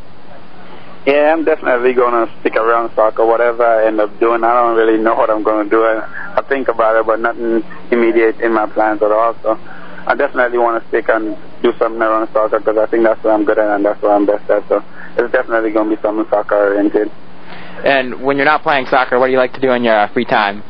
Yeah, 1.07 1.33
I'm 1.33 1.45
definitely 1.45 1.95
going 1.95 2.12
to 2.12 2.41
stick 2.41 2.57
around 2.57 2.93
soccer, 2.97 3.25
whatever 3.25 3.65
I 3.65 3.87
end 3.87 4.01
up 4.01 4.19
doing. 4.19 4.43
I 4.43 4.53
don't 4.53 4.77
really 4.77 4.99
know 4.99 5.15
what 5.15 5.31
I'm 5.31 5.45
going 5.45 5.65
to 5.65 5.71
do. 5.71 5.83
I, 5.83 6.35
I 6.37 6.43
think 6.49 6.67
about 6.69 6.99
it, 6.99 7.07
but 7.07 7.21
nothing 7.21 7.62
immediate 7.93 8.41
in 8.41 8.53
my 8.53 8.67
plans 8.67 9.01
at 9.03 9.12
all. 9.12 9.39
So 9.43 9.55
I 9.55 10.15
definitely 10.19 10.59
want 10.59 10.83
to 10.83 10.89
stick 10.89 11.09
and 11.09 11.39
do 11.62 11.73
something 11.79 12.03
around 12.03 12.29
soccer 12.33 12.59
because 12.59 12.77
I 12.77 12.87
think 12.87 13.05
that's 13.05 13.23
what 13.23 13.33
I'm 13.33 13.45
good 13.45 13.59
at 13.59 13.77
and 13.77 13.85
that's 13.85 14.03
what 14.03 14.11
I'm 14.11 14.27
best 14.27 14.51
at. 14.51 14.69
So 14.69 14.83
it's 15.17 15.33
definitely 15.33 15.73
going 15.73 15.91
to 15.91 15.97
be 15.97 16.03
something 16.03 16.27
soccer 16.31 16.57
oriented. 16.75 17.11
And 17.85 18.23
when 18.23 18.37
you're 18.37 18.47
not 18.47 18.63
playing 18.63 18.87
soccer, 18.87 19.19
what 19.19 19.27
do 19.27 19.33
you 19.33 19.39
like 19.39 19.53
to 19.55 19.61
do 19.61 19.71
in 19.73 19.85
your 19.85 19.99
uh, 19.99 20.13
free 20.13 20.25
time? 20.25 20.63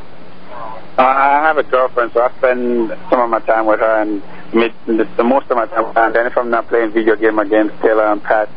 Uh, 0.99 1.03
I 1.03 1.43
have 1.45 1.59
a 1.59 1.63
girlfriend, 1.63 2.13
so 2.15 2.21
I 2.23 2.33
spend 2.39 2.89
some 3.11 3.21
of 3.21 3.29
my 3.29 3.41
time 3.41 3.67
with 3.67 3.81
her 3.81 4.01
and 4.01 4.23
the 4.87 5.25
most 5.25 5.51
of 5.51 5.57
my 5.57 5.67
time. 5.67 5.93
And 5.95 6.15
then 6.15 6.27
if 6.27 6.37
I'm 6.37 6.51
not 6.51 6.69
playing 6.69 6.93
video 6.93 7.17
game 7.17 7.39
against 7.39 7.75
Taylor 7.83 8.07
and 8.13 8.23
Pat, 8.23 8.49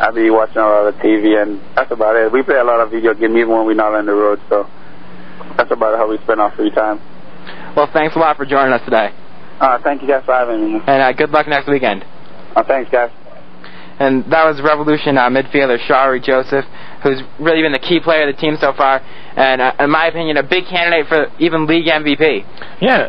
I'll 0.00 0.14
be 0.14 0.30
watching 0.30 0.58
a 0.58 0.68
lot 0.68 0.86
of 0.86 0.94
TV, 0.96 1.42
and 1.42 1.60
that's 1.74 1.90
about 1.90 2.14
it. 2.14 2.30
We 2.30 2.42
play 2.42 2.56
a 2.56 2.64
lot 2.64 2.80
of 2.80 2.90
video 2.92 3.14
games 3.14 3.34
even 3.34 3.50
when 3.50 3.66
we're 3.66 3.74
not 3.74 3.94
on 3.94 4.06
the 4.06 4.14
road, 4.14 4.40
so 4.48 4.70
that's 5.56 5.72
about 5.72 5.98
how 5.98 6.08
we 6.08 6.18
spend 6.18 6.40
our 6.40 6.54
free 6.54 6.70
time. 6.70 7.00
Well, 7.74 7.90
thanks 7.92 8.14
a 8.14 8.18
lot 8.18 8.36
for 8.36 8.46
joining 8.46 8.72
us 8.72 8.82
today. 8.84 9.10
Uh, 9.60 9.78
thank 9.82 10.02
you 10.02 10.08
guys 10.08 10.24
for 10.24 10.34
having 10.34 10.74
me. 10.74 10.80
And 10.86 11.02
uh, 11.02 11.12
good 11.12 11.30
luck 11.30 11.48
next 11.48 11.68
weekend. 11.68 12.04
Uh, 12.54 12.62
thanks, 12.62 12.90
guys. 12.90 13.10
And 13.98 14.24
that 14.30 14.44
was 14.44 14.60
Revolution 14.60 15.18
uh, 15.18 15.28
midfielder 15.28 15.78
Shalrie 15.88 16.22
Joseph, 16.22 16.64
who's 17.02 17.20
really 17.40 17.62
been 17.62 17.72
the 17.72 17.78
key 17.78 18.00
player 18.00 18.28
of 18.28 18.34
the 18.34 18.40
team 18.40 18.56
so 18.60 18.72
far, 18.72 19.00
and 19.36 19.60
uh, 19.60 19.72
in 19.80 19.90
my 19.90 20.06
opinion, 20.06 20.36
a 20.36 20.42
big 20.42 20.66
candidate 20.66 21.08
for 21.08 21.26
even 21.38 21.66
league 21.66 21.86
MVP. 21.86 22.44
Yeah. 22.80 23.08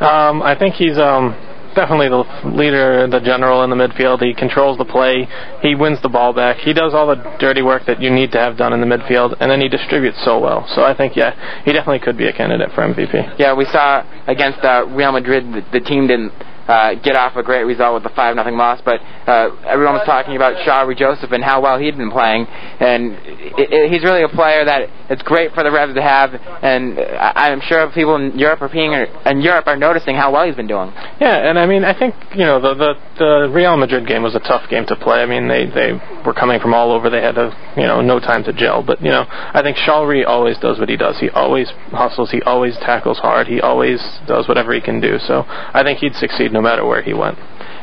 Um, 0.00 0.42
I 0.42 0.58
think 0.58 0.74
he's 0.74 0.98
um, 0.98 1.36
definitely 1.74 2.08
the 2.08 2.24
leader, 2.48 3.06
the 3.08 3.20
general 3.20 3.62
in 3.62 3.70
the 3.70 3.76
midfield. 3.76 4.22
He 4.22 4.34
controls 4.34 4.78
the 4.78 4.84
play. 4.84 5.28
He 5.60 5.74
wins 5.74 6.00
the 6.02 6.08
ball 6.08 6.32
back. 6.32 6.58
He 6.58 6.72
does 6.72 6.94
all 6.94 7.06
the 7.06 7.36
dirty 7.38 7.62
work 7.62 7.86
that 7.86 8.00
you 8.00 8.10
need 8.10 8.32
to 8.32 8.38
have 8.38 8.56
done 8.56 8.72
in 8.72 8.80
the 8.80 8.86
midfield, 8.86 9.36
and 9.40 9.50
then 9.50 9.60
he 9.60 9.68
distributes 9.68 10.18
so 10.24 10.38
well. 10.38 10.66
So 10.74 10.82
I 10.82 10.94
think, 10.94 11.16
yeah, 11.16 11.62
he 11.64 11.72
definitely 11.72 12.00
could 12.00 12.16
be 12.16 12.26
a 12.26 12.32
candidate 12.32 12.70
for 12.74 12.82
MVP. 12.82 13.38
Yeah, 13.38 13.54
we 13.54 13.64
saw 13.66 14.04
against 14.26 14.60
uh, 14.60 14.86
Real 14.88 15.12
Madrid, 15.12 15.44
the, 15.52 15.78
the 15.78 15.80
team 15.80 16.06
didn't 16.06 16.32
uh, 16.68 16.94
get 16.94 17.16
off 17.16 17.36
a 17.36 17.42
great 17.42 17.64
result 17.64 17.94
with 17.94 18.02
the 18.02 18.14
five 18.16 18.36
nothing 18.36 18.56
loss. 18.56 18.80
But 18.84 19.00
uh, 19.26 19.56
everyone 19.66 19.94
was 19.94 20.06
talking 20.06 20.36
about 20.36 20.56
Shalrie 20.66 20.96
Joseph 20.96 21.32
and 21.32 21.42
how 21.42 21.60
well 21.62 21.78
he'd 21.78 21.96
been 21.96 22.10
playing, 22.10 22.46
and 22.46 23.12
it, 23.12 23.72
it, 23.72 23.92
he's 23.92 24.02
really 24.02 24.22
a 24.22 24.28
player 24.28 24.64
that 24.64 24.88
it's 25.10 25.22
great 25.22 25.52
for 25.52 25.62
the 25.62 25.70
Revs 25.70 25.94
to 25.94 26.02
have. 26.02 26.34
And 26.34 26.98
I'm 26.98 27.60
sure 27.62 27.90
people 27.90 28.16
in 28.16 28.38
Europe 28.38 28.62
are 28.62 28.68
being 28.68 28.92
in 28.92 29.40
Europe 29.40 29.66
are 29.66 29.76
noticing 29.76 30.16
how 30.16 30.32
well 30.32 30.46
he's 30.46 30.56
been 30.56 30.66
doing. 30.66 30.92
Yeah, 31.20 31.48
and 31.48 31.58
I 31.58 31.66
mean, 31.66 31.84
I 31.84 31.98
think 31.98 32.14
you 32.32 32.44
know 32.44 32.60
the 32.60 32.74
the 32.74 32.94
the 33.18 33.50
Real 33.52 33.76
Madrid 33.76 34.06
game 34.06 34.22
was 34.22 34.34
a 34.34 34.40
tough 34.40 34.68
game 34.70 34.86
to 34.86 34.96
play. 34.96 35.22
I 35.22 35.26
mean, 35.26 35.48
they 35.48 35.66
they 35.66 35.92
were 36.24 36.34
coming 36.34 36.60
from 36.60 36.74
all 36.74 36.92
over. 36.92 37.10
They 37.10 37.22
had 37.22 37.38
a 37.38 37.50
you 37.76 37.84
know 37.84 38.00
no 38.00 38.20
time 38.20 38.44
to 38.44 38.52
gel. 38.52 38.82
But 38.82 39.02
you 39.02 39.10
know, 39.10 39.26
I 39.28 39.62
think 39.62 39.76
Shalrie 39.76 40.26
always 40.26 40.58
does 40.58 40.78
what 40.78 40.88
he 40.88 40.96
does. 40.96 41.18
He 41.18 41.30
always 41.30 41.70
hustles. 41.90 42.30
He 42.30 42.42
always 42.42 42.76
tackles 42.78 43.18
hard. 43.18 43.46
He 43.46 43.60
always 43.60 44.00
does 44.26 44.48
whatever 44.48 44.72
he 44.72 44.80
can 44.80 45.00
do. 45.00 45.18
So 45.18 45.44
I 45.48 45.82
think 45.82 45.98
he'd 45.98 46.14
succeed 46.14 46.51
no 46.52 46.60
matter 46.60 46.84
where 46.84 47.02
he 47.02 47.14
went. 47.14 47.38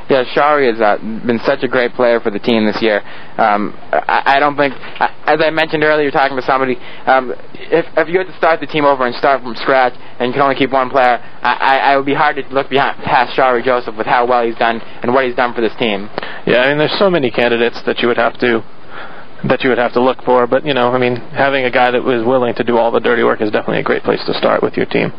Yeah, 0.09 0.23
Shalrie 0.33 0.73
has 0.73 0.81
uh, 0.81 0.97
been 1.25 1.39
such 1.45 1.61
a 1.61 1.67
great 1.67 1.93
player 1.93 2.19
for 2.19 2.31
the 2.31 2.39
team 2.39 2.65
this 2.65 2.81
year. 2.81 2.97
Um, 3.37 3.77
I, 3.93 4.37
I 4.37 4.39
don't 4.39 4.57
think, 4.57 4.73
as 4.73 5.37
I 5.39 5.51
mentioned 5.51 5.83
earlier, 5.83 6.01
you're 6.01 6.11
talking 6.11 6.35
to 6.35 6.41
somebody, 6.41 6.77
um, 7.05 7.31
if, 7.53 7.85
if 7.95 8.07
you 8.09 8.17
had 8.17 8.25
to 8.25 8.35
start 8.37 8.59
the 8.59 8.65
team 8.65 8.85
over 8.85 9.05
and 9.05 9.13
start 9.15 9.43
from 9.43 9.53
scratch 9.55 9.93
and 10.17 10.29
you 10.29 10.33
can 10.33 10.41
only 10.41 10.55
keep 10.55 10.71
one 10.71 10.89
player, 10.89 11.21
I, 11.21 11.53
I, 11.53 11.75
I 11.93 11.97
would 11.97 12.07
be 12.07 12.15
hard 12.15 12.37
to 12.37 12.41
look 12.49 12.71
behind, 12.71 12.97
past 13.03 13.37
Shalrie 13.37 13.63
Joseph 13.63 13.95
with 13.97 14.07
how 14.07 14.25
well 14.25 14.43
he's 14.43 14.57
done 14.57 14.81
and 14.81 15.13
what 15.13 15.25
he's 15.25 15.35
done 15.35 15.53
for 15.53 15.61
this 15.61 15.75
team. 15.77 16.09
Yeah, 16.47 16.65
I 16.65 16.69
mean, 16.69 16.79
there's 16.79 16.97
so 16.97 17.11
many 17.11 17.29
candidates 17.29 17.79
that 17.85 17.99
you 17.99 18.07
would 18.07 18.17
have 18.17 18.33
to 18.39 18.65
that 19.47 19.63
you 19.63 19.69
would 19.69 19.77
have 19.77 19.93
to 19.93 20.01
look 20.01 20.21
for. 20.23 20.47
But 20.47 20.65
you 20.65 20.73
know, 20.73 20.91
I 20.91 20.97
mean, 20.97 21.15
having 21.15 21.63
a 21.63 21.71
guy 21.71 21.91
that 21.91 22.03
was 22.03 22.25
willing 22.25 22.55
to 22.55 22.63
do 22.63 22.77
all 22.77 22.91
the 22.91 22.99
dirty 22.99 23.23
work 23.23 23.41
is 23.41 23.51
definitely 23.51 23.79
a 23.79 23.83
great 23.83 24.03
place 24.03 24.19
to 24.25 24.33
start 24.33 24.61
with 24.61 24.75
your 24.75 24.85
team. 24.85 25.13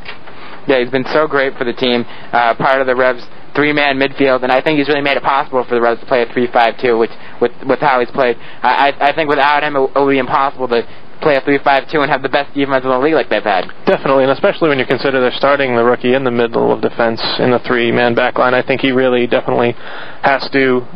Yeah, 0.68 0.80
he's 0.80 0.90
been 0.90 1.06
so 1.12 1.26
great 1.26 1.56
for 1.56 1.64
the 1.64 1.72
team. 1.72 2.04
Uh, 2.06 2.54
part 2.54 2.80
of 2.80 2.86
the 2.86 2.94
Revs 2.94 3.24
three-man 3.54 3.98
midfield, 3.98 4.42
and 4.42 4.52
I 4.52 4.60
think 4.60 4.78
he's 4.78 4.88
really 4.88 5.02
made 5.02 5.16
it 5.16 5.22
possible 5.22 5.64
for 5.64 5.74
the 5.74 5.80
Revs 5.80 6.00
to 6.00 6.06
play 6.06 6.22
a 6.22 6.32
three-five-two, 6.32 6.98
which 6.98 7.10
with 7.40 7.52
with 7.66 7.80
how 7.80 8.00
he's 8.00 8.10
played. 8.10 8.36
I 8.62 8.94
I 9.00 9.12
think 9.12 9.28
without 9.28 9.62
him, 9.62 9.76
it, 9.76 9.80
it 9.80 9.98
would 9.98 10.10
be 10.10 10.18
impossible 10.18 10.68
to 10.68 10.86
play 11.20 11.36
a 11.36 11.40
three-five-two 11.40 12.00
and 12.00 12.10
have 12.10 12.22
the 12.22 12.28
best 12.28 12.54
defense 12.54 12.84
in 12.84 12.90
the 12.90 12.98
league 12.98 13.14
like 13.14 13.28
they've 13.28 13.42
had. 13.42 13.70
Definitely, 13.84 14.24
and 14.24 14.32
especially 14.32 14.68
when 14.68 14.78
you 14.78 14.86
consider 14.86 15.20
they're 15.20 15.32
starting 15.32 15.76
the 15.76 15.84
rookie 15.84 16.14
in 16.14 16.24
the 16.24 16.30
middle 16.30 16.72
of 16.72 16.80
defense 16.80 17.22
in 17.38 17.50
the 17.50 17.58
three-man 17.60 18.14
back 18.14 18.38
line. 18.38 18.54
I 18.54 18.62
think 18.62 18.80
he 18.80 18.92
really 18.92 19.26
definitely 19.26 19.74
has 20.22 20.48
to 20.50 20.86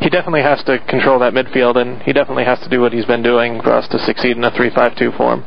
he 0.00 0.08
definitely 0.08 0.42
has 0.42 0.62
to 0.64 0.78
control 0.78 1.18
that 1.18 1.32
midfield, 1.32 1.76
and 1.76 2.02
he 2.02 2.12
definitely 2.12 2.44
has 2.44 2.60
to 2.60 2.68
do 2.68 2.80
what 2.80 2.92
he's 2.92 3.06
been 3.06 3.22
doing 3.22 3.60
for 3.62 3.72
us 3.72 3.88
to 3.88 3.98
succeed 3.98 4.36
in 4.36 4.44
a 4.44 4.50
three-five-two 4.50 5.12
form. 5.12 5.44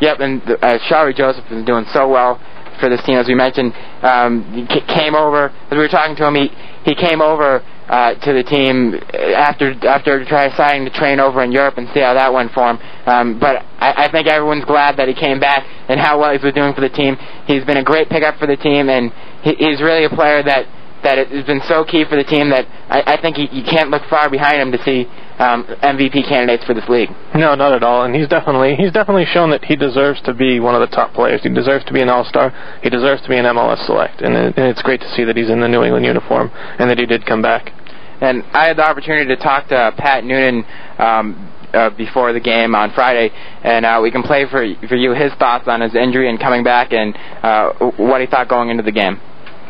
Yep, 0.00 0.20
and 0.20 0.42
uh, 0.42 0.78
Shalrie 0.88 1.14
Joseph 1.14 1.44
is 1.50 1.64
doing 1.66 1.84
so 1.92 2.08
well 2.08 2.40
for 2.80 2.88
this 2.88 3.02
team, 3.04 3.16
as 3.18 3.28
we 3.28 3.34
mentioned. 3.34 3.72
Um, 4.02 4.66
came 4.88 5.14
over 5.14 5.48
as 5.50 5.70
we 5.70 5.78
were 5.78 5.88
talking 5.88 6.16
to 6.16 6.26
him. 6.26 6.34
He 6.34 6.48
he 6.84 6.94
came 6.94 7.20
over 7.20 7.60
uh, 7.88 8.14
to 8.14 8.32
the 8.32 8.42
team 8.42 8.94
after 9.14 9.74
after 9.86 10.18
deciding 10.24 10.84
to 10.86 10.90
train 10.90 11.20
over 11.20 11.42
in 11.42 11.52
Europe 11.52 11.74
and 11.76 11.88
see 11.92 12.00
how 12.00 12.14
that 12.14 12.32
went 12.32 12.52
for 12.52 12.70
him. 12.70 12.78
Um, 13.06 13.38
but 13.38 13.62
I, 13.78 14.06
I 14.06 14.10
think 14.10 14.26
everyone's 14.28 14.64
glad 14.64 14.96
that 14.96 15.08
he 15.08 15.14
came 15.14 15.38
back 15.38 15.66
and 15.88 16.00
how 16.00 16.18
well 16.18 16.32
he's 16.32 16.40
been 16.40 16.54
doing 16.54 16.74
for 16.74 16.80
the 16.80 16.88
team. 16.88 17.16
He's 17.46 17.64
been 17.64 17.76
a 17.78 17.84
great 17.84 18.08
pickup 18.08 18.38
for 18.38 18.46
the 18.46 18.56
team, 18.56 18.88
and 18.88 19.12
he, 19.42 19.54
he's 19.54 19.80
really 19.82 20.04
a 20.04 20.10
player 20.10 20.42
that 20.42 20.66
that 21.02 21.18
has 21.18 21.44
been 21.46 21.60
so 21.66 21.84
key 21.84 22.04
for 22.04 22.16
the 22.16 22.24
team 22.24 22.50
that 22.50 22.66
I, 22.88 23.14
I 23.14 23.20
think 23.20 23.38
you 23.38 23.62
can't 23.64 23.90
look 23.90 24.02
far 24.08 24.28
behind 24.30 24.60
him 24.60 24.72
to 24.72 24.82
see 24.84 25.08
um, 25.40 25.64
MVP 25.64 26.28
candidates 26.28 26.64
for 26.64 26.74
this 26.74 26.86
league. 26.88 27.08
No, 27.34 27.54
not 27.54 27.72
at 27.72 27.82
all. 27.82 28.04
And 28.04 28.14
he's 28.14 28.28
definitely 28.28 28.76
he's 28.76 28.92
definitely 28.92 29.24
shown 29.24 29.50
that 29.50 29.64
he 29.64 29.74
deserves 29.74 30.20
to 30.22 30.34
be 30.34 30.60
one 30.60 30.74
of 30.74 30.80
the 30.80 30.94
top 30.94 31.14
players. 31.14 31.42
He 31.42 31.48
deserves 31.48 31.84
to 31.86 31.92
be 31.92 32.02
an 32.02 32.10
All 32.10 32.24
Star. 32.24 32.52
He 32.82 32.90
deserves 32.90 33.22
to 33.22 33.28
be 33.28 33.36
an 33.36 33.46
MLS 33.46 33.84
select. 33.86 34.20
And, 34.20 34.34
it, 34.34 34.58
and 34.58 34.66
it's 34.66 34.82
great 34.82 35.00
to 35.00 35.08
see 35.08 35.24
that 35.24 35.36
he's 35.36 35.48
in 35.48 35.60
the 35.60 35.68
New 35.68 35.82
England 35.82 36.04
uniform 36.04 36.50
and 36.78 36.90
that 36.90 36.98
he 36.98 37.06
did 37.06 37.24
come 37.24 37.40
back. 37.40 37.72
And 38.20 38.44
I 38.52 38.68
had 38.68 38.76
the 38.76 38.86
opportunity 38.86 39.34
to 39.34 39.36
talk 39.36 39.68
to 39.68 39.94
Pat 39.96 40.24
Noonan. 40.24 40.64
Um, 40.98 41.56
uh, 41.72 41.88
before 41.90 42.32
the 42.32 42.40
game 42.40 42.74
on 42.74 42.90
Friday, 42.94 43.30
and 43.62 43.86
uh, 43.86 44.00
we 44.02 44.10
can 44.10 44.24
play 44.24 44.44
for 44.50 44.66
for 44.88 44.96
you 44.96 45.12
his 45.12 45.32
thoughts 45.34 45.68
on 45.68 45.80
his 45.80 45.94
injury 45.94 46.28
and 46.28 46.40
coming 46.40 46.64
back, 46.64 46.92
and 46.92 47.16
uh, 47.44 47.92
what 47.96 48.20
he 48.20 48.26
thought 48.26 48.48
going 48.48 48.70
into 48.70 48.82
the 48.82 48.90
game 48.90 49.20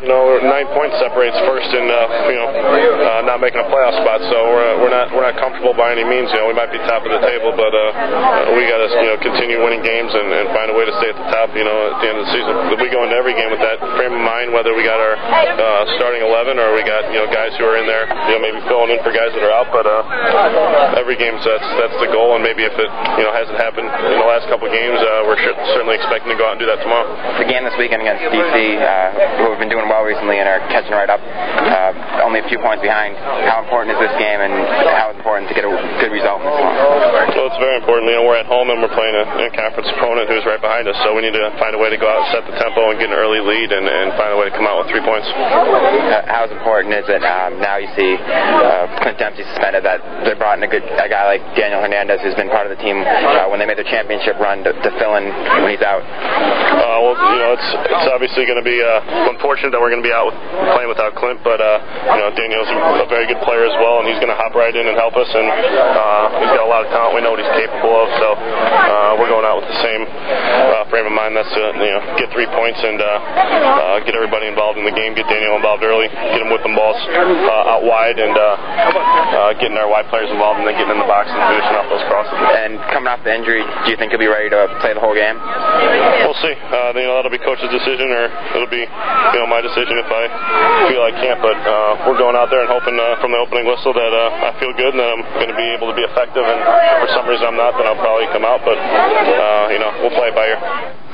you 0.01 0.09
know, 0.09 0.41
nine 0.41 0.65
points 0.73 0.97
separates 0.97 1.37
first 1.45 1.69
in, 1.77 1.85
uh, 1.85 2.29
you 2.33 2.37
know, 2.41 2.49
uh, 2.49 3.21
not 3.21 3.37
making 3.37 3.61
a 3.61 3.67
playoff 3.69 3.93
spot. 4.01 4.17
So 4.33 4.37
we're, 4.49 4.81
we're 4.81 4.93
not 4.93 5.13
we're 5.13 5.21
not 5.21 5.37
comfortable 5.37 5.77
by 5.77 5.93
any 5.93 6.01
means. 6.01 6.33
You 6.33 6.41
know, 6.41 6.49
we 6.49 6.57
might 6.57 6.73
be 6.73 6.81
top 6.89 7.05
of 7.05 7.13
the 7.13 7.21
table, 7.21 7.53
but 7.53 7.69
uh, 7.69 8.49
uh, 8.49 8.57
we 8.57 8.65
got 8.65 8.81
to 8.81 8.89
you 8.97 9.09
know 9.13 9.17
continue 9.21 9.61
winning 9.61 9.85
games 9.85 10.09
and, 10.09 10.25
and 10.33 10.49
find 10.57 10.73
a 10.73 10.75
way 10.75 10.89
to 10.89 10.93
stay 10.97 11.13
at 11.13 11.17
the 11.21 11.29
top. 11.29 11.53
You 11.53 11.61
know, 11.61 11.77
at 11.93 12.01
the 12.01 12.07
end 12.09 12.17
of 12.17 12.25
the 12.25 12.31
season, 12.33 12.53
we 12.81 12.89
go 12.89 13.05
into 13.05 13.13
every 13.13 13.37
game 13.37 13.53
with 13.53 13.61
that 13.61 13.77
frame 13.93 14.17
of 14.17 14.23
mind. 14.25 14.49
Whether 14.57 14.73
we 14.73 14.81
got 14.81 14.97
our 14.97 15.13
uh, 15.13 15.85
starting 16.01 16.25
eleven 16.25 16.57
or 16.57 16.73
we 16.73 16.81
got 16.81 17.05
you 17.13 17.21
know 17.21 17.29
guys 17.29 17.53
who 17.61 17.69
are 17.69 17.77
in 17.77 17.85
there, 17.85 18.09
you 18.25 18.33
know, 18.33 18.41
maybe 18.41 18.57
filling 18.65 18.89
in 18.89 18.99
for 19.05 19.13
guys 19.13 19.29
that 19.37 19.45
are 19.45 19.53
out. 19.53 19.69
But 19.69 19.85
uh, 19.85 20.97
every 20.97 21.13
game, 21.13 21.37
so 21.45 21.53
that's 21.53 21.69
that's 21.77 21.97
the 22.01 22.09
goal. 22.09 22.33
And 22.33 22.41
maybe 22.41 22.65
if 22.65 22.73
it 22.73 22.89
you 23.21 23.23
know 23.23 23.29
hasn't 23.37 23.61
happened 23.61 23.85
in 23.85 24.17
the 24.17 24.25
last 24.25 24.49
couple 24.49 24.65
of 24.65 24.73
games, 24.73 24.97
uh, 24.97 25.29
we're 25.29 25.37
certainly 25.77 25.93
expecting 25.93 26.33
to 26.33 26.37
go 26.41 26.49
out 26.49 26.57
and 26.57 26.61
do 26.61 26.65
that 26.65 26.81
tomorrow. 26.81 27.05
The 27.37 27.45
game 27.45 27.61
this 27.61 27.77
weekend 27.77 28.01
against 28.01 28.25
DC, 28.33 28.57
uh, 28.81 29.45
who 29.45 29.53
have 29.53 29.61
been 29.61 29.69
doing 29.69 29.90
well 29.91 30.07
recently 30.07 30.39
and 30.39 30.47
are 30.47 30.63
catching 30.71 30.95
right 30.95 31.11
up, 31.11 31.19
uh, 31.19 32.23
only 32.23 32.39
a 32.39 32.47
few 32.47 32.55
points 32.63 32.79
behind. 32.79 33.19
How 33.19 33.59
important 33.59 33.91
is 33.91 33.99
this 33.99 34.15
game, 34.15 34.39
and 34.39 34.55
how 34.87 35.11
important 35.11 35.51
to 35.51 35.53
get 35.53 35.67
a 35.67 35.71
good 35.99 36.15
result 36.15 36.39
in 36.39 36.47
this 36.47 36.55
one? 36.63 37.35
Well, 37.35 37.51
it's 37.51 37.59
very 37.59 37.75
important. 37.75 38.07
You 38.07 38.23
know, 38.23 38.25
we're 38.25 38.39
at 38.39 38.47
home 38.47 38.71
and 38.71 38.79
we're 38.79 38.95
playing 38.95 39.19
a, 39.19 39.27
a 39.27 39.51
conference 39.51 39.91
opponent 39.91 40.31
who's 40.31 40.47
right 40.47 40.63
behind 40.63 40.87
us, 40.87 40.95
so 41.03 41.11
we 41.11 41.27
need 41.27 41.35
to 41.35 41.51
find 41.59 41.75
a 41.75 41.81
way 41.81 41.91
to 41.91 41.99
go 41.99 42.07
out, 42.07 42.23
set 42.31 42.47
the 42.47 42.55
tempo, 42.55 42.95
and 42.95 42.97
get 43.03 43.11
an 43.11 43.19
early 43.19 43.43
lead, 43.43 43.75
and, 43.75 43.83
and 43.83 44.15
find 44.15 44.31
a 44.31 44.37
way 44.39 44.47
to 44.47 44.55
come 44.55 44.63
out 44.63 44.79
with 44.79 44.87
three 44.87 45.03
points. 45.03 45.27
Uh, 45.27 46.23
how 46.23 46.47
important 46.47 46.95
is 46.95 47.07
it 47.11 47.19
um, 47.27 47.59
now? 47.59 47.75
You 47.75 47.91
see 47.99 48.15
uh, 48.15 48.87
Clint 49.03 49.19
Dempsey 49.19 49.43
suspended. 49.51 49.83
That 49.83 49.99
they 50.23 50.37
brought 50.37 50.61
in 50.61 50.63
a 50.63 50.71
good 50.71 50.85
a 50.85 51.09
guy 51.09 51.25
like 51.25 51.43
Daniel 51.57 51.81
Hernandez, 51.81 52.21
who's 52.21 52.37
been 52.37 52.53
part 52.53 52.69
of 52.69 52.71
the 52.71 52.79
team 52.79 53.01
uh, 53.01 53.49
when 53.49 53.57
they 53.59 53.65
made 53.65 53.81
their 53.81 53.89
championship 53.89 54.37
run 54.37 54.63
to, 54.63 54.71
to 54.71 54.89
fill 55.01 55.17
in 55.17 55.25
when 55.65 55.73
he's 55.73 55.81
out. 55.81 56.05
Uh, 56.05 57.01
well, 57.01 57.17
you 57.33 57.39
know, 57.41 57.51
it's 57.57 57.69
it's 57.89 58.07
obviously 58.13 58.45
going 58.45 58.61
to 58.61 58.67
be 58.67 58.77
uh, 58.77 59.33
unfortunate 59.33 59.73
that 59.73 59.80
we're 59.81 59.89
going 59.89 60.05
to 60.05 60.07
be 60.07 60.13
out 60.13 60.29
with 60.29 60.37
playing 60.77 60.89
without 60.89 61.17
Clint, 61.17 61.41
but 61.41 61.57
uh, 61.57 61.81
you 62.13 62.21
know 62.21 62.29
Daniel's 62.37 62.69
a 63.01 63.09
very 63.09 63.25
good 63.25 63.41
player 63.41 63.65
as 63.65 63.73
well, 63.81 63.97
and 64.01 64.05
he's 64.05 64.21
going 64.21 64.29
to 64.29 64.37
hop 64.37 64.53
right 64.53 64.73
in 64.73 64.85
and 64.85 64.93
help 64.93 65.17
us. 65.17 65.25
And 65.25 65.47
uh, 65.49 66.25
he's 66.37 66.53
got 66.53 66.63
a 66.65 66.71
lot 66.71 66.85
of 66.85 66.93
talent. 66.93 67.17
We 67.17 67.25
know 67.25 67.33
what 67.33 67.41
he's 67.41 67.55
capable 67.57 67.97
of, 67.97 68.07
so 68.21 68.27
uh, 68.37 69.17
we're 69.17 69.33
going 69.33 69.43
out 69.43 69.65
with 69.65 69.69
the 69.73 69.81
same 69.81 70.05
uh, 70.05 70.85
frame 70.93 71.09
of 71.09 71.15
mind. 71.17 71.33
That's 71.33 71.49
to 71.49 71.63
you 71.81 71.93
know 71.97 72.01
get 72.21 72.29
three 72.29 72.45
points 72.53 72.77
and 72.77 73.01
uh, 73.01 73.09
uh, 73.09 74.05
get 74.05 74.13
everybody 74.13 74.45
involved 74.45 74.77
in 74.77 74.85
the 74.85 74.93
game. 74.93 75.17
Get 75.17 75.25
Daniel 75.25 75.57
involved 75.57 75.81
early. 75.81 76.05
Get 76.07 76.37
him 76.37 76.53
with 76.53 76.61
the 76.61 76.69
balls 76.77 77.01
uh, 77.01 77.73
out 77.73 77.81
wide 77.81 78.21
and 78.21 78.37
uh, 78.37 78.45
uh, 78.45 79.51
getting 79.57 79.81
our 79.81 79.89
wide 79.89 80.05
players 80.13 80.29
involved, 80.29 80.61
and 80.61 80.69
then 80.69 80.77
getting 80.77 80.93
in 80.93 81.01
the 81.01 81.09
box 81.09 81.25
and 81.33 81.41
finishing 81.49 81.73
off 81.73 81.89
those 81.89 82.05
crosses. 82.05 82.37
And 82.37 82.77
coming 82.93 83.09
off 83.09 83.25
the 83.25 83.33
injury, 83.33 83.65
do 83.65 83.89
you 83.89 83.97
think 83.97 84.13
he'll 84.13 84.21
be 84.21 84.29
ready 84.29 84.53
to 84.53 84.69
play 84.77 84.93
the 84.93 85.01
whole 85.01 85.17
game? 85.17 85.41
We'll 86.21 86.37
see. 86.37 86.53
Uh, 86.53 86.93
you 86.93 87.09
know 87.09 87.17
that'll 87.17 87.33
be 87.33 87.41
coach's 87.41 87.73
decision, 87.73 88.13
or 88.13 88.29
it'll 88.53 88.69
be 88.69 88.85
you 88.85 89.37
know 89.41 89.49
my 89.49 89.57
decision 89.57 89.70
if 89.77 90.09
I 90.11 90.23
feel 90.91 91.01
I 91.01 91.13
can't. 91.15 91.39
But 91.39 91.57
uh, 91.63 92.07
we're 92.07 92.19
going 92.19 92.35
out 92.35 92.51
there 92.51 92.61
and 92.61 92.69
hoping 92.69 92.99
uh, 92.99 93.19
from 93.23 93.31
the 93.31 93.39
opening 93.39 93.63
whistle 93.63 93.93
that 93.95 94.11
uh, 94.11 94.49
I 94.49 94.55
feel 94.59 94.73
good 94.75 94.91
and 94.91 94.99
that 94.99 95.09
I'm 95.11 95.23
going 95.39 95.51
to 95.51 95.59
be 95.59 95.69
able 95.71 95.87
to 95.87 95.97
be 95.97 96.03
effective. 96.03 96.43
And 96.43 96.59
for 97.03 97.09
some 97.15 97.25
reason 97.27 97.47
I'm 97.47 97.59
not, 97.59 97.79
then 97.79 97.87
I'll 97.87 97.99
probably 97.99 98.27
come 98.35 98.43
out. 98.43 98.61
But 98.67 98.75
uh, 98.75 99.71
you 99.71 99.79
know 99.79 99.91
we'll 100.03 100.15
play 100.15 100.29
it 100.29 100.35
by 100.35 100.45
ear. 100.51 100.59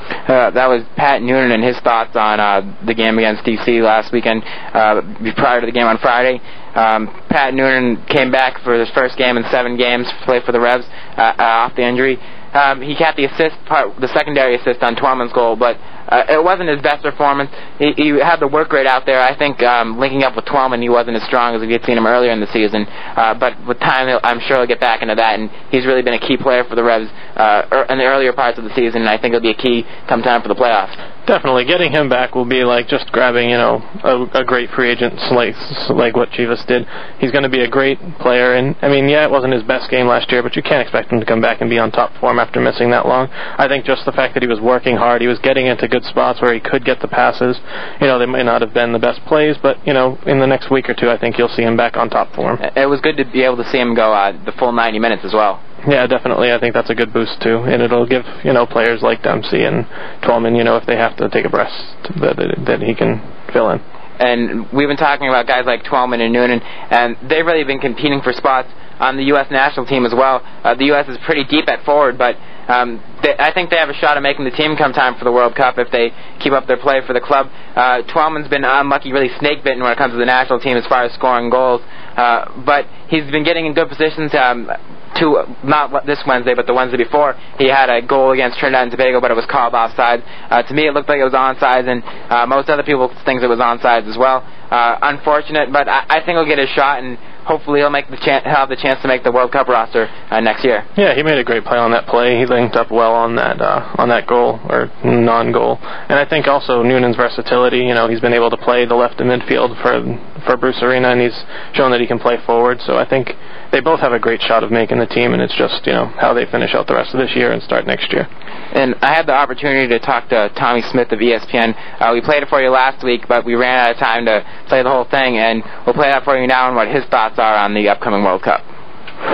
Uh, 0.08 0.50
that 0.50 0.68
was 0.68 0.84
Pat 0.96 1.20
Noonan 1.22 1.52
and 1.52 1.64
his 1.64 1.78
thoughts 1.80 2.16
on 2.16 2.40
uh, 2.40 2.60
the 2.86 2.94
game 2.94 3.18
against 3.18 3.44
DC 3.44 3.80
last 3.82 4.12
weekend, 4.12 4.42
uh, 4.44 5.00
prior 5.36 5.60
to 5.60 5.66
the 5.66 5.72
game 5.72 5.86
on 5.86 5.98
Friday. 5.98 6.40
Um, 6.74 7.08
Pat 7.28 7.54
Noonan 7.54 8.04
came 8.06 8.30
back 8.30 8.62
for 8.62 8.78
his 8.78 8.88
first 8.90 9.16
game 9.18 9.36
in 9.36 9.44
seven 9.50 9.76
games 9.76 10.08
to 10.08 10.24
play 10.24 10.40
for 10.44 10.52
the 10.52 10.60
Revs 10.60 10.84
uh, 11.16 11.32
uh, 11.36 11.66
off 11.68 11.76
the 11.76 11.82
injury. 11.82 12.16
Um, 12.52 12.80
he 12.80 12.96
got 12.96 13.16
the 13.16 13.24
assist 13.24 13.56
part, 13.66 14.00
the 14.00 14.08
secondary 14.08 14.56
assist 14.56 14.82
on 14.82 14.96
Twellman's 14.96 15.32
goal, 15.32 15.56
but 15.56 15.76
uh, 16.08 16.24
it 16.28 16.42
wasn't 16.42 16.68
his 16.68 16.80
best 16.80 17.02
performance. 17.02 17.50
He, 17.78 17.92
he 17.92 18.08
had 18.18 18.40
the 18.40 18.48
work 18.48 18.72
rate 18.72 18.86
out 18.86 19.04
there. 19.04 19.20
I 19.20 19.36
think 19.36 19.62
um, 19.62 19.98
linking 19.98 20.22
up 20.22 20.34
with 20.36 20.46
Twellman, 20.46 20.80
he 20.80 20.88
wasn't 20.88 21.16
as 21.16 21.22
strong 21.24 21.54
as 21.54 21.60
we 21.60 21.72
had 21.72 21.84
seen 21.84 21.98
him 21.98 22.06
earlier 22.06 22.30
in 22.30 22.40
the 22.40 22.50
season. 22.52 22.86
Uh, 22.88 23.34
but 23.34 23.54
with 23.66 23.78
time, 23.80 24.18
I'm 24.24 24.40
sure 24.40 24.56
he'll 24.58 24.66
get 24.66 24.80
back 24.80 25.02
into 25.02 25.14
that, 25.14 25.38
and 25.38 25.50
he's 25.70 25.84
really 25.84 26.02
been 26.02 26.14
a 26.14 26.20
key 26.20 26.36
player 26.36 26.64
for 26.64 26.74
the 26.74 26.82
Revs 26.82 27.10
uh, 27.36 27.68
er, 27.70 27.86
in 27.90 27.98
the 27.98 28.04
earlier 28.04 28.32
parts 28.32 28.58
of 28.58 28.64
the 28.64 28.74
season. 28.74 29.02
And 29.02 29.10
I 29.10 29.18
think 29.18 29.32
he'll 29.32 29.42
be 29.42 29.50
a 29.50 29.54
key 29.54 29.84
come 30.08 30.22
time 30.22 30.42
for 30.42 30.48
the 30.48 30.56
playoffs. 30.56 30.96
Definitely, 31.28 31.66
getting 31.66 31.92
him 31.92 32.08
back 32.08 32.34
will 32.34 32.46
be 32.46 32.64
like 32.64 32.88
just 32.88 33.12
grabbing, 33.12 33.50
you 33.50 33.58
know, 33.58 33.82
a, 34.02 34.40
a 34.40 34.44
great 34.44 34.70
free 34.70 34.90
agent 34.90 35.12
like 35.30 35.54
like 35.90 36.16
what 36.16 36.30
Chivas 36.30 36.66
did. 36.66 36.88
He's 37.18 37.30
going 37.30 37.42
to 37.42 37.50
be 37.50 37.60
a 37.60 37.68
great 37.68 37.98
player, 38.18 38.54
and 38.54 38.74
I 38.80 38.88
mean, 38.88 39.10
yeah, 39.10 39.24
it 39.24 39.30
wasn't 39.30 39.52
his 39.52 39.62
best 39.62 39.90
game 39.90 40.06
last 40.06 40.32
year, 40.32 40.42
but 40.42 40.56
you 40.56 40.62
can't 40.62 40.80
expect 40.80 41.12
him 41.12 41.20
to 41.20 41.26
come 41.26 41.42
back 41.42 41.60
and 41.60 41.68
be 41.68 41.78
on 41.78 41.90
top 41.90 42.16
form 42.16 42.38
after 42.38 42.62
missing 42.62 42.90
that 42.92 43.04
long. 43.04 43.28
I 43.28 43.68
think 43.68 43.84
just 43.84 44.06
the 44.06 44.12
fact 44.12 44.32
that 44.34 44.42
he 44.42 44.48
was 44.48 44.58
working 44.58 44.96
hard, 44.96 45.20
he 45.20 45.28
was 45.28 45.38
getting 45.40 45.66
into 45.66 45.86
good 45.86 46.04
spots 46.04 46.40
where 46.40 46.54
he 46.54 46.60
could 46.60 46.82
get 46.86 47.00
the 47.00 47.08
passes. 47.08 47.60
You 48.00 48.06
know, 48.06 48.18
they 48.18 48.24
might 48.24 48.44
not 48.44 48.62
have 48.62 48.72
been 48.72 48.94
the 48.94 48.98
best 48.98 49.20
plays, 49.26 49.56
but 49.62 49.86
you 49.86 49.92
know, 49.92 50.18
in 50.24 50.40
the 50.40 50.46
next 50.46 50.70
week 50.70 50.88
or 50.88 50.94
two, 50.94 51.10
I 51.10 51.18
think 51.18 51.36
you'll 51.36 51.48
see 51.50 51.62
him 51.62 51.76
back 51.76 51.98
on 51.98 52.08
top 52.08 52.34
form. 52.34 52.58
It 52.74 52.88
was 52.88 53.02
good 53.02 53.18
to 53.18 53.26
be 53.26 53.42
able 53.42 53.58
to 53.58 53.68
see 53.68 53.78
him 53.78 53.94
go 53.94 54.14
uh, 54.14 54.32
the 54.46 54.52
full 54.52 54.72
90 54.72 54.98
minutes 54.98 55.26
as 55.26 55.34
well. 55.34 55.62
Yeah, 55.86 56.06
definitely. 56.06 56.52
I 56.52 56.58
think 56.58 56.74
that's 56.74 56.90
a 56.90 56.94
good 56.94 57.12
boost 57.12 57.40
too, 57.40 57.58
and 57.58 57.82
it'll 57.82 58.06
give 58.06 58.24
you 58.44 58.52
know 58.52 58.66
players 58.66 59.00
like 59.02 59.22
Dempsey 59.22 59.62
and 59.62 59.86
Twellman, 60.22 60.56
you 60.56 60.64
know, 60.64 60.76
if 60.76 60.86
they 60.86 60.96
have 60.96 61.16
to 61.18 61.28
take 61.28 61.44
a 61.44 61.48
breath, 61.48 61.72
that 62.20 62.36
that 62.66 62.82
he 62.82 62.94
can 62.94 63.22
fill 63.52 63.70
in. 63.70 63.80
And 64.18 64.66
we've 64.72 64.88
been 64.88 64.96
talking 64.96 65.28
about 65.28 65.46
guys 65.46 65.64
like 65.64 65.84
Twellman 65.84 66.20
and 66.20 66.32
Noonan, 66.32 66.60
and 66.60 67.16
they've 67.30 67.46
really 67.46 67.62
been 67.62 67.78
competing 67.78 68.20
for 68.20 68.32
spots 68.32 68.68
on 68.98 69.16
the 69.16 69.24
U.S. 69.30 69.46
national 69.50 69.86
team 69.86 70.04
as 70.04 70.12
well. 70.12 70.42
Uh, 70.64 70.74
the 70.74 70.86
U.S. 70.86 71.08
is 71.08 71.16
pretty 71.24 71.44
deep 71.44 71.68
at 71.68 71.84
forward, 71.84 72.18
but 72.18 72.34
um, 72.68 73.00
they, 73.22 73.34
I 73.38 73.52
think 73.54 73.70
they 73.70 73.76
have 73.76 73.88
a 73.88 73.94
shot 73.94 74.16
at 74.16 74.22
making 74.22 74.44
the 74.44 74.50
team 74.50 74.76
come 74.76 74.92
time 74.92 75.16
for 75.16 75.24
the 75.24 75.32
World 75.32 75.54
Cup 75.54 75.78
if 75.78 75.90
they 75.90 76.12
keep 76.40 76.52
up 76.52 76.66
their 76.66 76.76
play 76.76 77.00
for 77.06 77.12
the 77.12 77.20
club. 77.20 77.46
Uh, 77.76 78.02
Twellman's 78.10 78.48
been 78.48 78.64
unlucky, 78.64 79.12
really 79.12 79.30
snake 79.38 79.62
bitten 79.62 79.82
when 79.82 79.92
it 79.92 79.98
comes 79.98 80.12
to 80.12 80.18
the 80.18 80.26
national 80.26 80.58
team 80.60 80.76
as 80.76 80.86
far 80.86 81.04
as 81.04 81.12
scoring 81.14 81.48
goals, 81.48 81.80
uh, 82.16 82.50
but 82.66 82.86
he's 83.08 83.24
been 83.30 83.44
getting 83.44 83.66
in 83.66 83.72
good 83.72 83.88
positions. 83.88 84.34
Um, 84.34 84.68
two, 85.16 85.42
not 85.64 86.06
this 86.06 86.20
Wednesday, 86.26 86.54
but 86.54 86.66
the 86.66 86.74
Wednesday 86.74 86.96
before, 86.98 87.34
he 87.58 87.68
had 87.68 87.88
a 87.88 88.02
goal 88.02 88.32
against 88.32 88.58
Trinidad 88.58 88.82
and 88.82 88.90
Tobago, 88.90 89.20
but 89.20 89.30
it 89.30 89.34
was 89.34 89.46
called 89.46 89.74
offside. 89.74 90.22
Uh, 90.50 90.62
to 90.62 90.74
me, 90.74 90.86
it 90.86 90.94
looked 90.94 91.08
like 91.08 91.20
it 91.20 91.24
was 91.24 91.32
onside, 91.32 91.88
and 91.88 92.02
uh, 92.30 92.46
most 92.46 92.68
other 92.68 92.82
people 92.82 93.08
think 93.24 93.42
it 93.42 93.48
was 93.48 93.58
onside 93.58 94.08
as 94.08 94.16
well. 94.16 94.44
Uh, 94.70 94.98
unfortunate, 95.02 95.72
but 95.72 95.88
I, 95.88 96.04
I 96.08 96.20
think 96.20 96.36
he'll 96.36 96.46
get 96.46 96.58
a 96.58 96.66
shot, 96.66 97.02
and 97.02 97.16
hopefully 97.48 97.80
he'll 97.80 97.88
make 97.88 98.08
the 98.10 98.18
chance, 98.18 98.44
have 98.44 98.68
the 98.68 98.76
chance 98.76 99.00
to 99.00 99.08
make 99.08 99.24
the 99.24 99.32
World 99.32 99.50
Cup 99.50 99.66
roster 99.66 100.06
uh, 100.30 100.40
next 100.40 100.62
year. 100.62 100.84
Yeah, 100.96 101.14
he 101.14 101.22
made 101.22 101.38
a 101.38 101.44
great 101.44 101.64
play 101.64 101.78
on 101.78 101.90
that 101.92 102.06
play. 102.06 102.38
He 102.38 102.44
linked 102.44 102.76
up 102.76 102.90
well 102.90 103.14
on 103.14 103.36
that 103.36 103.60
uh, 103.60 103.96
on 103.96 104.10
that 104.10 104.26
goal 104.26 104.60
or 104.68 104.92
non-goal, 105.02 105.78
and 105.80 106.18
I 106.18 106.28
think 106.28 106.46
also 106.46 106.82
Noonan's 106.82 107.16
versatility. 107.16 107.78
You 107.78 107.94
know, 107.94 108.08
he's 108.08 108.20
been 108.20 108.34
able 108.34 108.50
to 108.50 108.58
play 108.58 108.84
the 108.84 108.94
left 108.94 109.20
of 109.20 109.26
midfield 109.26 109.80
for 109.80 110.04
for 110.46 110.56
Bruce 110.56 110.80
Arena, 110.82 111.10
and 111.10 111.20
he's 111.20 111.36
shown 111.74 111.90
that 111.90 112.00
he 112.00 112.06
can 112.06 112.18
play 112.18 112.36
forward. 112.44 112.80
So 112.82 112.96
I 112.96 113.08
think 113.08 113.30
they 113.72 113.80
both 113.80 114.00
have 114.00 114.12
a 114.12 114.18
great 114.18 114.40
shot 114.42 114.62
of 114.62 114.70
making 114.70 114.98
the 114.98 115.06
team, 115.06 115.32
and 115.32 115.42
it's 115.42 115.54
just 115.56 115.86
you 115.86 115.92
know 115.92 116.06
how 116.06 116.34
they 116.34 116.46
finish 116.46 116.74
out 116.74 116.86
the 116.86 116.94
rest 116.94 117.14
of 117.14 117.20
this 117.20 117.34
year 117.34 117.52
and 117.52 117.62
start 117.62 117.86
next 117.86 118.12
year. 118.12 118.26
And 118.74 118.94
I 119.00 119.14
had 119.14 119.26
the 119.26 119.34
opportunity 119.34 119.88
to 119.88 119.98
talk 119.98 120.28
to 120.28 120.50
Tommy 120.56 120.82
Smyth 120.90 121.12
of 121.12 121.18
ESPN. 121.18 121.74
Uh, 122.00 122.10
we 122.12 122.20
played 122.20 122.42
it 122.42 122.48
for 122.48 122.60
you 122.60 122.70
last 122.70 123.04
week, 123.04 123.26
but 123.28 123.44
we 123.44 123.54
ran 123.54 123.86
out 123.86 123.90
of 123.92 123.96
time 123.96 124.24
to 124.26 124.44
play 124.68 124.82
the 124.82 124.90
whole 124.90 125.04
thing, 125.04 125.38
and 125.38 125.62
we'll 125.86 125.94
play 125.94 126.10
that 126.10 126.24
for 126.24 126.38
you 126.38 126.46
now 126.46 126.68
and 126.68 126.76
what 126.76 126.88
his 126.88 127.04
thoughts 127.06 127.38
are 127.38 127.56
on 127.56 127.74
the 127.74 127.88
upcoming 127.88 128.22
World 128.22 128.42
Cup. 128.42 128.64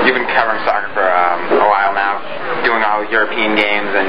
You've 0.07 0.17
been 0.17 0.25
covering 0.33 0.65
soccer 0.65 0.89
for 0.97 1.05
um, 1.05 1.61
a 1.61 1.69
while 1.69 1.93
now, 1.93 2.17
doing 2.65 2.83
all 2.83 3.05
European 3.07 3.55
games, 3.55 3.93
and 3.93 4.09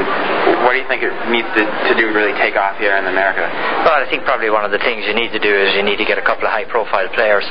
what 0.64 0.74
do 0.74 0.80
you 0.80 0.88
think 0.88 1.03
it 1.03 1.12
needs 1.30 1.47
to, 1.53 1.64
to 1.64 1.93
do 1.99 2.10
to 2.10 2.16
really 2.16 2.36
take 2.39 2.56
off 2.56 2.80
here 2.80 2.95
in 2.95 3.06
America? 3.06 3.43
Well, 3.84 3.99
I 3.99 4.08
think 4.10 4.24
probably 4.24 4.49
one 4.49 4.64
of 4.64 4.72
the 4.72 4.82
things 4.82 5.06
you 5.06 5.14
need 5.14 5.36
to 5.36 5.41
do 5.43 5.51
is 5.51 5.76
you 5.76 5.84
need 5.84 5.99
to 5.99 6.08
get 6.08 6.18
a 6.18 6.26
couple 6.26 6.47
of 6.47 6.51
high-profile 6.56 7.12
players, 7.14 7.43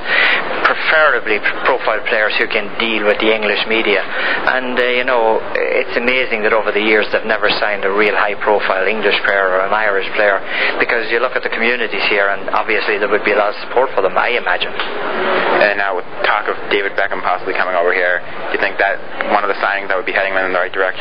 preferably 0.64 1.38
profile 1.68 2.00
players 2.09 2.32
who 2.40 2.48
can 2.48 2.72
deal 2.80 3.05
with 3.05 3.20
the 3.20 3.30
English 3.30 3.61
media. 3.68 4.00
And 4.00 4.74
uh, 4.74 4.84
you 4.96 5.05
know, 5.05 5.40
it's 5.55 5.96
amazing 5.96 6.42
that 6.48 6.57
over 6.57 6.72
the 6.72 6.82
years 6.82 7.07
they've 7.12 7.28
never 7.28 7.52
signed 7.61 7.84
a 7.84 7.92
real 7.92 8.16
high-profile 8.16 8.88
English 8.88 9.18
player 9.28 9.61
or 9.61 9.68
an 9.68 9.74
Irish 9.74 10.09
player, 10.16 10.40
because 10.80 11.11
you 11.12 11.20
look 11.20 11.36
at 11.36 11.44
the 11.44 11.52
communities 11.52 12.02
here, 12.09 12.32
and 12.32 12.48
obviously 12.50 12.96
there 12.96 13.12
would 13.12 13.24
be 13.24 13.32
a 13.32 13.38
lot 13.38 13.52
of 13.52 13.59
support 13.68 13.92
for 13.92 14.00
them. 14.00 14.16
I 14.16 14.40
imagine. 14.40 14.72
And 14.72 15.78
now 15.78 15.96
with 15.96 16.09
talk 16.24 16.48
of 16.48 16.57
David 16.70 16.96
Beckham 16.96 17.20
possibly 17.22 17.55
coming 17.55 17.76
over 17.76 17.92
here 17.92 18.22
do 18.55 18.62
you 18.62 18.62
think 18.62 18.78
that 18.78 19.02
one 19.34 19.42
of 19.42 19.50
the 19.50 19.59
signings 19.59 19.90
that 19.90 19.98
would 19.98 20.07
be 20.07 20.14
heading 20.14 20.30
them 20.30 20.46
in 20.46 20.55
the 20.55 20.62
right 20.62 20.70
direction? 20.70 20.93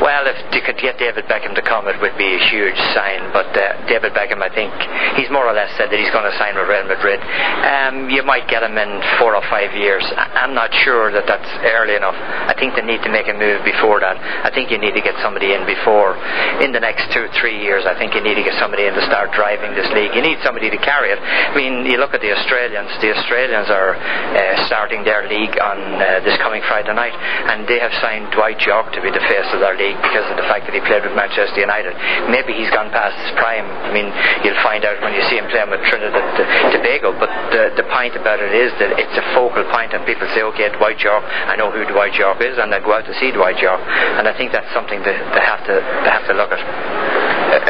Well, 0.00 0.24
if 0.26 0.38
you 0.54 0.62
could 0.62 0.78
get 0.78 0.98
David 0.98 1.26
Beckham 1.26 1.54
to 1.54 1.62
come, 1.62 1.88
it 1.88 2.00
would 2.00 2.16
be 2.16 2.30
a 2.36 2.42
huge 2.50 2.78
sign. 2.96 3.32
But 3.32 3.52
uh, 3.52 3.86
David 3.86 4.12
Beckham, 4.12 4.40
I 4.40 4.48
think 4.52 4.72
he's 5.18 5.30
more 5.30 5.46
or 5.46 5.52
less 5.52 5.70
said 5.76 5.90
that 5.90 5.98
he's 5.98 6.10
going 6.10 6.24
to 6.24 6.36
sign 6.38 6.56
with 6.56 6.68
Real 6.68 6.86
Madrid. 6.86 7.20
Um, 7.20 8.08
you 8.10 8.22
might 8.22 8.48
get 8.48 8.62
him 8.62 8.76
in 8.78 8.90
four 9.18 9.36
or 9.36 9.44
five 9.48 9.74
years. 9.76 10.02
I'm 10.16 10.54
not 10.54 10.72
sure 10.82 11.12
that 11.12 11.26
that's 11.26 11.50
early 11.64 11.94
enough. 11.96 12.16
I 12.16 12.54
think 12.56 12.74
they 12.74 12.84
need 12.84 13.02
to 13.02 13.12
make 13.12 13.28
a 13.28 13.36
move 13.36 13.64
before 13.64 14.00
that. 14.00 14.16
I 14.16 14.50
think 14.54 14.70
you 14.70 14.78
need 14.78 14.94
to 14.94 15.04
get 15.04 15.16
somebody 15.20 15.52
in 15.52 15.66
before, 15.66 16.16
in 16.64 16.72
the 16.72 16.80
next 16.80 17.12
two, 17.12 17.28
three 17.40 17.60
years. 17.60 17.84
I 17.86 17.96
think 17.96 18.14
you 18.14 18.22
need 18.22 18.36
to 18.36 18.44
get 18.44 18.56
somebody 18.58 18.86
in 18.86 18.94
to 18.94 19.04
start 19.06 19.32
driving 19.32 19.74
this 19.74 19.88
league. 19.92 20.14
You 20.14 20.22
need 20.22 20.40
somebody 20.42 20.70
to 20.70 20.80
carry 20.80 21.12
it. 21.12 21.20
I 21.20 21.52
mean, 21.54 21.86
you 21.86 21.98
look 21.98 22.14
at 22.14 22.20
the 22.20 22.32
Australians. 22.32 22.90
The 23.00 23.12
Australians 23.16 23.68
are 23.70 23.96
uh, 23.96 24.66
starting 24.66 25.04
their 25.04 25.28
league 25.28 25.56
on 25.60 25.78
uh, 26.00 26.20
this 26.24 26.36
coming 26.40 26.62
Friday 26.68 26.92
night, 26.94 27.14
and 27.14 27.68
they 27.68 27.78
have 27.78 27.92
signed 28.00 28.32
Dwight 28.32 28.60
Yorke 28.64 28.92
to 28.92 29.00
be 29.00 29.10
the 29.10 29.22
face 29.28 29.39
of 29.52 29.60
their 29.64 29.76
league 29.76 29.96
because 30.02 30.26
of 30.28 30.36
the 30.36 30.46
fact 30.48 30.68
that 30.68 30.74
he 30.76 30.82
played 30.84 31.04
with 31.06 31.16
Manchester 31.16 31.60
United. 31.60 31.96
Maybe 32.28 32.52
he's 32.52 32.70
gone 32.70 32.92
past 32.92 33.16
his 33.24 33.32
prime. 33.40 33.64
I 33.64 33.90
mean, 33.94 34.08
you'll 34.44 34.60
find 34.60 34.84
out 34.84 35.00
when 35.00 35.16
you 35.16 35.22
see 35.32 35.40
him 35.40 35.48
playing 35.48 35.70
with 35.72 35.80
Trinidad 35.88 36.20
and 36.20 36.70
Tobago. 36.74 37.16
But 37.16 37.30
the, 37.54 37.80
the 37.80 37.86
point 37.88 38.16
about 38.16 38.40
it 38.40 38.52
is 38.52 38.70
that 38.82 38.98
it's 39.00 39.16
a 39.16 39.24
focal 39.32 39.64
point, 39.72 39.96
and 39.96 40.04
people 40.04 40.28
say, 40.36 40.42
okay, 40.54 40.68
Dwight 40.76 41.00
Yorke, 41.00 41.24
I 41.24 41.56
know 41.56 41.70
who 41.70 41.86
Dwight 41.88 42.14
Yorke 42.18 42.42
is, 42.42 42.58
and 42.58 42.72
they 42.72 42.80
go 42.80 42.92
out 42.98 43.06
to 43.06 43.14
see 43.16 43.30
Dwight 43.30 43.58
Yorke, 43.62 43.80
and 43.80 44.26
I 44.26 44.34
think 44.36 44.52
that's 44.52 44.70
something 44.74 45.00
that 45.00 45.16
they 45.32 45.44
have 45.44 45.62
to 45.66 45.76
they 45.80 46.10
have 46.10 46.26
to 46.26 46.34
look 46.34 46.50
at. 46.50 46.60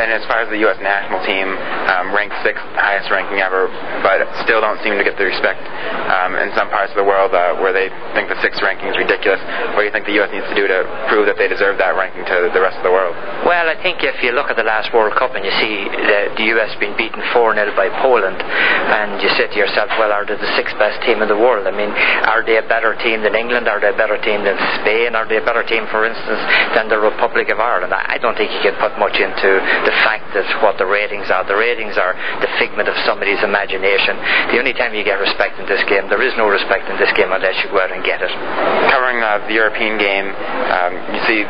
And 0.01 0.13
as 0.17 0.25
far 0.25 0.41
as 0.41 0.49
the 0.49 0.57
U.S. 0.65 0.81
national 0.81 1.21
team, 1.29 1.45
um, 1.93 2.17
ranked 2.17 2.37
sixth, 2.41 2.65
highest 2.73 3.13
ranking 3.13 3.45
ever, 3.45 3.69
but 4.01 4.25
still 4.49 4.61
don't 4.65 4.81
seem 4.81 4.97
to 4.97 5.05
get 5.05 5.21
the 5.21 5.29
respect 5.29 5.61
um, 6.09 6.41
in 6.41 6.49
some 6.57 6.73
parts 6.73 6.89
of 6.93 6.97
the 6.97 7.05
world 7.05 7.37
uh, 7.37 7.61
where 7.61 7.77
they 7.77 7.93
think 8.17 8.33
the 8.33 8.41
sixth 8.41 8.65
ranking 8.65 8.89
is 8.89 8.97
ridiculous. 8.97 9.41
What 9.77 9.85
do 9.85 9.87
you 9.89 9.93
think 9.93 10.09
the 10.09 10.17
U.S. 10.25 10.33
needs 10.33 10.49
to 10.49 10.57
do 10.57 10.65
to 10.69 10.89
prove 11.13 11.29
that 11.29 11.37
they 11.37 11.49
deserve 11.49 11.60
that 11.61 11.93
ranking 11.97 12.25
to 12.25 12.49
the 12.53 12.61
rest 12.61 12.81
of 12.81 12.85
the 12.85 12.93
world? 12.93 13.13
Well, 13.45 13.69
I 13.69 13.77
think 13.85 14.01
if 14.01 14.25
you 14.25 14.33
look 14.33 14.49
at 14.49 14.57
the 14.57 14.65
last 14.65 14.89
World 14.97 15.13
Cup 15.21 15.37
and 15.37 15.45
you 15.45 15.53
see 15.61 15.75
the, 15.85 16.21
the 16.41 16.45
U.S. 16.57 16.73
being 16.81 16.97
beaten 16.97 17.21
4 17.33 17.55
0 17.55 17.77
by 17.77 17.93
Poland, 18.01 18.41
and 18.41 19.21
you 19.21 19.29
say 19.37 19.53
to 19.53 19.59
yourself, 19.61 19.93
well, 20.01 20.13
are 20.13 20.25
they 20.25 20.41
the 20.41 20.53
sixth 20.57 20.75
best 20.81 21.05
team 21.05 21.21
in 21.21 21.29
the 21.29 21.37
world? 21.37 21.69
I 21.69 21.75
mean, 21.77 21.93
are 22.25 22.41
they 22.41 22.57
a 22.57 22.67
better 22.67 22.97
team 23.05 23.21
than 23.21 23.37
England? 23.37 23.69
Are 23.69 23.81
they 23.81 23.93
a 23.93 23.97
better 23.97 24.17
team 24.21 24.43
than 24.43 24.57
Spain? 24.81 25.13
Are 25.13 25.29
they 25.29 25.37
a 25.37 25.45
better 25.45 25.63
team, 25.63 25.85
for 25.93 26.09
instance, 26.09 26.41
than 26.73 26.89
the 26.89 26.99
Republic 26.99 27.53
of 27.53 27.61
Ireland? 27.61 27.93
I, 27.93 28.17
I 28.17 28.19
don't 28.19 28.37
think 28.37 28.49
you 28.57 28.63
can 28.65 28.81
put 28.81 28.97
much 28.97 29.21
into 29.21 29.51
the 29.85 29.95
fact 30.01 30.33
that 30.33 30.49
what 30.65 30.81
the 30.81 30.89
ratings 30.89 31.29
are. 31.29 31.45
The 31.45 31.59
ratings 31.59 32.01
are 32.01 32.17
the 32.41 32.51
figment 32.57 32.89
of 32.89 32.97
somebody's 33.05 33.43
imagination. 33.45 34.17
The 34.55 34.59
only 34.59 34.73
time 34.73 34.97
you 34.97 35.05
get 35.05 35.21
respect 35.21 35.61
in 35.61 35.67
this 35.69 35.83
game, 35.85 36.09
there 36.09 36.23
is 36.23 36.33
no 36.41 36.49
respect 36.49 36.89
in 36.89 36.97
this 36.97 37.13
game 37.19 37.33
unless 37.33 37.57
you 37.63 37.69
go 37.69 37.81
out 37.81 37.93
and 37.93 38.01
get 38.05 38.23
it. 38.23 38.33
Covering 38.89 39.21
uh, 39.21 39.45
the 39.45 39.55
European 39.55 39.99
game, 39.99 40.29
um, 40.33 40.93
you 41.13 41.21
see 41.27 41.41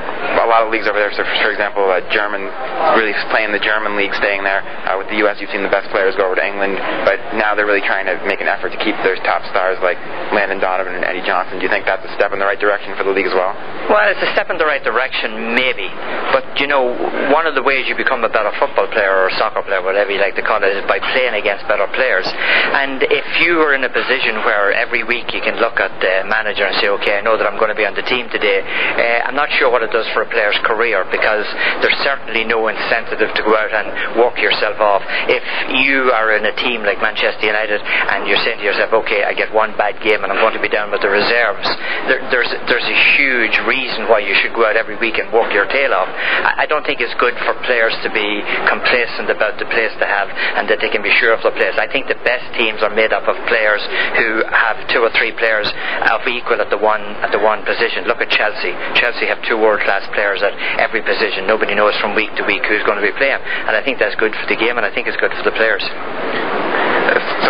a 0.40 0.48
lot 0.48 0.64
of 0.64 0.72
leagues 0.72 0.88
over 0.88 0.98
there. 0.98 1.12
So, 1.12 1.22
for, 1.22 1.36
for 1.44 1.50
example, 1.52 1.84
uh, 1.86 2.00
German 2.10 2.48
really 2.96 3.14
playing 3.30 3.52
the 3.52 3.62
German 3.62 3.96
league, 3.96 4.14
staying 4.16 4.42
there. 4.42 4.64
Uh, 4.88 4.98
with 4.98 5.08
the 5.12 5.20
U.S., 5.26 5.38
you've 5.38 5.52
seen 5.52 5.62
the 5.62 5.72
best 5.72 5.88
players 5.92 6.16
go 6.16 6.26
over 6.26 6.36
to 6.36 6.44
England, 6.44 6.80
but 7.04 7.20
now 7.36 7.54
they're 7.54 7.68
really 7.68 7.84
trying 7.84 8.06
to 8.08 8.16
make 8.26 8.40
an 8.40 8.48
effort 8.48 8.72
to 8.72 8.80
keep 8.80 8.96
their 9.04 9.16
top 9.22 9.44
stars 9.52 9.78
like 9.84 10.00
Landon 10.32 10.58
Donovan 10.58 10.94
and 10.96 11.04
Eddie 11.04 11.24
Johnson. 11.24 11.60
Do 11.60 11.64
you 11.64 11.72
think 11.72 11.84
that's 11.84 12.04
a 12.04 12.12
step 12.16 12.32
in 12.32 12.38
the 12.38 12.48
right 12.48 12.58
direction 12.58 12.96
for 12.96 13.04
the 13.04 13.12
league 13.12 13.28
as 13.28 13.36
well? 13.36 13.52
Well, 13.90 14.06
it's 14.08 14.22
a 14.22 14.30
step 14.32 14.50
in 14.50 14.58
the 14.58 14.66
right 14.66 14.82
direction, 14.82 15.54
maybe. 15.54 15.88
But 16.32 16.58
you 16.58 16.66
know, 16.66 16.94
one 17.30 17.46
of 17.46 17.54
the 17.54 17.62
ways 17.62 17.86
you 17.86 17.96
become 17.96 18.24
a 18.24 18.32
better 18.32 18.52
football 18.58 18.88
player 18.90 19.12
or 19.12 19.30
soccer 19.36 19.62
player, 19.62 19.82
whatever 19.82 20.10
you 20.10 20.20
like 20.20 20.36
to 20.38 20.44
call 20.46 20.62
it, 20.62 20.72
is 20.72 20.84
by 20.86 20.98
playing 21.12 21.34
against 21.34 21.66
better 21.66 21.86
players. 21.94 22.26
And 22.26 23.02
if 23.02 23.26
you 23.42 23.60
are 23.60 23.74
in 23.74 23.84
a 23.84 23.92
position 23.92 24.40
where 24.46 24.72
every 24.72 25.02
week 25.04 25.34
you 25.34 25.42
can 25.42 25.58
look 25.58 25.78
at 25.80 25.92
the 26.00 26.26
manager 26.28 26.64
and 26.64 26.76
say, 26.78 26.88
okay, 27.00 27.18
I 27.18 27.20
know 27.20 27.36
that 27.36 27.46
I'm 27.46 27.58
going 27.58 27.70
to 27.70 27.78
be 27.78 27.86
on 27.86 27.94
the 27.94 28.06
team 28.06 28.30
today, 28.30 28.62
uh, 28.62 29.28
I'm 29.28 29.34
not 29.34 29.50
sure 29.58 29.70
what 29.70 29.82
it 29.90 29.98
does 29.98 30.06
for 30.14 30.22
a 30.22 30.30
player's 30.30 30.56
career 30.62 31.02
because 31.10 31.42
there's 31.82 31.98
certainly 32.06 32.46
no 32.46 32.70
incentive 32.70 33.18
to 33.18 33.42
go 33.42 33.58
out 33.58 33.74
and 33.74 34.22
work 34.22 34.38
yourself 34.38 34.78
off. 34.78 35.02
If 35.26 35.42
you 35.82 36.14
are 36.14 36.38
in 36.38 36.46
a 36.46 36.54
team 36.54 36.86
like 36.86 37.02
Manchester 37.02 37.42
United 37.42 37.82
and 37.82 38.30
you're 38.30 38.38
saying 38.46 38.62
to 38.62 38.66
yourself, 38.66 38.94
okay, 39.02 39.26
I 39.26 39.34
get 39.34 39.50
one 39.50 39.74
bad 39.74 39.98
game 39.98 40.22
and 40.22 40.30
I'm 40.30 40.38
going 40.38 40.54
to 40.54 40.62
be 40.62 40.70
down 40.70 40.94
with 40.94 41.02
the 41.02 41.10
reserves, 41.10 41.66
there, 42.06 42.22
there's 42.30 42.50
there's 42.70 42.86
a 42.86 42.98
huge 43.18 43.58
reason 43.66 44.06
why 44.06 44.22
you 44.22 44.32
should 44.38 44.54
go 44.54 44.62
out 44.62 44.78
every 44.78 44.96
week 45.02 45.18
and 45.18 45.26
work 45.34 45.50
your 45.50 45.66
tail 45.66 45.90
off. 45.90 46.08
I, 46.08 46.62
I 46.62 46.66
don't 46.70 46.86
think 46.86 47.02
it's 47.02 47.14
good 47.18 47.34
for 47.42 47.58
players 47.66 47.94
to 48.06 48.10
be 48.14 48.28
complacent 48.70 49.26
about 49.26 49.58
the 49.58 49.66
place 49.66 49.90
they 49.98 50.06
have 50.06 50.30
and 50.30 50.70
that 50.70 50.78
they 50.78 50.88
can 50.88 51.02
be 51.02 51.10
sure 51.18 51.34
of 51.34 51.42
the 51.42 51.50
place. 51.50 51.74
I 51.74 51.90
think 51.90 52.06
the 52.06 52.20
best 52.22 52.46
teams 52.54 52.78
are 52.86 52.94
made 52.94 53.10
up 53.10 53.26
of 53.26 53.34
players 53.50 53.82
who 54.14 54.46
have 54.46 54.78
two 54.94 55.02
or 55.02 55.10
three 55.18 55.34
players 55.34 55.66
of 56.14 56.22
equal 56.30 56.62
at 56.62 56.70
the 56.70 56.78
one 56.78 57.02
at 57.26 57.34
the 57.34 57.42
one 57.42 57.66
position. 57.66 58.06
Look 58.06 58.22
at 58.22 58.30
Chelsea. 58.30 58.70
Chelsea 58.94 59.26
have 59.26 59.42
two 59.42 59.58
world 59.58 59.79
class 59.82 60.06
players 60.14 60.42
at 60.42 60.54
every 60.78 61.02
position. 61.02 61.46
Nobody 61.46 61.74
knows 61.74 61.96
from 62.00 62.14
week 62.14 62.30
to 62.36 62.44
week 62.44 62.64
who's 62.66 62.84
going 62.84 63.00
to 63.00 63.06
be 63.06 63.12
playing, 63.16 63.40
and 63.40 63.74
I 63.76 63.82
think 63.82 63.98
that's 63.98 64.16
good 64.16 64.32
for 64.34 64.46
the 64.46 64.56
game, 64.56 64.76
and 64.76 64.86
I 64.86 64.92
think 64.92 65.06
it's 65.06 65.18
good 65.18 65.32
for 65.32 65.44
the 65.44 65.54
players. 65.56 65.84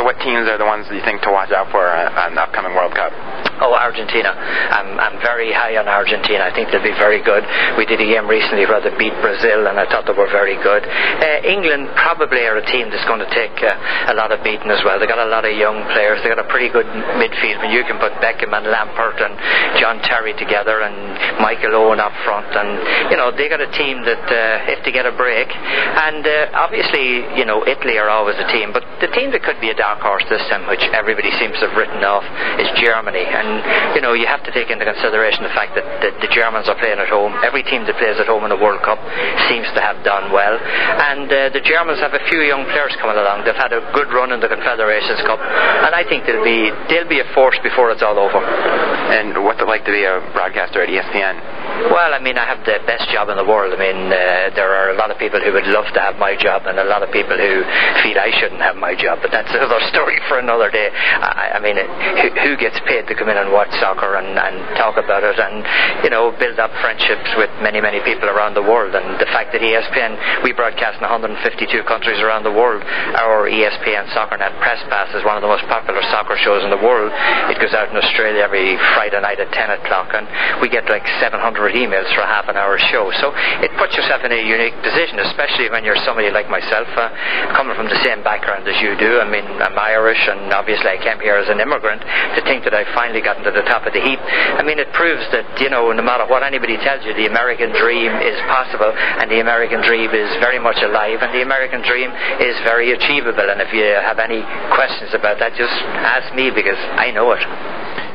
So 0.00 0.08
what 0.08 0.16
teams 0.24 0.48
are 0.48 0.56
the 0.56 0.64
ones 0.64 0.88
that 0.88 0.96
you 0.96 1.04
think 1.04 1.20
to 1.28 1.30
watch 1.30 1.52
out 1.52 1.68
for 1.68 1.84
on 1.84 2.32
the 2.32 2.40
upcoming 2.40 2.72
World 2.72 2.96
Cup? 2.96 3.12
Oh, 3.60 3.76
Argentina. 3.76 4.32
I'm, 4.32 4.96
I'm 4.96 5.20
very 5.20 5.52
high 5.52 5.76
on 5.76 5.84
Argentina. 5.84 6.48
I 6.48 6.52
think 6.56 6.72
they'll 6.72 6.80
be 6.80 6.96
very 6.96 7.20
good. 7.20 7.44
We 7.76 7.84
did 7.84 8.00
a 8.00 8.08
game 8.08 8.24
recently 8.24 8.64
where 8.64 8.80
they 8.80 8.88
beat 8.96 9.12
Brazil, 9.20 9.68
and 9.68 9.76
I 9.76 9.84
thought 9.84 10.08
they 10.08 10.16
were 10.16 10.32
very 10.32 10.56
good. 10.64 10.88
Uh, 10.88 11.44
England 11.44 11.92
probably 12.00 12.48
are 12.48 12.56
a 12.56 12.64
team 12.64 12.88
that's 12.88 13.04
going 13.04 13.20
to 13.20 13.28
take 13.36 13.52
uh, 13.60 13.76
a 14.08 14.16
lot 14.16 14.32
of 14.32 14.40
beating 14.40 14.72
as 14.72 14.80
well. 14.80 14.96
They've 14.96 15.04
got 15.04 15.20
a 15.20 15.28
lot 15.28 15.44
of 15.44 15.52
young 15.52 15.84
players. 15.92 16.24
They've 16.24 16.32
got 16.32 16.40
a 16.40 16.48
pretty 16.48 16.72
good 16.72 16.88
midfield. 17.20 17.60
When 17.60 17.68
you 17.76 17.84
can 17.84 18.00
put 18.00 18.16
Beckham 18.24 18.56
and 18.56 18.64
Lampard 18.72 19.20
and 19.20 19.36
John 19.76 20.00
Terry 20.00 20.32
together, 20.40 20.80
and 20.80 20.96
Michael 21.44 21.76
Owen 21.76 22.00
up 22.00 22.16
front, 22.24 22.48
and 22.56 23.12
you 23.12 23.20
know 23.20 23.28
they 23.28 23.52
got 23.52 23.60
a 23.60 23.68
team 23.76 24.00
that 24.08 24.24
uh, 24.24 24.72
if 24.72 24.80
they 24.88 24.92
get 24.96 25.04
a 25.04 25.12
break, 25.12 25.52
and 25.52 26.24
uh, 26.24 26.56
obviously 26.56 27.28
you 27.36 27.44
know 27.44 27.60
Italy 27.68 28.00
are 28.00 28.08
always 28.08 28.40
a 28.40 28.48
team, 28.48 28.72
but 28.72 28.88
the 29.04 29.12
team 29.12 29.36
that 29.36 29.44
could 29.44 29.60
be 29.60 29.68
a 29.68 29.76
dark 29.90 30.06
horse 30.06 30.22
this 30.30 30.42
time, 30.46 30.70
which 30.70 30.86
everybody 30.94 31.34
seems 31.42 31.58
to 31.58 31.66
have 31.66 31.74
written 31.74 31.98
off, 32.06 32.22
is 32.62 32.70
Germany. 32.78 33.26
And 33.26 33.98
you 33.98 34.02
know 34.06 34.14
you 34.14 34.30
have 34.30 34.46
to 34.46 34.54
take 34.54 34.70
into 34.70 34.86
consideration 34.86 35.42
the 35.42 35.50
fact 35.50 35.74
that 35.74 35.82
the, 35.98 36.14
the 36.22 36.30
Germans 36.30 36.70
are 36.70 36.78
playing 36.78 37.02
at 37.02 37.10
home. 37.10 37.34
Every 37.42 37.66
team 37.66 37.82
that 37.90 37.98
plays 37.98 38.14
at 38.22 38.30
home 38.30 38.46
in 38.46 38.54
the 38.54 38.60
World 38.60 38.86
Cup 38.86 39.02
seems 39.50 39.66
to 39.74 39.82
have 39.82 39.98
done 40.06 40.30
well, 40.30 40.54
and 40.54 41.26
uh, 41.26 41.50
the 41.50 41.64
Germans 41.66 41.98
have 41.98 42.14
a 42.14 42.22
few 42.30 42.46
young 42.46 42.62
players 42.70 42.94
coming 43.02 43.18
along. 43.18 43.42
They've 43.42 43.58
had 43.58 43.74
a 43.74 43.82
good 43.90 44.14
run 44.14 44.30
in 44.30 44.38
the 44.38 44.46
Confederations 44.46 45.26
Cup, 45.26 45.42
and 45.42 45.90
I 45.90 46.06
think 46.06 46.22
they'll 46.22 46.46
be 46.46 46.70
they'll 46.86 47.10
be 47.10 47.18
a 47.18 47.28
force 47.34 47.58
before 47.66 47.90
it's 47.90 48.06
all 48.06 48.14
over. 48.14 48.38
And 48.38 49.42
what's 49.42 49.58
it 49.58 49.66
like 49.66 49.82
to 49.90 49.92
be 49.92 50.06
a 50.06 50.22
broadcaster 50.30 50.86
at 50.86 50.88
ESPN? 50.88 51.59
Well, 51.88 52.12
I 52.12 52.20
mean, 52.20 52.36
I 52.36 52.44
have 52.44 52.60
the 52.68 52.76
best 52.84 53.08
job 53.08 53.32
in 53.32 53.40
the 53.40 53.48
world. 53.48 53.72
I 53.72 53.80
mean, 53.80 54.12
uh, 54.12 54.52
there 54.52 54.68
are 54.68 54.92
a 54.92 54.98
lot 55.00 55.08
of 55.08 55.16
people 55.16 55.40
who 55.40 55.56
would 55.56 55.64
love 55.64 55.88
to 55.96 56.00
have 56.00 56.20
my 56.20 56.36
job, 56.36 56.68
and 56.68 56.76
a 56.76 56.84
lot 56.84 57.00
of 57.00 57.08
people 57.08 57.40
who 57.40 57.64
feel 58.04 58.20
I 58.20 58.28
shouldn't 58.36 58.60
have 58.60 58.76
my 58.76 58.92
job. 58.92 59.24
But 59.24 59.32
that's 59.32 59.48
another 59.56 59.80
story 59.88 60.20
for 60.28 60.36
another 60.36 60.68
day. 60.68 60.92
I, 60.92 61.56
I 61.56 61.58
mean, 61.64 61.80
who, 61.80 62.28
who 62.44 62.52
gets 62.60 62.76
paid 62.84 63.08
to 63.08 63.16
come 63.16 63.32
in 63.32 63.40
and 63.40 63.48
watch 63.48 63.72
soccer 63.80 64.20
and, 64.20 64.36
and 64.36 64.76
talk 64.76 65.00
about 65.00 65.24
it, 65.24 65.40
and 65.40 66.04
you 66.04 66.12
know, 66.12 66.36
build 66.36 66.60
up 66.60 66.68
friendships 66.84 67.32
with 67.40 67.48
many, 67.64 67.80
many 67.80 68.04
people 68.04 68.28
around 68.28 68.52
the 68.52 68.66
world. 68.66 68.92
And 68.92 69.16
the 69.16 69.30
fact 69.32 69.56
that 69.56 69.64
ESPN, 69.64 70.44
we 70.44 70.52
broadcast 70.52 71.00
in 71.00 71.08
152 71.08 71.40
countries 71.88 72.20
around 72.20 72.44
the 72.44 72.52
world. 72.52 72.84
Our 72.84 73.48
ESPN 73.48 74.12
SoccerNet 74.12 74.52
Press 74.60 74.84
Pass 74.92 75.16
is 75.16 75.24
one 75.24 75.40
of 75.40 75.42
the 75.42 75.48
most 75.48 75.64
popular 75.64 76.04
soccer 76.12 76.36
shows 76.44 76.60
in 76.60 76.68
the 76.68 76.82
world. 76.84 77.08
It 77.48 77.56
goes 77.56 77.72
out 77.72 77.88
in 77.88 77.96
Australia 77.96 78.44
every 78.44 78.76
Friday 78.92 79.16
night 79.16 79.40
at 79.40 79.48
10 79.48 79.80
o'clock, 79.80 80.12
and 80.12 80.28
we 80.60 80.68
get 80.68 80.84
like 80.92 81.08
700 81.24 81.69
emails 81.74 82.08
for 82.14 82.22
a 82.22 82.30
half 82.30 82.48
an 82.48 82.56
hour 82.56 82.78
show. 82.90 83.10
So 83.20 83.32
it 83.64 83.70
puts 83.78 83.96
yourself 83.96 84.22
in 84.24 84.32
a 84.32 84.40
unique 84.40 84.76
position, 84.82 85.18
especially 85.20 85.70
when 85.70 85.84
you're 85.84 85.98
somebody 86.04 86.30
like 86.30 86.48
myself, 86.48 86.88
uh, 86.96 87.10
coming 87.56 87.76
from 87.76 87.88
the 87.88 88.00
same 88.02 88.22
background 88.22 88.66
as 88.68 88.80
you 88.80 88.96
do. 88.96 89.20
I 89.20 89.28
mean, 89.28 89.44
I'm 89.44 89.76
Irish, 89.78 90.20
and 90.28 90.52
obviously 90.52 90.88
I 90.88 90.98
came 90.98 91.20
here 91.20 91.36
as 91.36 91.48
an 91.48 91.60
immigrant. 91.60 92.00
To 92.00 92.40
think 92.44 92.64
that 92.64 92.74
I 92.74 92.84
finally 92.94 93.20
gotten 93.20 93.44
to 93.44 93.50
the 93.50 93.66
top 93.66 93.86
of 93.86 93.92
the 93.92 94.00
heap, 94.00 94.20
I 94.20 94.62
mean, 94.62 94.78
it 94.78 94.92
proves 94.92 95.22
that 95.32 95.60
you 95.60 95.70
know, 95.70 95.92
no 95.92 96.02
matter 96.02 96.26
what 96.26 96.42
anybody 96.42 96.76
tells 96.78 97.04
you, 97.04 97.14
the 97.14 97.26
American 97.26 97.70
dream 97.76 98.12
is 98.22 98.38
possible, 98.48 98.92
and 98.92 99.30
the 99.30 99.40
American 99.40 99.82
dream 99.82 100.10
is 100.10 100.30
very 100.40 100.58
much 100.58 100.78
alive, 100.82 101.22
and 101.22 101.34
the 101.34 101.42
American 101.42 101.82
dream 101.82 102.10
is 102.40 102.56
very 102.64 102.92
achievable. 102.92 103.48
And 103.48 103.60
if 103.60 103.72
you 103.72 103.84
have 103.84 104.18
any 104.18 104.42
questions 104.72 105.12
about 105.14 105.38
that, 105.38 105.54
just 105.54 105.74
ask 106.00 106.34
me 106.34 106.50
because 106.50 106.78
I 106.96 107.10
know 107.10 107.32
it. 107.32 107.42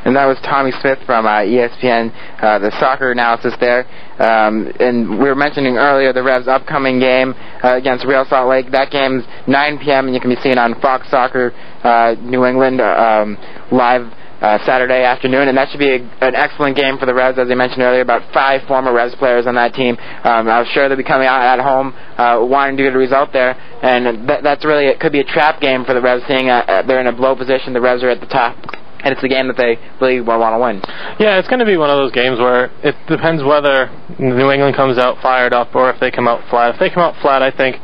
And 0.06 0.14
that 0.14 0.26
was 0.26 0.38
Tommy 0.46 0.70
Smyth 0.70 1.02
from 1.04 1.26
uh, 1.26 1.42
ESPN, 1.42 2.14
uh, 2.40 2.60
the 2.60 2.70
soccer 2.78 3.10
analysis 3.10 3.52
there. 3.58 3.90
Um, 4.22 4.70
and 4.78 5.18
we 5.18 5.26
were 5.26 5.34
mentioning 5.34 5.78
earlier 5.78 6.12
the 6.12 6.22
Revs' 6.22 6.46
upcoming 6.46 7.00
game 7.00 7.34
uh, 7.34 7.74
against 7.74 8.06
Real 8.06 8.24
Salt 8.24 8.48
Lake. 8.48 8.70
That 8.70 8.92
game's 8.92 9.24
9 9.48 9.78
p.m. 9.78 10.06
and 10.06 10.14
you 10.14 10.20
can 10.20 10.30
be 10.30 10.40
seen 10.42 10.58
on 10.58 10.80
Fox 10.80 11.10
Soccer 11.10 11.50
uh, 11.82 12.14
New 12.20 12.44
England 12.44 12.80
um, 12.80 13.36
live. 13.72 14.06
Uh, 14.36 14.62
Saturday 14.66 15.02
afternoon, 15.02 15.48
and 15.48 15.56
that 15.56 15.70
should 15.70 15.80
be 15.80 15.88
a, 15.88 15.96
an 16.20 16.34
excellent 16.34 16.76
game 16.76 16.98
for 16.98 17.06
the 17.06 17.14
Revs, 17.14 17.38
as 17.38 17.50
I 17.50 17.54
mentioned 17.54 17.80
earlier. 17.80 18.02
About 18.02 18.20
five 18.34 18.60
former 18.68 18.92
Revs 18.92 19.14
players 19.14 19.46
on 19.46 19.54
that 19.54 19.72
team. 19.72 19.96
Um, 19.96 20.46
I 20.46 20.60
was 20.60 20.68
sure 20.68 20.90
they'll 20.90 20.98
be 20.98 21.04
coming 21.04 21.26
out 21.26 21.40
at 21.40 21.58
home, 21.64 21.94
uh, 22.18 22.44
wanting 22.44 22.76
to 22.76 22.82
get 22.82 22.94
a 22.94 22.98
result 22.98 23.32
there, 23.32 23.56
and 23.80 24.28
that, 24.28 24.42
that's 24.42 24.62
really 24.62 24.88
it. 24.88 25.00
Could 25.00 25.12
be 25.12 25.20
a 25.20 25.24
trap 25.24 25.62
game 25.62 25.86
for 25.86 25.94
the 25.94 26.02
Revs, 26.02 26.22
seeing 26.28 26.50
uh, 26.50 26.82
they're 26.86 27.00
in 27.00 27.06
a 27.06 27.16
blow 27.16 27.34
position. 27.34 27.72
The 27.72 27.80
Revs 27.80 28.02
are 28.02 28.10
at 28.10 28.20
the 28.20 28.26
top 28.26 28.58
and 29.00 29.12
it's 29.12 29.22
a 29.22 29.28
game 29.28 29.48
that 29.48 29.56
they 29.56 29.78
really 30.00 30.20
want 30.20 30.54
to 30.54 30.58
win. 30.58 30.80
Yeah, 31.18 31.38
it's 31.38 31.48
going 31.48 31.60
to 31.60 31.66
be 31.66 31.76
one 31.76 31.90
of 31.90 31.96
those 31.96 32.12
games 32.12 32.38
where 32.38 32.70
it 32.82 32.96
depends 33.06 33.42
whether 33.42 33.90
New 34.18 34.50
England 34.50 34.76
comes 34.76 34.98
out 34.98 35.20
fired 35.22 35.52
up 35.52 35.74
or 35.74 35.90
if 35.90 36.00
they 36.00 36.10
come 36.10 36.28
out 36.28 36.48
flat. 36.48 36.74
If 36.74 36.80
they 36.80 36.90
come 36.90 37.02
out 37.02 37.16
flat, 37.20 37.42
I 37.42 37.50
think 37.50 37.76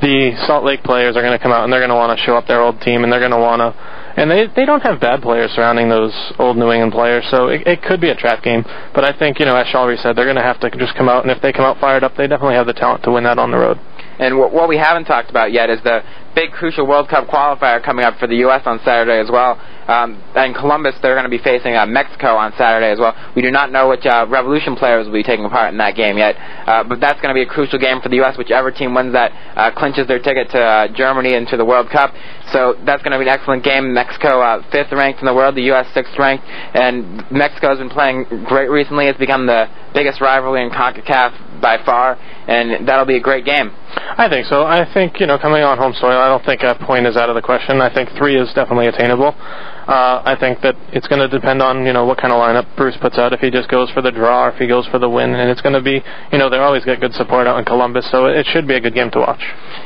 the 0.00 0.34
Salt 0.46 0.64
Lake 0.64 0.82
players 0.82 1.16
are 1.16 1.22
going 1.22 1.36
to 1.36 1.42
come 1.42 1.52
out 1.52 1.64
and 1.64 1.72
they're 1.72 1.80
going 1.80 1.90
to 1.90 1.96
want 1.96 2.16
to 2.18 2.24
show 2.24 2.36
up 2.36 2.46
their 2.46 2.60
old 2.60 2.80
team 2.80 3.04
and 3.04 3.12
they're 3.12 3.20
going 3.20 3.32
to 3.32 3.38
want 3.38 3.60
to. 3.60 4.02
And 4.14 4.30
they 4.30 4.46
they 4.46 4.66
don't 4.66 4.82
have 4.82 5.00
bad 5.00 5.22
players 5.22 5.52
surrounding 5.52 5.88
those 5.88 6.12
old 6.38 6.58
New 6.58 6.70
England 6.70 6.92
players, 6.92 7.24
so 7.30 7.48
it, 7.48 7.66
it 7.66 7.82
could 7.82 7.98
be 7.98 8.10
a 8.10 8.14
trap 8.14 8.42
game. 8.42 8.62
But 8.94 9.04
I 9.04 9.16
think 9.18 9.38
you 9.38 9.46
know, 9.46 9.56
as 9.56 9.66
Shalrie 9.68 9.98
said, 10.02 10.16
they're 10.16 10.26
going 10.26 10.36
to 10.36 10.42
have 10.42 10.60
to 10.60 10.70
just 10.70 10.94
come 10.96 11.08
out, 11.08 11.22
and 11.22 11.30
if 11.30 11.40
they 11.40 11.50
come 11.50 11.64
out 11.64 11.80
fired 11.80 12.04
up, 12.04 12.14
they 12.16 12.26
definitely 12.26 12.56
have 12.56 12.66
the 12.66 12.74
talent 12.74 13.04
to 13.04 13.10
win 13.10 13.24
that 13.24 13.38
on 13.38 13.50
the 13.50 13.56
road. 13.56 13.80
And 14.22 14.38
what, 14.38 14.52
what 14.52 14.68
we 14.68 14.78
haven't 14.78 15.06
talked 15.06 15.30
about 15.30 15.50
yet 15.50 15.68
is 15.68 15.82
the 15.82 15.98
big 16.36 16.52
crucial 16.52 16.86
World 16.86 17.08
Cup 17.08 17.26
qualifier 17.26 17.82
coming 17.82 18.04
up 18.04 18.18
for 18.18 18.28
the 18.28 18.36
U.S. 18.46 18.62
on 18.66 18.78
Saturday 18.84 19.18
as 19.18 19.28
well. 19.28 19.58
Um, 19.88 20.22
and 20.36 20.54
Columbus, 20.54 20.94
they're 21.02 21.18
going 21.18 21.26
to 21.26 21.36
be 21.36 21.42
facing 21.42 21.74
uh, 21.74 21.86
Mexico 21.86 22.36
on 22.38 22.52
Saturday 22.56 22.92
as 22.92 23.00
well. 23.00 23.18
We 23.34 23.42
do 23.42 23.50
not 23.50 23.72
know 23.72 23.88
which 23.88 24.06
uh, 24.06 24.26
Revolution 24.30 24.76
players 24.76 25.06
will 25.06 25.12
be 25.12 25.24
taking 25.24 25.48
part 25.50 25.72
in 25.72 25.78
that 25.78 25.96
game 25.96 26.18
yet, 26.18 26.36
uh, 26.38 26.84
but 26.84 27.00
that's 27.00 27.20
going 27.20 27.34
to 27.34 27.38
be 27.38 27.42
a 27.42 27.50
crucial 27.50 27.80
game 27.80 28.00
for 28.00 28.08
the 28.08 28.22
U.S. 28.22 28.38
Whichever 28.38 28.70
team 28.70 28.94
wins 28.94 29.12
that 29.12 29.32
uh, 29.58 29.74
clinches 29.74 30.06
their 30.06 30.20
ticket 30.20 30.50
to 30.50 30.60
uh, 30.62 30.88
Germany 30.94 31.34
and 31.34 31.48
to 31.48 31.56
the 31.56 31.64
World 31.64 31.90
Cup. 31.90 32.14
So 32.52 32.78
that's 32.86 33.02
going 33.02 33.12
to 33.12 33.18
be 33.18 33.26
an 33.26 33.34
excellent 33.34 33.64
game. 33.64 33.92
Mexico, 33.92 34.40
uh, 34.40 34.62
fifth 34.70 34.92
ranked 34.92 35.18
in 35.18 35.26
the 35.26 35.34
world, 35.34 35.56
the 35.56 35.66
U.S. 35.74 35.90
sixth 35.94 36.14
ranked, 36.16 36.46
and 36.46 37.26
Mexico 37.32 37.70
has 37.70 37.78
been 37.78 37.90
playing 37.90 38.46
great 38.46 38.70
recently. 38.70 39.08
It's 39.08 39.18
become 39.18 39.46
the 39.46 39.66
biggest 39.92 40.20
rivalry 40.20 40.62
in 40.62 40.70
CONCACAF 40.70 41.51
by 41.62 41.82
far, 41.84 42.18
and 42.46 42.86
that'll 42.86 43.06
be 43.06 43.16
a 43.16 43.20
great 43.20 43.46
game. 43.46 43.70
I 43.94 44.28
think 44.28 44.46
so. 44.46 44.64
I 44.66 44.84
think 44.92 45.20
you 45.20 45.26
know, 45.26 45.38
coming 45.38 45.62
on 45.62 45.78
home 45.78 45.94
soil, 45.94 46.18
I 46.18 46.28
don't 46.28 46.44
think 46.44 46.62
a 46.62 46.74
point 46.74 47.06
is 47.06 47.16
out 47.16 47.30
of 47.30 47.34
the 47.34 47.40
question. 47.40 47.80
I 47.80 47.92
think 47.94 48.10
three 48.18 48.36
is 48.36 48.52
definitely 48.52 48.88
attainable. 48.88 49.32
Uh, 49.32 50.22
I 50.24 50.36
think 50.38 50.60
that 50.62 50.76
it's 50.92 51.08
going 51.08 51.20
to 51.20 51.28
depend 51.28 51.62
on 51.62 51.86
you 51.86 51.92
know 51.92 52.04
what 52.04 52.18
kind 52.18 52.32
of 52.32 52.38
lineup 52.38 52.76
Bruce 52.76 52.96
puts 53.00 53.16
out. 53.16 53.32
If 53.32 53.40
he 53.40 53.50
just 53.50 53.68
goes 53.70 53.90
for 53.90 54.02
the 54.02 54.10
draw, 54.10 54.46
or 54.46 54.50
if 54.50 54.58
he 54.58 54.66
goes 54.66 54.86
for 54.88 54.98
the 54.98 55.08
win, 55.08 55.34
and 55.34 55.50
it's 55.50 55.62
going 55.62 55.74
to 55.74 55.80
be 55.80 56.02
you 56.32 56.38
know 56.38 56.50
they 56.50 56.58
always 56.58 56.84
get 56.84 57.00
good 57.00 57.14
support 57.14 57.46
out 57.46 57.58
in 57.58 57.64
Columbus, 57.64 58.10
so 58.10 58.26
it 58.26 58.46
should 58.46 58.66
be 58.66 58.74
a 58.74 58.80
good 58.80 58.94
game 58.94 59.10
to 59.12 59.20
watch. 59.20 59.42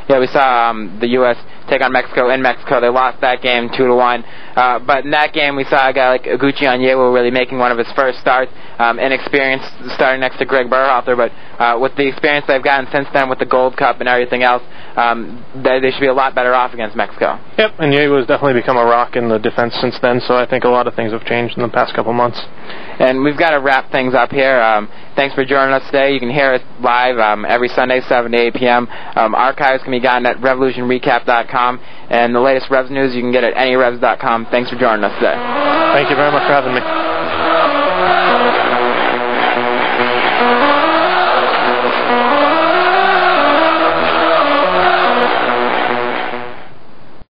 Yeah, 0.08 0.18
we 0.18 0.26
saw 0.26 0.70
um, 0.70 0.98
the 1.00 1.08
U.S. 1.20 1.36
take 1.68 1.82
on 1.82 1.92
Mexico 1.92 2.30
in 2.30 2.42
Mexico. 2.42 2.80
They 2.80 2.88
lost 2.88 3.20
that 3.20 3.42
game 3.42 3.68
two 3.76 3.86
to 3.86 3.94
one. 3.94 4.24
Uh, 4.56 4.78
but 4.78 5.04
in 5.04 5.10
that 5.10 5.32
game, 5.32 5.56
we 5.56 5.64
saw 5.64 5.88
a 5.88 5.92
guy 5.92 6.08
like 6.10 6.24
Oguchi 6.24 6.64
Onyewu 6.64 7.12
really 7.12 7.30
making 7.30 7.58
one 7.58 7.70
of 7.70 7.78
his 7.78 7.90
first 7.92 8.18
starts, 8.20 8.50
um, 8.78 8.98
inexperienced, 8.98 9.68
starting 9.94 10.20
next 10.20 10.38
to 10.38 10.46
Greg 10.46 10.66
Berhalter. 10.66 11.16
But 11.16 11.32
uh, 11.60 11.78
with 11.78 11.94
the 11.96 12.08
experience 12.08 12.46
they've 12.48 12.62
gotten 12.62 12.90
since 12.90 13.08
then 13.12 13.28
with 13.28 13.38
the 13.38 13.46
Gold 13.46 13.76
Cup 13.76 14.00
and 14.00 14.08
everything 14.08 14.42
else, 14.42 14.62
um, 14.96 15.44
they, 15.54 15.80
they 15.80 15.90
should 15.90 16.00
be 16.00 16.08
a 16.08 16.14
lot 16.14 16.34
better 16.34 16.54
off 16.54 16.72
against 16.72 16.96
Mexico. 16.96 17.38
Yep, 17.58 17.78
and 17.78 17.92
Yewu 17.92 18.18
has 18.18 18.26
definitely 18.26 18.60
become 18.60 18.76
a 18.76 18.84
rock 18.84 19.16
in 19.16 19.28
the 19.28 19.38
defense 19.38 19.76
since 19.80 19.98
then. 20.00 20.20
So 20.20 20.34
I 20.34 20.46
think 20.46 20.64
a 20.64 20.68
lot 20.68 20.86
of 20.86 20.94
things 20.94 21.12
have 21.12 21.24
changed 21.24 21.56
in 21.56 21.62
the 21.62 21.68
past 21.68 21.94
couple 21.94 22.12
months. 22.12 22.40
And 22.98 23.22
we've 23.22 23.38
got 23.38 23.50
to 23.50 23.60
wrap 23.60 23.90
things 23.90 24.14
up 24.14 24.30
here. 24.30 24.60
Um, 24.60 24.88
thanks 25.16 25.34
for 25.34 25.44
joining 25.44 25.74
us 25.74 25.82
today. 25.86 26.12
You 26.12 26.20
can 26.20 26.30
hear 26.30 26.54
us 26.54 26.62
live 26.80 27.18
um, 27.18 27.44
every 27.44 27.68
Sunday, 27.68 28.00
7 28.06 28.30
to 28.30 28.38
8 28.38 28.54
p.m. 28.54 28.86
Um, 29.16 29.34
archives 29.34 29.82
can 29.82 29.90
be 29.90 30.00
gotten 30.00 30.26
at 30.26 30.36
revolutionrecap.com. 30.36 31.80
And 32.10 32.34
the 32.34 32.40
latest 32.40 32.70
Revs 32.70 32.90
news 32.90 33.14
you 33.14 33.22
can 33.22 33.32
get 33.32 33.42
at 33.42 33.54
anyrevs.com. 33.54 34.46
Thanks 34.50 34.70
for 34.70 34.76
joining 34.78 35.04
us 35.04 35.14
today. 35.18 35.34
Thank 35.94 36.10
you 36.10 36.16
very 36.16 36.30
much 36.30 36.46
for 36.46 36.52
having 36.52 36.74
me. 36.74 38.65